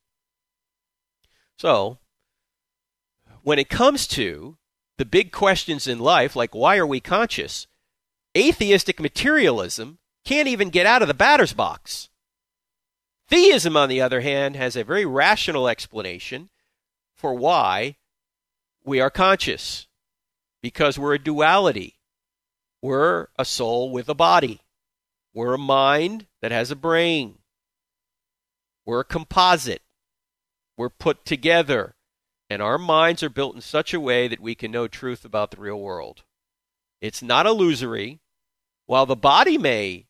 So, 1.58 1.98
when 3.42 3.60
it 3.60 3.69
comes 3.69 4.08
to 4.10 4.58
the 4.98 5.06
big 5.06 5.32
questions 5.32 5.88
in 5.88 6.00
life, 6.00 6.36
like 6.36 6.54
why 6.54 6.78
are 6.78 6.86
we 6.86 7.00
conscious, 7.00 7.67
atheistic 8.38 9.00
materialism 9.00 9.98
can't 10.23 10.48
even 10.48 10.69
get 10.69 10.86
out 10.86 11.02
of 11.02 11.08
the 11.08 11.13
batter's 11.13 11.54
box. 11.54 12.10
Theism, 13.28 13.75
on 13.75 13.90
the 13.90 14.02
other 14.02 14.21
hand, 14.21 14.56
has 14.56 14.75
a 14.75 14.84
very 14.84 15.06
rational 15.06 15.67
explanation 15.67 16.50
for 17.15 17.34
why 17.34 17.98
we 18.84 19.02
are 19.02 19.10
conscious 19.10 19.87
because 20.62 20.98
we're 20.98 21.14
a 21.14 21.20
duality. 21.20 22.00
We're 22.82 23.28
a 23.38 23.46
soul 23.46 23.92
with 23.92 24.10
a 24.10 24.16
body. 24.16 24.62
We're 25.34 25.56
a 25.56 25.60
mind 25.60 26.28
that 26.42 26.52
has 26.52 26.72
a 26.72 26.76
brain. 26.76 27.40
We're 28.86 29.02
a 29.02 29.06
composite. 29.06 29.82
We're 30.78 30.90
put 30.90 31.26
together. 31.26 31.96
And 32.50 32.62
our 32.62 32.78
minds 32.78 33.24
are 33.24 33.30
built 33.30 33.56
in 33.56 33.62
such 33.62 33.94
a 33.94 34.00
way 34.00 34.28
that 34.28 34.40
we 34.40 34.56
can 34.56 34.72
know 34.72 34.88
truth 34.88 35.26
about 35.26 35.52
the 35.52 35.62
real 35.62 35.80
world. 35.80 36.24
It's 37.02 37.22
not 37.22 37.46
illusory. 37.46 38.22
While 38.86 39.06
the 39.06 39.18
body 39.18 39.58
may 39.58 40.08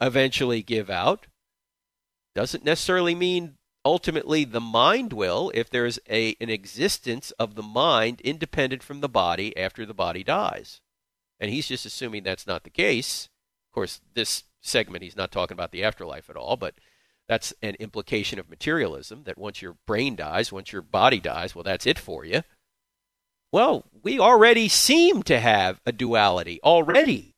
eventually 0.00 0.62
give 0.62 0.88
out, 0.88 1.26
doesn't 2.34 2.64
necessarily 2.64 3.14
mean 3.14 3.58
ultimately 3.84 4.44
the 4.44 4.60
mind 4.60 5.12
will 5.12 5.50
if 5.54 5.70
there's 5.70 5.98
a 6.08 6.36
an 6.40 6.50
existence 6.50 7.30
of 7.32 7.54
the 7.54 7.62
mind 7.62 8.20
independent 8.20 8.82
from 8.82 9.00
the 9.00 9.08
body 9.08 9.56
after 9.56 9.86
the 9.86 9.94
body 9.94 10.22
dies. 10.22 10.80
And 11.38 11.50
he's 11.50 11.68
just 11.68 11.86
assuming 11.86 12.22
that's 12.22 12.46
not 12.46 12.64
the 12.64 12.70
case. 12.70 13.28
Of 13.70 13.74
course, 13.74 14.00
this 14.14 14.44
segment, 14.60 15.02
he's 15.02 15.16
not 15.16 15.32
talking 15.32 15.54
about 15.54 15.72
the 15.72 15.82
afterlife 15.82 16.28
at 16.28 16.36
all, 16.36 16.56
but 16.56 16.74
that's 17.28 17.54
an 17.62 17.76
implication 17.78 18.38
of 18.38 18.50
materialism 18.50 19.22
that 19.24 19.38
once 19.38 19.62
your 19.62 19.76
brain 19.86 20.16
dies, 20.16 20.52
once 20.52 20.72
your 20.72 20.82
body 20.82 21.20
dies, 21.20 21.54
well, 21.54 21.64
that's 21.64 21.86
it 21.86 21.98
for 21.98 22.24
you. 22.24 22.42
Well, 23.52 23.84
we 24.02 24.18
already 24.18 24.68
seem 24.68 25.22
to 25.24 25.40
have 25.40 25.80
a 25.86 25.92
duality 25.92 26.60
already 26.62 27.36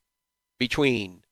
between 0.59 1.23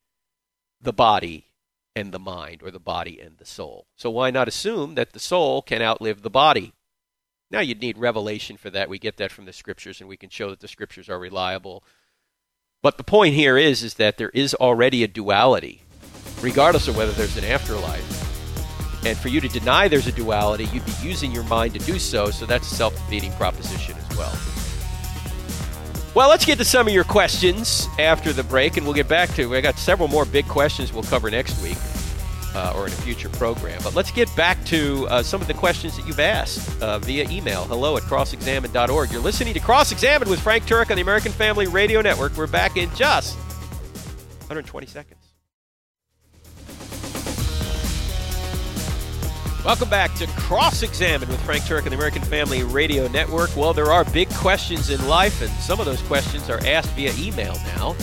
the 0.80 0.94
body 0.94 1.51
and 1.96 2.12
the 2.12 2.20
mind, 2.20 2.62
or 2.64 2.72
the 2.72 2.80
body 2.80 3.20
and 3.20 3.38
the 3.38 3.46
soul. 3.46 3.88
So 3.96 4.10
why 4.10 4.32
not 4.32 4.48
assume 4.48 4.96
that 4.96 5.14
the 5.14 5.20
soul 5.20 5.62
can 5.62 5.82
outlive 5.82 6.22
the 6.22 6.30
body? 6.30 6.74
Now 7.50 7.60
you'd 7.60 7.82
need 7.82 7.98
revelation 7.98 8.56
for 8.56 8.70
that. 8.70 8.90
We 8.90 8.98
get 8.98 9.18
that 9.18 9.32
from 9.32 9.46
the 9.46 9.54
scriptures, 9.54 10.00
and 10.00 10.08
we 10.08 10.18
can 10.18 10.30
show 10.30 10.50
that 10.50 10.62
the 10.62 10.68
scriptures 10.68 11.10
are 11.10 11.20
reliable. 11.20 11.84
But 12.82 12.98
the 12.98 13.04
point 13.04 13.36
here 13.36 13.58
is, 13.58 13.84
is 13.84 13.96
that 13.96 14.18
there 14.18 14.30
is 14.30 14.56
already 14.56 15.04
a 15.04 15.08
duality, 15.08 15.82
regardless 16.42 16.88
of 16.88 16.96
whether 16.96 17.12
there's 17.12 17.38
an 17.38 17.44
afterlife. 17.44 19.06
And 19.06 19.18
for 19.18 19.28
you 19.28 19.42
to 19.42 19.48
deny 19.48 19.88
there's 19.88 20.08
a 20.08 20.12
duality, 20.12 20.66
you'd 20.66 20.86
be 20.86 20.94
using 21.02 21.32
your 21.32 21.44
mind 21.44 21.74
to 21.74 21.80
do 21.80 22.00
so, 22.00 22.32
so 22.32 22.46
that's 22.46 22.72
a 22.72 22.76
self 22.76 22.96
defeating 22.96 23.32
proposition 23.34 23.96
as 23.98 24.18
well. 24.18 24.61
Well, 26.14 26.28
let's 26.28 26.44
get 26.44 26.58
to 26.58 26.66
some 26.66 26.88
of 26.88 26.94
your 26.94 27.06
questions 27.06 27.88
after 27.98 28.34
the 28.34 28.44
break, 28.44 28.76
and 28.76 28.86
we'll 28.86 28.96
get 28.96 29.08
back 29.08 29.30
to. 29.36 29.56
I 29.56 29.62
got 29.62 29.78
several 29.78 30.10
more 30.10 30.26
big 30.26 30.46
questions 30.46 30.92
we'll 30.92 31.04
cover 31.04 31.32
next 31.32 31.62
week 31.64 31.78
uh, 32.54 32.74
or 32.76 32.88
in 32.88 32.92
a 32.92 32.96
future 32.98 33.30
program. 33.30 33.80
But 33.82 33.96
let's 33.96 34.12
get 34.12 34.34
back 34.36 34.62
to 34.66 35.08
uh, 35.08 35.24
some 35.24 35.40
of 35.40 35.48
the 35.48 35.54
questions 35.54 35.96
that 35.96 36.06
you've 36.06 36.20
asked 36.20 36.82
uh, 36.82 37.00
via 37.00 37.30
email. 37.30 37.64
Hello 37.64 37.96
at 37.96 38.04
crossexamined.org. 38.04 39.10
You're 39.10 39.22
listening 39.22 39.54
to 39.54 39.62
Cross 39.62 39.94
Examined 39.94 40.30
with 40.30 40.42
Frank 40.42 40.66
Turek 40.66 40.90
on 40.90 40.98
the 40.98 41.02
American 41.02 41.32
Family 41.32 41.68
Radio 41.68 42.02
Network. 42.02 42.36
We're 42.36 42.48
back 42.48 42.76
in 42.76 42.94
just 42.94 43.38
120 43.38 44.88
seconds. 44.88 45.21
Welcome 49.64 49.90
back 49.90 50.16
to 50.16 50.26
Cross 50.26 50.82
Examine 50.82 51.30
with 51.30 51.40
Frank 51.44 51.66
Turek 51.66 51.84
and 51.84 51.92
the 51.92 51.96
American 51.96 52.24
Family 52.24 52.64
Radio 52.64 53.08
Network. 53.10 53.56
Well, 53.56 53.74
there 53.74 53.92
are 53.92 54.04
big 54.06 54.28
questions 54.32 54.90
in 54.90 55.08
life, 55.08 55.40
and 55.44 55.52
some 55.52 55.80
of 55.80 55.86
those 55.86 56.02
questions 56.02 56.50
are 56.50 56.60
asked 56.66 56.90
via 56.94 57.14
email 57.20 57.54
now. 57.78 57.96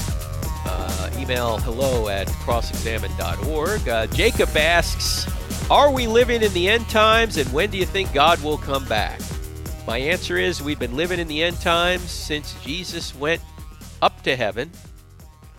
Uh, 0.64 1.10
email 1.16 1.58
hello 1.58 2.08
at 2.08 2.28
crossexamined.org. 2.28 3.88
Uh, 3.88 4.06
Jacob 4.06 4.56
asks 4.56 5.26
Are 5.68 5.90
we 5.90 6.06
living 6.06 6.42
in 6.42 6.52
the 6.52 6.68
end 6.68 6.88
times, 6.88 7.38
and 7.38 7.52
when 7.52 7.70
do 7.70 7.76
you 7.76 7.86
think 7.86 8.12
God 8.12 8.40
will 8.44 8.58
come 8.58 8.84
back? 8.84 9.20
My 9.84 9.98
answer 9.98 10.38
is 10.38 10.62
we've 10.62 10.78
been 10.78 10.94
living 10.94 11.18
in 11.18 11.26
the 11.26 11.42
end 11.42 11.60
times 11.60 12.08
since 12.08 12.54
Jesus 12.62 13.16
went 13.16 13.42
up 14.00 14.22
to 14.22 14.36
heaven 14.36 14.70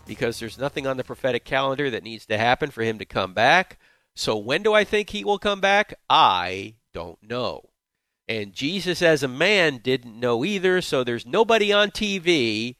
because 0.07 0.39
there's 0.39 0.57
nothing 0.57 0.87
on 0.87 0.95
the 0.95 1.03
prophetic 1.03 1.43
calendar 1.43 1.89
that 1.89 2.03
needs 2.03 2.25
to 2.27 2.37
happen 2.37 2.71
for 2.71 2.83
him 2.83 2.99
to 2.99 3.05
come 3.05 3.33
back. 3.33 3.78
So 4.19 4.35
when 4.35 4.63
do 4.63 4.73
I 4.73 4.83
think 4.83 5.11
he 5.11 5.23
will 5.23 5.39
come 5.39 5.61
back? 5.61 5.93
I 6.09 6.75
don't 6.93 7.23
know. 7.23 7.69
And 8.27 8.51
Jesus 8.51 9.01
as 9.01 9.23
a 9.23 9.29
man 9.29 9.77
didn't 9.77 10.19
know 10.19 10.43
either, 10.43 10.81
so 10.81 11.05
there's 11.05 11.25
nobody 11.25 11.71
on 11.71 11.89
TV 11.89 12.75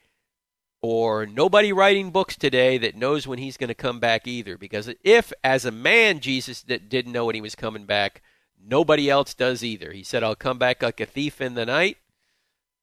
or 0.82 1.26
nobody 1.26 1.72
writing 1.72 2.12
books 2.12 2.36
today 2.36 2.78
that 2.80 2.98
knows 2.98 3.26
when 3.26 3.40
he's 3.40 3.56
going 3.56 3.70
to 3.70 3.74
come 3.74 4.02
back 4.02 4.28
either. 4.28 4.58
Because 4.58 4.94
if, 5.02 5.32
as 5.42 5.64
a 5.64 5.72
man, 5.72 6.20
Jesus 6.20 6.62
didn't 6.62 7.14
know 7.14 7.24
when 7.24 7.36
he 7.36 7.42
was 7.42 7.56
coming 7.56 7.86
back, 7.86 8.22
nobody 8.62 9.10
else 9.10 9.34
does 9.34 9.64
either. 9.64 9.94
He 9.94 10.04
said, 10.04 10.26
I'll 10.26 10.36
come 10.36 10.60
back 10.60 10.84
like 10.84 11.00
a 11.00 11.06
thief 11.06 11.40
in 11.40 11.54
the 11.54 11.66
night. 11.66 11.96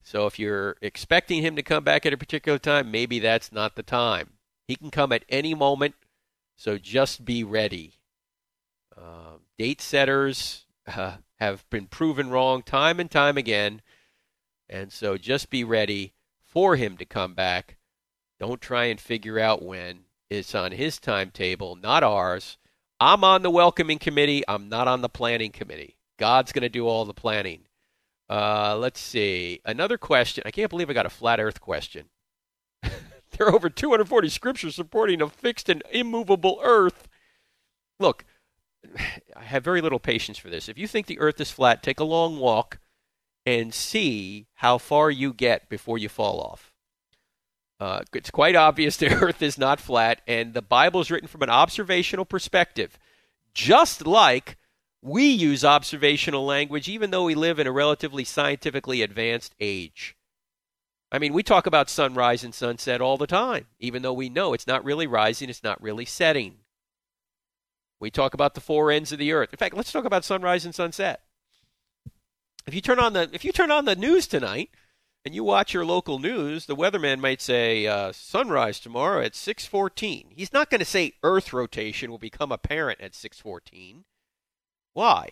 So 0.02 0.24
if 0.24 0.38
you're 0.38 0.76
expecting 0.80 1.42
him 1.42 1.56
to 1.56 1.62
come 1.62 1.84
back 1.84 2.06
at 2.06 2.14
a 2.14 2.16
particular 2.16 2.58
time, 2.58 2.90
maybe 2.90 3.18
that's 3.18 3.52
not 3.52 3.76
the 3.76 3.82
time. 3.82 4.38
He 4.66 4.76
can 4.76 4.90
come 4.90 5.12
at 5.12 5.26
any 5.28 5.52
moment, 5.52 5.94
so 6.56 6.78
just 6.78 7.26
be 7.26 7.44
ready. 7.44 7.92
Uh, 8.96 9.38
date 9.58 9.80
setters 9.80 10.66
uh, 10.86 11.16
have 11.36 11.68
been 11.70 11.86
proven 11.86 12.30
wrong 12.30 12.62
time 12.62 13.00
and 13.00 13.10
time 13.10 13.36
again. 13.36 13.82
And 14.68 14.92
so 14.92 15.16
just 15.16 15.50
be 15.50 15.64
ready 15.64 16.14
for 16.44 16.76
him 16.76 16.96
to 16.96 17.04
come 17.04 17.34
back. 17.34 17.76
Don't 18.40 18.60
try 18.60 18.84
and 18.84 19.00
figure 19.00 19.38
out 19.38 19.62
when. 19.62 20.00
It's 20.28 20.54
on 20.54 20.72
his 20.72 20.98
timetable, 20.98 21.76
not 21.76 22.02
ours. 22.02 22.58
I'm 22.98 23.22
on 23.22 23.42
the 23.42 23.50
welcoming 23.50 23.98
committee. 23.98 24.42
I'm 24.48 24.68
not 24.68 24.88
on 24.88 25.02
the 25.02 25.08
planning 25.08 25.52
committee. 25.52 25.96
God's 26.18 26.52
going 26.52 26.62
to 26.62 26.68
do 26.68 26.88
all 26.88 27.04
the 27.04 27.14
planning. 27.14 27.66
Uh, 28.28 28.76
let's 28.76 29.00
see. 29.00 29.60
Another 29.64 29.98
question. 29.98 30.42
I 30.46 30.50
can't 30.50 30.70
believe 30.70 30.90
I 30.90 30.94
got 30.94 31.06
a 31.06 31.10
flat 31.10 31.38
earth 31.38 31.60
question. 31.60 32.06
there 32.82 33.46
are 33.46 33.54
over 33.54 33.70
240 33.70 34.28
scriptures 34.28 34.74
supporting 34.74 35.22
a 35.22 35.28
fixed 35.28 35.68
and 35.68 35.82
immovable 35.92 36.58
earth. 36.62 37.08
Look, 38.00 38.24
I 39.36 39.44
have 39.44 39.64
very 39.64 39.80
little 39.80 39.98
patience 39.98 40.38
for 40.38 40.50
this. 40.50 40.68
If 40.68 40.78
you 40.78 40.86
think 40.86 41.06
the 41.06 41.20
earth 41.20 41.40
is 41.40 41.50
flat, 41.50 41.82
take 41.82 42.00
a 42.00 42.04
long 42.04 42.38
walk 42.38 42.78
and 43.44 43.72
see 43.72 44.48
how 44.54 44.78
far 44.78 45.10
you 45.10 45.32
get 45.32 45.68
before 45.68 45.98
you 45.98 46.08
fall 46.08 46.40
off. 46.40 46.72
Uh, 47.78 48.00
it's 48.14 48.30
quite 48.30 48.56
obvious 48.56 48.96
the 48.96 49.12
earth 49.22 49.42
is 49.42 49.58
not 49.58 49.80
flat, 49.80 50.20
and 50.26 50.54
the 50.54 50.62
Bible 50.62 51.00
is 51.00 51.10
written 51.10 51.28
from 51.28 51.42
an 51.42 51.50
observational 51.50 52.24
perspective, 52.24 52.98
just 53.54 54.06
like 54.06 54.56
we 55.02 55.26
use 55.28 55.64
observational 55.64 56.44
language, 56.44 56.88
even 56.88 57.10
though 57.10 57.24
we 57.24 57.34
live 57.34 57.58
in 57.58 57.66
a 57.66 57.72
relatively 57.72 58.24
scientifically 58.24 59.02
advanced 59.02 59.54
age. 59.60 60.16
I 61.12 61.18
mean, 61.18 61.32
we 61.32 61.42
talk 61.42 61.66
about 61.66 61.88
sunrise 61.88 62.42
and 62.42 62.54
sunset 62.54 63.00
all 63.00 63.16
the 63.16 63.28
time, 63.28 63.66
even 63.78 64.02
though 64.02 64.12
we 64.12 64.28
know 64.28 64.52
it's 64.52 64.66
not 64.66 64.84
really 64.84 65.06
rising, 65.06 65.48
it's 65.48 65.62
not 65.62 65.80
really 65.80 66.04
setting. 66.04 66.56
We 67.98 68.10
talk 68.10 68.34
about 68.34 68.54
the 68.54 68.60
four 68.60 68.90
ends 68.90 69.12
of 69.12 69.18
the 69.18 69.32
earth. 69.32 69.50
In 69.52 69.56
fact, 69.56 69.76
let's 69.76 69.92
talk 69.92 70.04
about 70.04 70.24
sunrise 70.24 70.64
and 70.64 70.74
sunset. 70.74 71.22
If 72.66 72.74
you 72.74 72.80
turn 72.80 72.98
on 72.98 73.12
the 73.12 73.30
if 73.32 73.44
you 73.44 73.52
turn 73.52 73.70
on 73.70 73.84
the 73.84 73.96
news 73.96 74.26
tonight 74.26 74.70
and 75.24 75.34
you 75.34 75.44
watch 75.44 75.72
your 75.72 75.84
local 75.84 76.18
news, 76.18 76.66
the 76.66 76.76
weatherman 76.76 77.20
might 77.20 77.40
say 77.40 77.86
uh, 77.86 78.12
sunrise 78.12 78.80
tomorrow 78.80 79.22
at 79.22 79.32
6:14. 79.32 80.32
He's 80.32 80.52
not 80.52 80.68
going 80.68 80.80
to 80.80 80.84
say 80.84 81.14
Earth 81.22 81.52
rotation 81.52 82.10
will 82.10 82.18
become 82.18 82.52
apparent 82.52 83.00
at 83.00 83.12
6:14. 83.12 84.04
Why? 84.92 85.30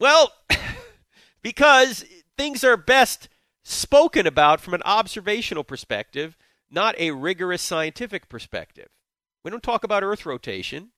Well, 0.00 0.32
because 1.42 2.04
things 2.36 2.64
are 2.64 2.76
best 2.76 3.28
spoken 3.62 4.26
about 4.26 4.60
from 4.60 4.74
an 4.74 4.82
observational 4.84 5.64
perspective, 5.64 6.36
not 6.70 6.98
a 6.98 7.10
rigorous 7.12 7.62
scientific 7.62 8.28
perspective. 8.28 8.88
We 9.44 9.50
don't 9.50 9.62
talk 9.62 9.84
about 9.84 10.02
Earth 10.02 10.26
rotation 10.26 10.90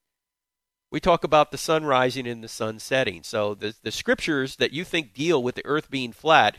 we 0.91 1.01
talk 1.01 1.25
about 1.25 1.51
the 1.51 1.59
sun 1.59 1.85
rising 1.85 2.27
and 2.27 2.43
the 2.43 2.49
sun 2.49 2.79
setting. 2.79 3.23
So 3.23 3.55
the, 3.55 3.75
the 3.83 3.93
scriptures 3.93 4.57
that 4.57 4.73
you 4.73 4.85
think 4.85 5.13
deal 5.13 5.43
with 5.43 5.55
the 5.55 5.67
earth 5.67 5.91
being 5.91 6.13
flat, 6.13 6.57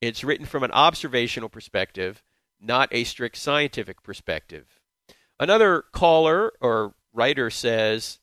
it's 0.00 0.24
written 0.24 0.46
from 0.46 0.62
an 0.62 0.72
observational 0.72 1.48
perspective, 1.48 2.22
not 2.60 2.88
a 2.92 3.04
strict 3.04 3.36
scientific 3.36 4.02
perspective. 4.02 4.80
Another 5.38 5.84
caller 5.92 6.52
or 6.60 6.94
writer 7.12 7.50
says, 7.50 8.18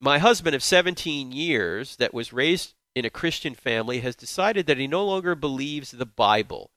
My 0.00 0.18
husband 0.18 0.54
of 0.54 0.62
17 0.62 1.32
years 1.32 1.96
that 1.96 2.14
was 2.14 2.32
raised 2.32 2.74
in 2.94 3.04
a 3.04 3.10
Christian 3.10 3.54
family 3.54 4.00
has 4.00 4.16
decided 4.16 4.66
that 4.66 4.78
he 4.78 4.86
no 4.86 5.04
longer 5.04 5.34
believes 5.34 5.90
the 5.90 6.06
Bible. 6.06 6.70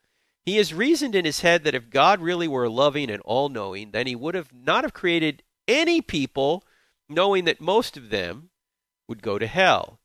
He 0.43 0.58
has 0.58 0.74
reasoned 0.74 1.16
in 1.16 1.26
his 1.26 1.41
head 1.41 1.64
that 1.64 1.76
if 1.76 1.89
God 1.89 2.20
really 2.20 2.47
were 2.47 2.68
loving 2.68 3.12
and 3.12 3.22
all 3.22 3.47
knowing, 3.47 3.91
then 3.91 4.08
he 4.08 4.16
would 4.16 4.34
have 4.34 4.52
not 4.52 4.84
have 4.84 4.93
created 4.93 5.43
any 5.68 6.02
people 6.02 6.64
knowing 7.12 7.45
that 7.45 7.62
most 7.62 7.97
of 7.97 8.09
them 8.09 8.49
would 9.07 9.22
go 9.22 9.38
to 9.38 9.47
hell. 9.47 9.99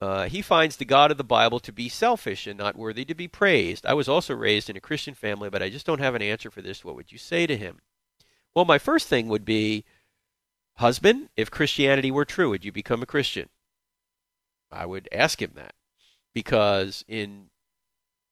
Uh, 0.00 0.28
he 0.28 0.40
finds 0.40 0.76
the 0.76 0.84
God 0.86 1.10
of 1.10 1.18
the 1.18 1.24
Bible 1.24 1.60
to 1.60 1.72
be 1.72 1.88
selfish 1.88 2.46
and 2.46 2.58
not 2.58 2.76
worthy 2.76 3.04
to 3.04 3.14
be 3.14 3.28
praised. 3.28 3.84
I 3.84 3.92
was 3.92 4.08
also 4.08 4.34
raised 4.34 4.70
in 4.70 4.76
a 4.76 4.80
Christian 4.80 5.14
family, 5.14 5.50
but 5.50 5.62
I 5.62 5.68
just 5.68 5.84
don't 5.84 6.00
have 6.00 6.14
an 6.14 6.22
answer 6.22 6.50
for 6.50 6.62
this. 6.62 6.84
What 6.84 6.96
would 6.96 7.12
you 7.12 7.18
say 7.18 7.46
to 7.46 7.56
him? 7.56 7.80
Well, 8.54 8.64
my 8.64 8.78
first 8.78 9.08
thing 9.08 9.28
would 9.28 9.44
be 9.44 9.84
Husband, 10.80 11.28
if 11.36 11.50
Christianity 11.50 12.10
were 12.10 12.24
true, 12.24 12.48
would 12.48 12.64
you 12.64 12.72
become 12.72 13.02
a 13.02 13.06
Christian? 13.06 13.50
I 14.72 14.86
would 14.86 15.10
ask 15.12 15.42
him 15.42 15.52
that. 15.54 15.74
Because, 16.32 17.04
in, 17.06 17.50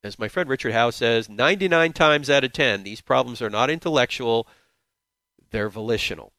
as 0.02 0.18
my 0.18 0.28
friend 0.28 0.48
Richard 0.48 0.72
Howe 0.72 0.88
says, 0.88 1.28
99 1.28 1.92
times 1.92 2.30
out 2.30 2.44
of 2.44 2.54
10, 2.54 2.84
these 2.84 3.02
problems 3.02 3.42
are 3.42 3.50
not 3.50 3.68
intellectual, 3.68 4.48
they're 5.50 5.68
volitional. 5.68 6.32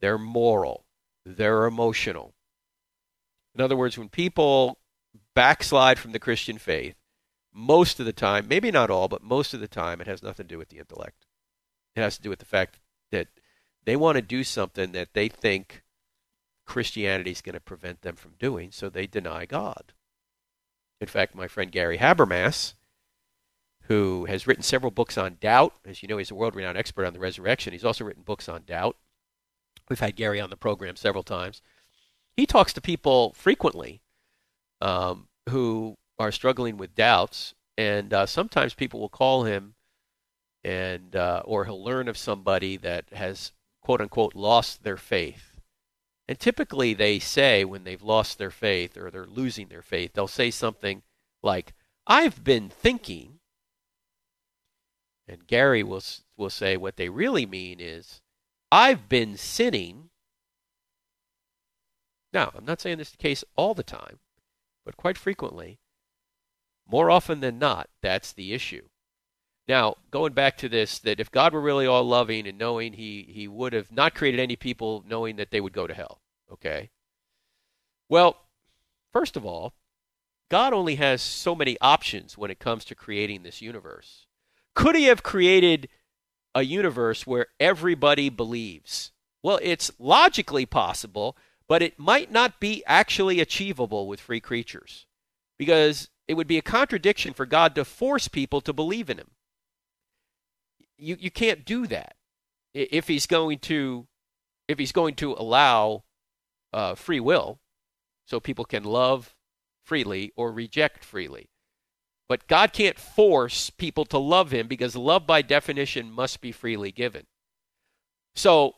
They're 0.00 0.18
moral. 0.18 0.84
They're 1.24 1.66
emotional. 1.66 2.34
In 3.54 3.60
other 3.60 3.76
words, 3.76 3.96
when 3.96 4.08
people 4.08 4.78
backslide 5.34 5.98
from 5.98 6.12
the 6.12 6.18
Christian 6.18 6.58
faith, 6.58 6.94
most 7.52 7.98
of 7.98 8.06
the 8.06 8.12
time, 8.12 8.46
maybe 8.48 8.70
not 8.70 8.90
all, 8.90 9.08
but 9.08 9.22
most 9.22 9.54
of 9.54 9.60
the 9.60 9.68
time, 9.68 10.00
it 10.00 10.06
has 10.06 10.22
nothing 10.22 10.46
to 10.46 10.54
do 10.54 10.58
with 10.58 10.68
the 10.68 10.78
intellect. 10.78 11.26
It 11.94 12.00
has 12.00 12.16
to 12.16 12.22
do 12.22 12.28
with 12.28 12.38
the 12.38 12.44
fact 12.44 12.78
that 13.10 13.28
they 13.84 13.96
want 13.96 14.16
to 14.16 14.22
do 14.22 14.44
something 14.44 14.92
that 14.92 15.14
they 15.14 15.28
think 15.28 15.82
Christianity 16.66 17.30
is 17.30 17.40
going 17.40 17.54
to 17.54 17.60
prevent 17.60 18.02
them 18.02 18.16
from 18.16 18.34
doing, 18.38 18.70
so 18.72 18.90
they 18.90 19.06
deny 19.06 19.46
God. 19.46 19.94
In 21.00 21.06
fact, 21.06 21.34
my 21.34 21.48
friend 21.48 21.72
Gary 21.72 21.98
Habermas, 21.98 22.74
who 23.84 24.26
has 24.26 24.46
written 24.46 24.62
several 24.62 24.90
books 24.90 25.16
on 25.16 25.38
doubt, 25.40 25.74
as 25.86 26.02
you 26.02 26.08
know, 26.08 26.18
he's 26.18 26.30
a 26.30 26.34
world 26.34 26.54
renowned 26.54 26.76
expert 26.76 27.06
on 27.06 27.14
the 27.14 27.20
resurrection. 27.20 27.72
He's 27.72 27.84
also 27.84 28.04
written 28.04 28.22
books 28.22 28.48
on 28.48 28.64
doubt 28.66 28.96
We've 29.88 30.00
had 30.00 30.16
Gary 30.16 30.40
on 30.40 30.50
the 30.50 30.56
program 30.56 30.96
several 30.96 31.22
times. 31.22 31.62
He 32.36 32.46
talks 32.46 32.72
to 32.74 32.80
people 32.80 33.32
frequently 33.34 34.02
um, 34.80 35.28
who 35.48 35.96
are 36.18 36.32
struggling 36.32 36.76
with 36.76 36.94
doubts, 36.94 37.54
and 37.78 38.12
uh, 38.12 38.26
sometimes 38.26 38.74
people 38.74 39.00
will 39.00 39.08
call 39.08 39.44
him, 39.44 39.74
and 40.64 41.14
uh, 41.14 41.42
or 41.44 41.64
he'll 41.64 41.82
learn 41.82 42.08
of 42.08 42.16
somebody 42.16 42.76
that 42.78 43.04
has 43.12 43.52
quote 43.80 44.00
unquote 44.00 44.34
lost 44.34 44.82
their 44.82 44.96
faith. 44.96 45.60
And 46.28 46.38
typically, 46.38 46.92
they 46.92 47.18
say 47.20 47.64
when 47.64 47.84
they've 47.84 48.02
lost 48.02 48.38
their 48.38 48.50
faith 48.50 48.96
or 48.96 49.10
they're 49.10 49.26
losing 49.26 49.68
their 49.68 49.82
faith, 49.82 50.12
they'll 50.14 50.26
say 50.26 50.50
something 50.50 51.02
like, 51.42 51.72
"I've 52.06 52.42
been 52.42 52.68
thinking." 52.68 53.38
And 55.28 55.46
Gary 55.46 55.82
will 55.82 56.02
will 56.36 56.50
say 56.50 56.76
what 56.76 56.96
they 56.96 57.08
really 57.08 57.46
mean 57.46 57.78
is, 57.80 58.22
I've 58.70 59.08
been 59.08 59.36
sinning. 59.36 60.10
Now, 62.32 62.52
I'm 62.54 62.64
not 62.64 62.80
saying 62.80 62.98
this 62.98 63.08
is 63.08 63.12
the 63.12 63.18
case 63.18 63.44
all 63.56 63.74
the 63.74 63.82
time, 63.82 64.18
but 64.84 64.96
quite 64.96 65.16
frequently, 65.16 65.78
more 66.88 67.10
often 67.10 67.40
than 67.40 67.58
not, 67.58 67.88
that's 68.02 68.32
the 68.32 68.52
issue. 68.52 68.88
Now, 69.68 69.96
going 70.10 70.32
back 70.32 70.56
to 70.58 70.68
this, 70.68 70.98
that 71.00 71.18
if 71.18 71.30
God 71.30 71.52
were 71.52 71.60
really 71.60 71.86
all 71.86 72.04
loving 72.04 72.46
and 72.46 72.58
knowing, 72.58 72.92
he, 72.92 73.26
he 73.28 73.48
would 73.48 73.72
have 73.72 73.90
not 73.90 74.14
created 74.14 74.38
any 74.38 74.54
people 74.54 75.04
knowing 75.08 75.36
that 75.36 75.50
they 75.50 75.60
would 75.60 75.72
go 75.72 75.86
to 75.86 75.94
hell. 75.94 76.20
Okay? 76.52 76.90
Well, 78.08 78.36
first 79.12 79.36
of 79.36 79.44
all, 79.44 79.74
God 80.48 80.72
only 80.72 80.94
has 80.96 81.20
so 81.20 81.56
many 81.56 81.76
options 81.80 82.38
when 82.38 82.52
it 82.52 82.60
comes 82.60 82.84
to 82.84 82.94
creating 82.94 83.42
this 83.42 83.60
universe. 83.60 84.26
Could 84.74 84.94
he 84.94 85.04
have 85.04 85.24
created 85.24 85.88
a 86.56 86.62
universe 86.62 87.26
where 87.26 87.48
everybody 87.60 88.30
believes? 88.30 89.12
Well, 89.42 89.60
it's 89.62 89.90
logically 89.98 90.64
possible, 90.64 91.36
but 91.68 91.82
it 91.82 91.98
might 91.98 92.32
not 92.32 92.58
be 92.60 92.82
actually 92.86 93.40
achievable 93.40 94.08
with 94.08 94.20
free 94.20 94.40
creatures 94.40 95.04
because 95.58 96.08
it 96.26 96.34
would 96.34 96.46
be 96.46 96.56
a 96.56 96.62
contradiction 96.62 97.34
for 97.34 97.44
God 97.44 97.74
to 97.74 97.84
force 97.84 98.26
people 98.26 98.62
to 98.62 98.72
believe 98.72 99.10
in 99.10 99.18
him. 99.18 99.32
You, 100.96 101.18
you 101.20 101.30
can't 101.30 101.66
do 101.66 101.86
that 101.88 102.16
if 102.72 103.06
he's 103.06 103.26
going 103.26 103.58
to 103.60 104.06
if 104.66 104.78
he's 104.78 104.92
going 104.92 105.14
to 105.16 105.34
allow 105.34 106.04
uh, 106.72 106.94
free 106.94 107.20
will 107.20 107.60
so 108.24 108.40
people 108.40 108.64
can 108.64 108.82
love 108.82 109.36
freely 109.84 110.32
or 110.36 110.50
reject 110.50 111.04
freely. 111.04 111.50
But 112.28 112.48
God 112.48 112.72
can't 112.72 112.98
force 112.98 113.70
people 113.70 114.04
to 114.06 114.18
love 114.18 114.52
him 114.52 114.66
because 114.66 114.96
love 114.96 115.26
by 115.26 115.42
definition 115.42 116.10
must 116.10 116.40
be 116.40 116.50
freely 116.50 116.90
given. 116.90 117.26
So, 118.34 118.76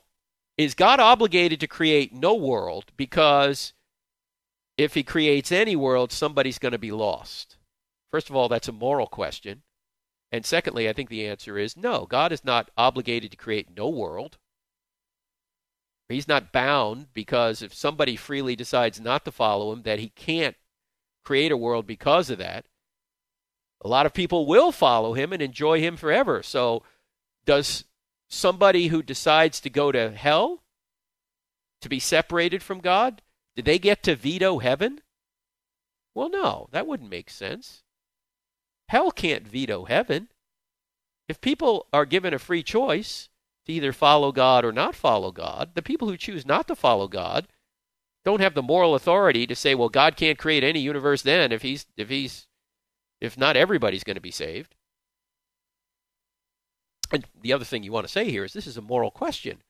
is 0.56 0.74
God 0.74 1.00
obligated 1.00 1.60
to 1.60 1.66
create 1.66 2.12
no 2.12 2.34
world 2.34 2.92
because 2.96 3.72
if 4.76 4.94
he 4.94 5.02
creates 5.02 5.50
any 5.50 5.76
world, 5.76 6.12
somebody's 6.12 6.58
going 6.58 6.72
to 6.72 6.78
be 6.78 6.92
lost? 6.92 7.56
First 8.10 8.28
of 8.28 8.36
all, 8.36 8.48
that's 8.48 8.68
a 8.68 8.72
moral 8.72 9.06
question. 9.06 9.62
And 10.30 10.44
secondly, 10.44 10.88
I 10.88 10.92
think 10.92 11.08
the 11.08 11.26
answer 11.26 11.58
is 11.58 11.76
no. 11.76 12.06
God 12.06 12.32
is 12.32 12.44
not 12.44 12.70
obligated 12.76 13.30
to 13.30 13.36
create 13.36 13.74
no 13.74 13.88
world. 13.88 14.36
He's 16.08 16.28
not 16.28 16.52
bound 16.52 17.08
because 17.12 17.62
if 17.62 17.74
somebody 17.74 18.16
freely 18.16 18.56
decides 18.56 19.00
not 19.00 19.24
to 19.24 19.32
follow 19.32 19.72
him, 19.72 19.82
that 19.82 19.98
he 19.98 20.08
can't 20.10 20.56
create 21.24 21.52
a 21.52 21.56
world 21.56 21.86
because 21.86 22.30
of 22.30 22.38
that 22.38 22.66
a 23.80 23.88
lot 23.88 24.06
of 24.06 24.14
people 24.14 24.46
will 24.46 24.72
follow 24.72 25.14
him 25.14 25.32
and 25.32 25.40
enjoy 25.40 25.80
him 25.80 25.96
forever. 25.96 26.42
So, 26.42 26.82
does 27.44 27.84
somebody 28.28 28.88
who 28.88 29.02
decides 29.02 29.60
to 29.60 29.70
go 29.70 29.92
to 29.92 30.10
hell 30.10 30.62
to 31.80 31.88
be 31.88 32.00
separated 32.00 32.62
from 32.62 32.80
God, 32.80 33.22
do 33.56 33.62
they 33.62 33.78
get 33.78 34.02
to 34.02 34.16
veto 34.16 34.58
heaven? 34.58 35.00
Well, 36.14 36.28
no, 36.28 36.68
that 36.72 36.86
wouldn't 36.86 37.10
make 37.10 37.30
sense. 37.30 37.82
Hell 38.88 39.10
can't 39.10 39.46
veto 39.46 39.84
heaven. 39.84 40.28
If 41.28 41.40
people 41.40 41.86
are 41.92 42.06
given 42.06 42.34
a 42.34 42.38
free 42.38 42.62
choice 42.62 43.28
to 43.66 43.72
either 43.72 43.92
follow 43.92 44.32
God 44.32 44.64
or 44.64 44.72
not 44.72 44.94
follow 44.94 45.30
God, 45.30 45.72
the 45.74 45.82
people 45.82 46.08
who 46.08 46.16
choose 46.16 46.46
not 46.46 46.66
to 46.68 46.74
follow 46.74 47.06
God 47.06 47.46
don't 48.24 48.40
have 48.40 48.54
the 48.54 48.62
moral 48.62 48.94
authority 48.94 49.46
to 49.46 49.54
say, 49.54 49.74
well, 49.74 49.88
God 49.88 50.16
can't 50.16 50.38
create 50.38 50.64
any 50.64 50.80
universe 50.80 51.22
then 51.22 51.52
if 51.52 51.62
he's 51.62 51.86
if 51.96 52.08
he's 52.08 52.46
if 53.20 53.36
not 53.36 53.56
everybody's 53.56 54.04
going 54.04 54.16
to 54.16 54.20
be 54.20 54.30
saved. 54.30 54.74
And 57.10 57.24
the 57.40 57.52
other 57.52 57.64
thing 57.64 57.82
you 57.82 57.92
want 57.92 58.06
to 58.06 58.12
say 58.12 58.30
here 58.30 58.44
is 58.44 58.52
this 58.52 58.66
is 58.66 58.76
a 58.76 58.82
moral 58.82 59.10
question. 59.10 59.62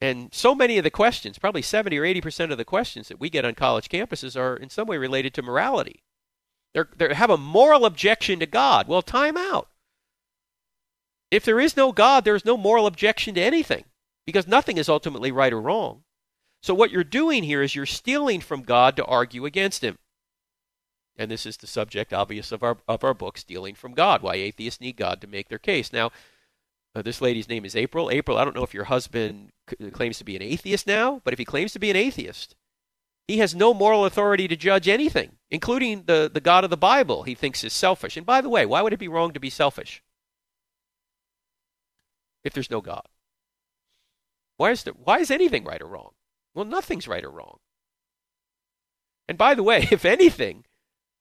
And 0.00 0.32
so 0.32 0.54
many 0.54 0.78
of 0.78 0.84
the 0.84 0.90
questions, 0.90 1.38
probably 1.38 1.62
70 1.62 1.98
or 1.98 2.04
80% 2.04 2.50
of 2.50 2.58
the 2.58 2.64
questions 2.64 3.08
that 3.08 3.20
we 3.20 3.28
get 3.28 3.44
on 3.44 3.54
college 3.54 3.88
campuses 3.88 4.38
are 4.38 4.56
in 4.56 4.70
some 4.70 4.86
way 4.86 4.96
related 4.96 5.34
to 5.34 5.42
morality. 5.42 6.02
They 6.72 7.14
have 7.14 7.30
a 7.30 7.36
moral 7.36 7.84
objection 7.84 8.38
to 8.40 8.46
God. 8.46 8.88
Well, 8.88 9.02
time 9.02 9.36
out. 9.36 9.68
If 11.30 11.44
there 11.44 11.60
is 11.60 11.76
no 11.76 11.92
God, 11.92 12.24
there 12.24 12.34
is 12.34 12.44
no 12.44 12.56
moral 12.56 12.86
objection 12.86 13.34
to 13.34 13.42
anything 13.42 13.84
because 14.24 14.46
nothing 14.46 14.78
is 14.78 14.88
ultimately 14.88 15.30
right 15.30 15.52
or 15.52 15.60
wrong. 15.60 16.04
So, 16.62 16.74
what 16.74 16.90
you're 16.90 17.04
doing 17.04 17.42
here 17.42 17.62
is 17.62 17.74
you're 17.74 17.86
stealing 17.86 18.40
from 18.40 18.62
God 18.62 18.96
to 18.96 19.04
argue 19.04 19.46
against 19.46 19.82
Him. 19.82 19.98
And 21.20 21.30
this 21.30 21.44
is 21.44 21.58
the 21.58 21.66
subject, 21.66 22.14
obvious, 22.14 22.50
of 22.50 22.62
our, 22.62 22.78
of 22.88 23.04
our 23.04 23.12
book, 23.12 23.36
Stealing 23.36 23.74
from 23.74 23.92
God 23.92 24.22
Why 24.22 24.36
Atheists 24.36 24.80
Need 24.80 24.96
God 24.96 25.20
to 25.20 25.26
Make 25.26 25.50
Their 25.50 25.58
Case. 25.58 25.92
Now, 25.92 26.12
uh, 26.94 27.02
this 27.02 27.20
lady's 27.20 27.46
name 27.46 27.66
is 27.66 27.76
April. 27.76 28.10
April, 28.10 28.38
I 28.38 28.44
don't 28.44 28.56
know 28.56 28.64
if 28.64 28.72
your 28.72 28.84
husband 28.84 29.50
c- 29.68 29.90
claims 29.90 30.16
to 30.16 30.24
be 30.24 30.34
an 30.34 30.40
atheist 30.40 30.86
now, 30.86 31.20
but 31.22 31.34
if 31.34 31.38
he 31.38 31.44
claims 31.44 31.74
to 31.74 31.78
be 31.78 31.90
an 31.90 31.96
atheist, 31.96 32.56
he 33.28 33.36
has 33.36 33.54
no 33.54 33.74
moral 33.74 34.06
authority 34.06 34.48
to 34.48 34.56
judge 34.56 34.88
anything, 34.88 35.32
including 35.50 36.04
the, 36.04 36.30
the 36.32 36.40
God 36.40 36.64
of 36.64 36.70
the 36.70 36.76
Bible 36.78 37.24
he 37.24 37.34
thinks 37.34 37.62
is 37.64 37.74
selfish. 37.74 38.16
And 38.16 38.24
by 38.24 38.40
the 38.40 38.48
way, 38.48 38.64
why 38.64 38.80
would 38.80 38.94
it 38.94 38.98
be 38.98 39.06
wrong 39.06 39.32
to 39.32 39.40
be 39.40 39.50
selfish 39.50 40.02
if 42.42 42.54
there's 42.54 42.70
no 42.70 42.80
God? 42.80 43.06
Why 44.56 44.70
is, 44.70 44.84
there, 44.84 44.94
why 44.94 45.18
is 45.18 45.30
anything 45.30 45.64
right 45.64 45.82
or 45.82 45.86
wrong? 45.86 46.12
Well, 46.54 46.64
nothing's 46.64 47.06
right 47.06 47.24
or 47.24 47.30
wrong. 47.30 47.58
And 49.28 49.36
by 49.36 49.54
the 49.54 49.62
way, 49.62 49.86
if 49.90 50.06
anything, 50.06 50.64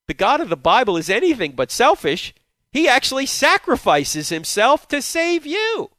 the 0.10 0.16
God 0.16 0.41
of 0.41 0.49
the 0.49 0.57
Bible 0.57 0.97
is 0.97 1.07
anything 1.07 1.51
but 1.51 1.70
selfish, 1.70 2.34
he 2.72 2.88
actually 2.88 3.28
sacrifices 3.28 4.30
himself 4.30 4.88
to 4.88 5.03
save 5.03 5.45
you. 5.45 5.91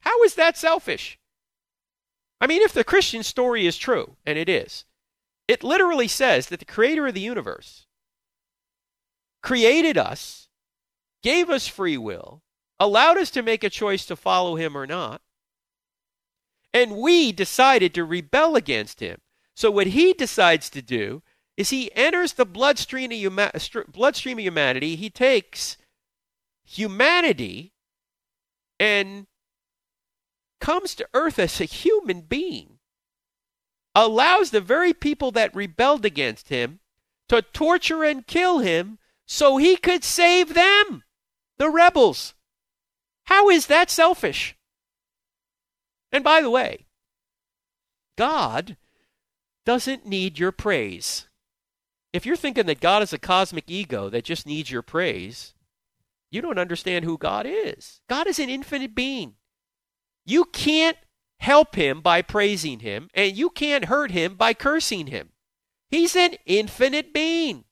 How 0.00 0.22
is 0.22 0.34
that 0.36 0.56
selfish? 0.56 1.18
I 2.40 2.46
mean, 2.46 2.62
if 2.62 2.72
the 2.72 2.84
Christian 2.84 3.22
story 3.22 3.66
is 3.66 3.76
true, 3.76 4.16
and 4.24 4.38
it 4.38 4.48
is, 4.48 4.86
it 5.46 5.62
literally 5.62 6.08
says 6.08 6.46
that 6.46 6.58
the 6.58 6.64
creator 6.64 7.06
of 7.06 7.12
the 7.12 7.20
universe 7.20 7.84
created 9.42 9.98
us, 9.98 10.48
gave 11.22 11.50
us 11.50 11.68
free 11.68 11.98
will, 11.98 12.42
allowed 12.80 13.18
us 13.18 13.30
to 13.32 13.42
make 13.42 13.62
a 13.62 13.68
choice 13.68 14.06
to 14.06 14.16
follow 14.16 14.56
him 14.56 14.74
or 14.74 14.86
not, 14.86 15.20
and 16.72 16.96
we 16.96 17.30
decided 17.30 17.92
to 17.92 18.04
rebel 18.04 18.56
against 18.56 19.00
him. 19.00 19.20
So, 19.54 19.70
what 19.70 19.88
he 19.88 20.14
decides 20.14 20.70
to 20.70 20.80
do 20.80 21.22
is 21.56 21.70
he 21.70 21.94
enters 21.94 22.32
the 22.32 22.44
bloodstream 22.44 23.12
of, 23.12 23.18
huma- 23.18 23.92
bloodstream 23.92 24.38
of 24.38 24.44
humanity. 24.44 24.96
He 24.96 25.10
takes 25.10 25.76
humanity 26.64 27.72
and 28.80 29.26
comes 30.60 30.94
to 30.96 31.08
earth 31.14 31.38
as 31.38 31.60
a 31.60 31.64
human 31.64 32.22
being, 32.22 32.78
allows 33.94 34.50
the 34.50 34.60
very 34.60 34.92
people 34.92 35.30
that 35.32 35.54
rebelled 35.54 36.04
against 36.04 36.48
him 36.48 36.80
to 37.28 37.42
torture 37.42 38.02
and 38.02 38.26
kill 38.26 38.58
him 38.58 38.98
so 39.26 39.56
he 39.56 39.76
could 39.76 40.04
save 40.04 40.54
them, 40.54 41.04
the 41.58 41.70
rebels. 41.70 42.34
How 43.24 43.48
is 43.48 43.66
that 43.66 43.90
selfish? 43.90 44.56
And 46.12 46.22
by 46.22 46.42
the 46.42 46.50
way, 46.50 46.86
God 48.16 48.76
doesn't 49.64 50.06
need 50.06 50.38
your 50.38 50.52
praise. 50.52 51.28
If 52.14 52.24
you're 52.24 52.36
thinking 52.36 52.66
that 52.66 52.78
God 52.78 53.02
is 53.02 53.12
a 53.12 53.18
cosmic 53.18 53.64
ego 53.66 54.08
that 54.08 54.22
just 54.22 54.46
needs 54.46 54.70
your 54.70 54.82
praise, 54.82 55.52
you 56.30 56.40
don't 56.40 56.60
understand 56.60 57.04
who 57.04 57.18
God 57.18 57.44
is. 57.44 58.02
God 58.08 58.28
is 58.28 58.38
an 58.38 58.48
infinite 58.48 58.94
being. 58.94 59.34
You 60.24 60.44
can't 60.44 60.96
help 61.40 61.74
him 61.74 62.00
by 62.00 62.22
praising 62.22 62.78
him, 62.78 63.10
and 63.14 63.36
you 63.36 63.50
can't 63.50 63.86
hurt 63.86 64.12
him 64.12 64.36
by 64.36 64.54
cursing 64.54 65.08
him. 65.08 65.30
He's 65.90 66.14
an 66.14 66.36
infinite 66.46 67.12
being. 67.12 67.64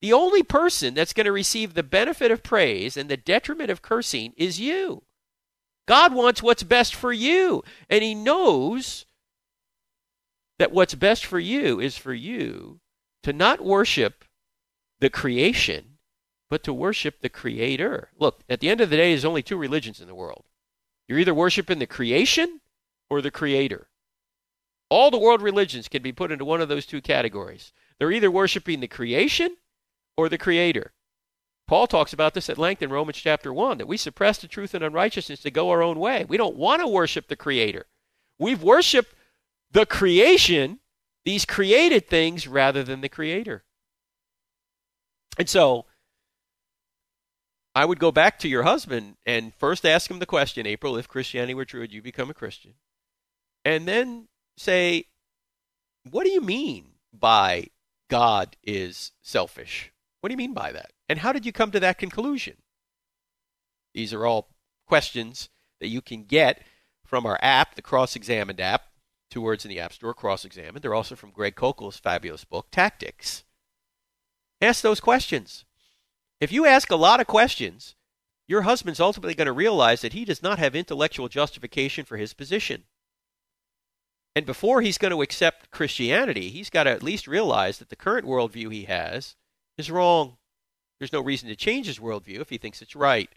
The 0.00 0.12
only 0.12 0.44
person 0.44 0.94
that's 0.94 1.12
going 1.12 1.24
to 1.24 1.32
receive 1.32 1.74
the 1.74 1.82
benefit 1.82 2.30
of 2.30 2.44
praise 2.44 2.96
and 2.96 3.08
the 3.08 3.16
detriment 3.16 3.68
of 3.68 3.82
cursing 3.82 4.32
is 4.36 4.60
you. 4.60 5.02
God 5.88 6.14
wants 6.14 6.40
what's 6.40 6.62
best 6.62 6.94
for 6.94 7.12
you, 7.12 7.64
and 7.90 8.04
He 8.04 8.14
knows 8.14 9.06
that 10.58 10.72
what's 10.72 10.94
best 10.94 11.24
for 11.24 11.38
you 11.38 11.80
is 11.80 11.96
for 11.96 12.14
you 12.14 12.80
to 13.22 13.32
not 13.32 13.64
worship 13.64 14.24
the 15.00 15.10
creation, 15.10 15.98
but 16.48 16.62
to 16.64 16.72
worship 16.72 17.20
the 17.20 17.28
creator. 17.28 18.10
Look, 18.18 18.42
at 18.48 18.60
the 18.60 18.68
end 18.68 18.80
of 18.80 18.90
the 18.90 18.96
day, 18.96 19.10
there's 19.10 19.24
only 19.24 19.42
two 19.42 19.56
religions 19.56 20.00
in 20.00 20.06
the 20.06 20.14
world 20.14 20.44
You're 21.08 21.18
either 21.18 21.34
worshiping 21.34 21.78
the 21.78 21.86
creation 21.86 22.60
or 23.10 23.20
the 23.20 23.30
creator. 23.30 23.88
All 24.88 25.10
the 25.10 25.18
world 25.18 25.42
religions 25.42 25.88
can 25.88 26.02
be 26.02 26.12
put 26.12 26.30
into 26.30 26.44
one 26.44 26.60
of 26.60 26.68
those 26.68 26.86
two 26.86 27.00
categories. 27.00 27.72
They're 27.98 28.12
either 28.12 28.30
worshiping 28.30 28.80
the 28.80 28.88
creation 28.88 29.56
or 30.16 30.28
the 30.28 30.38
creator. 30.38 30.92
Paul 31.66 31.88
talks 31.88 32.12
about 32.12 32.34
this 32.34 32.48
at 32.48 32.58
length 32.58 32.82
in 32.82 32.90
Romans 32.90 33.18
chapter 33.18 33.52
1 33.52 33.78
that 33.78 33.88
we 33.88 33.96
suppress 33.96 34.38
the 34.38 34.46
truth 34.46 34.72
and 34.74 34.84
unrighteousness 34.84 35.40
to 35.40 35.50
go 35.50 35.70
our 35.70 35.82
own 35.82 35.98
way. 35.98 36.24
We 36.24 36.36
don't 36.36 36.56
want 36.56 36.80
to 36.80 36.86
worship 36.86 37.26
the 37.26 37.34
creator. 37.34 37.86
We've 38.38 38.62
worshiped 38.62 39.14
the 39.76 39.84
creation, 39.84 40.78
these 41.26 41.44
created 41.44 42.08
things, 42.08 42.48
rather 42.48 42.82
than 42.82 43.02
the 43.02 43.10
creator. 43.10 43.62
And 45.38 45.50
so 45.50 45.84
I 47.74 47.84
would 47.84 47.98
go 47.98 48.10
back 48.10 48.38
to 48.38 48.48
your 48.48 48.62
husband 48.62 49.16
and 49.26 49.52
first 49.54 49.84
ask 49.84 50.10
him 50.10 50.18
the 50.18 50.24
question, 50.24 50.66
April, 50.66 50.96
if 50.96 51.08
Christianity 51.08 51.52
were 51.52 51.66
true, 51.66 51.80
would 51.80 51.92
you 51.92 52.00
become 52.00 52.30
a 52.30 52.34
Christian? 52.34 52.72
And 53.66 53.86
then 53.86 54.28
say, 54.56 55.04
what 56.10 56.24
do 56.24 56.30
you 56.30 56.40
mean 56.40 56.92
by 57.12 57.66
God 58.08 58.56
is 58.64 59.12
selfish? 59.20 59.92
What 60.22 60.30
do 60.30 60.32
you 60.32 60.38
mean 60.38 60.54
by 60.54 60.72
that? 60.72 60.92
And 61.06 61.18
how 61.18 61.34
did 61.34 61.44
you 61.44 61.52
come 61.52 61.70
to 61.72 61.80
that 61.80 61.98
conclusion? 61.98 62.54
These 63.92 64.14
are 64.14 64.24
all 64.24 64.48
questions 64.86 65.50
that 65.80 65.88
you 65.88 66.00
can 66.00 66.24
get 66.24 66.62
from 67.04 67.26
our 67.26 67.38
app, 67.42 67.74
the 67.74 67.82
Cross 67.82 68.16
Examined 68.16 68.58
app, 68.58 68.84
two 69.30 69.40
words 69.40 69.64
in 69.64 69.68
the 69.68 69.80
App 69.80 69.92
Store, 69.92 70.14
Cross 70.14 70.44
Examined. 70.44 70.82
They're 70.82 70.94
also 70.94 71.16
from 71.16 71.30
Greg 71.30 71.56
Koukl's 71.56 71.98
fabulous 71.98 72.44
book, 72.44 72.66
Tactics. 72.70 73.44
Ask 74.60 74.82
those 74.82 75.00
questions. 75.00 75.64
If 76.40 76.52
you 76.52 76.66
ask 76.66 76.90
a 76.90 76.96
lot 76.96 77.20
of 77.20 77.26
questions, 77.26 77.94
your 78.48 78.62
husband's 78.62 79.00
ultimately 79.00 79.34
going 79.34 79.46
to 79.46 79.52
realize 79.52 80.02
that 80.02 80.12
he 80.12 80.24
does 80.24 80.42
not 80.42 80.58
have 80.58 80.76
intellectual 80.76 81.28
justification 81.28 82.04
for 82.04 82.16
his 82.16 82.32
position. 82.32 82.84
And 84.34 84.44
before 84.44 84.82
he's 84.82 84.98
going 84.98 85.12
to 85.12 85.22
accept 85.22 85.70
Christianity, 85.70 86.50
he's 86.50 86.70
got 86.70 86.84
to 86.84 86.90
at 86.90 87.02
least 87.02 87.26
realize 87.26 87.78
that 87.78 87.88
the 87.88 87.96
current 87.96 88.26
worldview 88.26 88.70
he 88.70 88.84
has 88.84 89.34
is 89.78 89.90
wrong. 89.90 90.36
There's 90.98 91.12
no 91.12 91.22
reason 91.22 91.48
to 91.48 91.56
change 91.56 91.86
his 91.86 91.98
worldview 91.98 92.40
if 92.40 92.50
he 92.50 92.58
thinks 92.58 92.82
it's 92.82 92.94
right. 92.94 93.30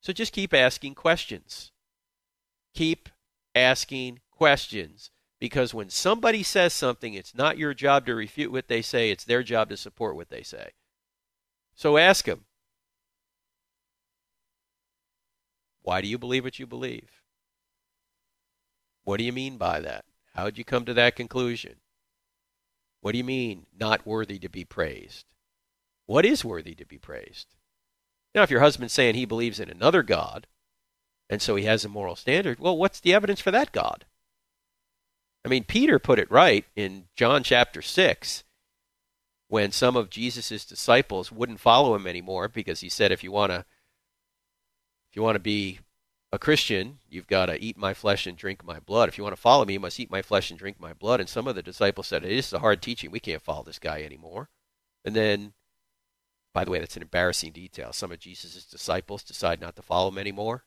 So 0.00 0.12
just 0.12 0.32
keep 0.34 0.52
asking 0.52 0.94
questions. 0.96 1.72
Keep 2.74 3.08
asking 3.54 4.20
questions. 4.30 5.10
Because 5.44 5.74
when 5.74 5.90
somebody 5.90 6.42
says 6.42 6.72
something, 6.72 7.12
it's 7.12 7.34
not 7.34 7.58
your 7.58 7.74
job 7.74 8.06
to 8.06 8.14
refute 8.14 8.50
what 8.50 8.68
they 8.68 8.80
say, 8.80 9.10
it's 9.10 9.24
their 9.24 9.42
job 9.42 9.68
to 9.68 9.76
support 9.76 10.16
what 10.16 10.30
they 10.30 10.42
say. 10.42 10.70
So 11.74 11.98
ask 11.98 12.24
them 12.24 12.46
Why 15.82 16.00
do 16.00 16.08
you 16.08 16.16
believe 16.16 16.44
what 16.44 16.58
you 16.58 16.66
believe? 16.66 17.20
What 19.02 19.18
do 19.18 19.24
you 19.24 19.34
mean 19.34 19.58
by 19.58 19.80
that? 19.80 20.06
How 20.34 20.46
did 20.46 20.56
you 20.56 20.64
come 20.64 20.86
to 20.86 20.94
that 20.94 21.14
conclusion? 21.14 21.74
What 23.02 23.12
do 23.12 23.18
you 23.18 23.24
mean, 23.24 23.66
not 23.78 24.06
worthy 24.06 24.38
to 24.38 24.48
be 24.48 24.64
praised? 24.64 25.26
What 26.06 26.24
is 26.24 26.42
worthy 26.42 26.74
to 26.76 26.86
be 26.86 26.96
praised? 26.96 27.48
Now, 28.34 28.44
if 28.44 28.50
your 28.50 28.60
husband's 28.60 28.94
saying 28.94 29.14
he 29.14 29.26
believes 29.26 29.60
in 29.60 29.68
another 29.68 30.02
God, 30.02 30.46
and 31.28 31.42
so 31.42 31.54
he 31.54 31.64
has 31.66 31.84
a 31.84 31.90
moral 31.90 32.16
standard, 32.16 32.58
well, 32.58 32.78
what's 32.78 32.98
the 32.98 33.12
evidence 33.12 33.42
for 33.42 33.50
that 33.50 33.72
God? 33.72 34.06
I 35.44 35.48
mean, 35.48 35.64
Peter 35.64 35.98
put 35.98 36.18
it 36.18 36.30
right 36.30 36.64
in 36.74 37.04
John 37.16 37.42
chapter 37.42 37.82
6 37.82 38.44
when 39.48 39.72
some 39.72 39.96
of 39.96 40.10
Jesus' 40.10 40.64
disciples 40.64 41.30
wouldn't 41.30 41.60
follow 41.60 41.94
him 41.94 42.06
anymore 42.06 42.48
because 42.48 42.80
he 42.80 42.88
said, 42.88 43.12
if 43.12 43.22
you 43.22 43.30
want 43.30 43.52
to 43.52 43.64
if 45.10 45.16
you 45.16 45.22
want 45.22 45.36
to 45.36 45.40
be 45.40 45.78
a 46.32 46.38
Christian, 46.40 46.98
you've 47.08 47.28
got 47.28 47.46
to 47.46 47.62
eat 47.62 47.76
my 47.78 47.94
flesh 47.94 48.26
and 48.26 48.36
drink 48.36 48.64
my 48.64 48.80
blood. 48.80 49.08
If 49.08 49.16
you 49.16 49.22
want 49.22 49.36
to 49.36 49.40
follow 49.40 49.64
me, 49.64 49.74
you 49.74 49.80
must 49.80 50.00
eat 50.00 50.10
my 50.10 50.22
flesh 50.22 50.50
and 50.50 50.58
drink 50.58 50.80
my 50.80 50.92
blood. 50.92 51.20
And 51.20 51.28
some 51.28 51.46
of 51.46 51.54
the 51.54 51.62
disciples 51.62 52.08
said, 52.08 52.24
This 52.24 52.48
is 52.48 52.52
a 52.52 52.58
hard 52.58 52.82
teaching. 52.82 53.12
We 53.12 53.20
can't 53.20 53.40
follow 53.40 53.62
this 53.62 53.78
guy 53.78 54.02
anymore. 54.02 54.48
And 55.04 55.14
then, 55.14 55.52
by 56.52 56.64
the 56.64 56.72
way, 56.72 56.80
that's 56.80 56.96
an 56.96 57.02
embarrassing 57.02 57.52
detail. 57.52 57.92
Some 57.92 58.10
of 58.10 58.18
Jesus' 58.18 58.64
disciples 58.64 59.22
decide 59.22 59.60
not 59.60 59.76
to 59.76 59.82
follow 59.82 60.08
him 60.08 60.18
anymore. 60.18 60.64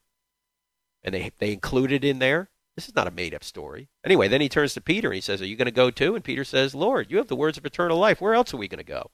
And 1.03 1.13
they, 1.13 1.33
they 1.39 1.51
included 1.51 2.05
in 2.05 2.19
there. 2.19 2.49
This 2.77 2.87
is 2.87 2.95
not 2.95 3.07
a 3.07 3.11
made 3.11 3.33
up 3.33 3.43
story. 3.43 3.89
Anyway, 4.05 4.27
then 4.27 4.39
he 4.39 4.47
turns 4.47 4.75
to 4.75 4.81
Peter 4.81 5.07
and 5.07 5.15
he 5.15 5.21
says, 5.21 5.41
Are 5.41 5.47
you 5.47 5.55
going 5.55 5.65
to 5.65 5.71
go 5.71 5.89
too? 5.89 6.13
And 6.13 6.23
Peter 6.23 6.43
says, 6.43 6.75
Lord, 6.75 7.09
you 7.09 7.17
have 7.17 7.27
the 7.27 7.35
words 7.35 7.57
of 7.57 7.65
eternal 7.65 7.97
life. 7.97 8.21
Where 8.21 8.35
else 8.35 8.53
are 8.53 8.57
we 8.57 8.67
going 8.67 8.77
to 8.77 8.83
go? 8.83 9.09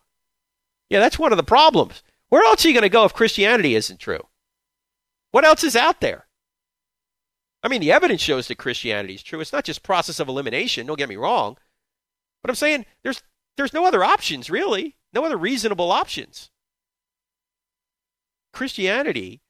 Yeah, 0.90 1.00
that's 1.00 1.18
one 1.18 1.32
of 1.32 1.38
the 1.38 1.44
problems. 1.44 2.04
Where 2.28 2.44
else 2.44 2.66
are 2.66 2.68
you 2.68 2.74
going 2.74 2.82
to 2.82 2.90
go 2.90 3.06
if 3.06 3.14
Christianity 3.14 3.74
isn't 3.74 4.02
true? 4.02 4.28
What 5.32 5.46
else 5.46 5.64
is 5.64 5.78
out 5.78 6.02
there? 6.02 6.28
I 7.64 7.70
mean, 7.70 7.80
the 7.80 7.94
evidence 7.94 8.20
shows 8.20 8.50
that 8.50 8.58
Christianity 8.58 9.14
is 9.14 9.24
true. 9.24 9.40
It's 9.40 9.54
not 9.54 9.64
just 9.64 9.82
process 9.82 10.20
of 10.20 10.28
elimination. 10.28 10.86
Don't 10.86 11.00
get 11.00 11.08
me 11.08 11.16
wrong, 11.16 11.58
but 12.42 12.50
I'm 12.50 12.56
saying 12.56 12.86
there's 13.04 13.24
there's 13.56 13.74
no 13.74 13.86
other 13.86 14.04
options 14.04 14.50
really, 14.50 14.98
no 15.14 15.24
other 15.24 15.38
reasonable 15.38 15.90
options. 15.90 16.50
Christianity 18.52 19.43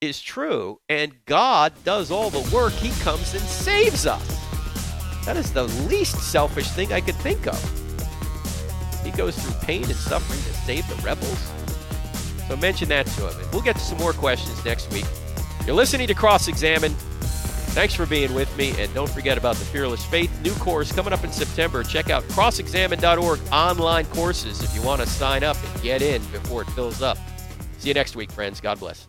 is 0.00 0.20
true, 0.20 0.78
and 0.88 1.12
God 1.24 1.72
does 1.84 2.10
all 2.10 2.30
the 2.30 2.48
work. 2.54 2.72
He 2.74 2.90
comes 3.02 3.32
and 3.34 3.42
saves 3.42 4.06
us. 4.06 4.26
That 5.24 5.36
is 5.36 5.52
the 5.52 5.64
least 5.88 6.18
selfish 6.18 6.68
thing 6.68 6.92
I 6.92 7.00
could 7.00 7.14
think 7.16 7.46
of. 7.46 7.60
He 9.04 9.10
goes 9.10 9.36
through 9.36 9.54
pain 9.62 9.84
and 9.84 9.94
suffering 9.94 10.38
to 10.40 10.54
save 10.60 10.86
the 10.88 10.96
rebels. 10.96 11.52
So 12.48 12.56
mention 12.56 12.88
that 12.90 13.06
to 13.06 13.28
him. 13.28 13.50
We'll 13.52 13.62
get 13.62 13.76
to 13.76 13.82
some 13.82 13.98
more 13.98 14.12
questions 14.12 14.64
next 14.64 14.92
week. 14.92 15.06
You're 15.66 15.74
listening 15.74 16.06
to 16.08 16.14
Cross 16.14 16.48
Examine. 16.48 16.92
Thanks 17.74 17.94
for 17.94 18.06
being 18.06 18.32
with 18.34 18.54
me, 18.56 18.72
and 18.80 18.92
don't 18.94 19.10
forget 19.10 19.36
about 19.36 19.56
the 19.56 19.64
Fearless 19.64 20.04
Faith 20.04 20.30
new 20.42 20.54
course 20.54 20.92
coming 20.92 21.12
up 21.12 21.24
in 21.24 21.32
September. 21.32 21.82
Check 21.82 22.08
out 22.08 22.22
crossexamined.org 22.24 23.40
online 23.52 24.06
courses 24.06 24.62
if 24.62 24.74
you 24.74 24.82
want 24.82 25.00
to 25.00 25.06
sign 25.06 25.44
up 25.44 25.56
and 25.62 25.82
get 25.82 26.02
in 26.02 26.22
before 26.26 26.62
it 26.62 26.70
fills 26.70 27.02
up. 27.02 27.18
See 27.78 27.88
you 27.88 27.94
next 27.94 28.16
week, 28.16 28.30
friends. 28.30 28.60
God 28.60 28.78
bless. 28.78 29.08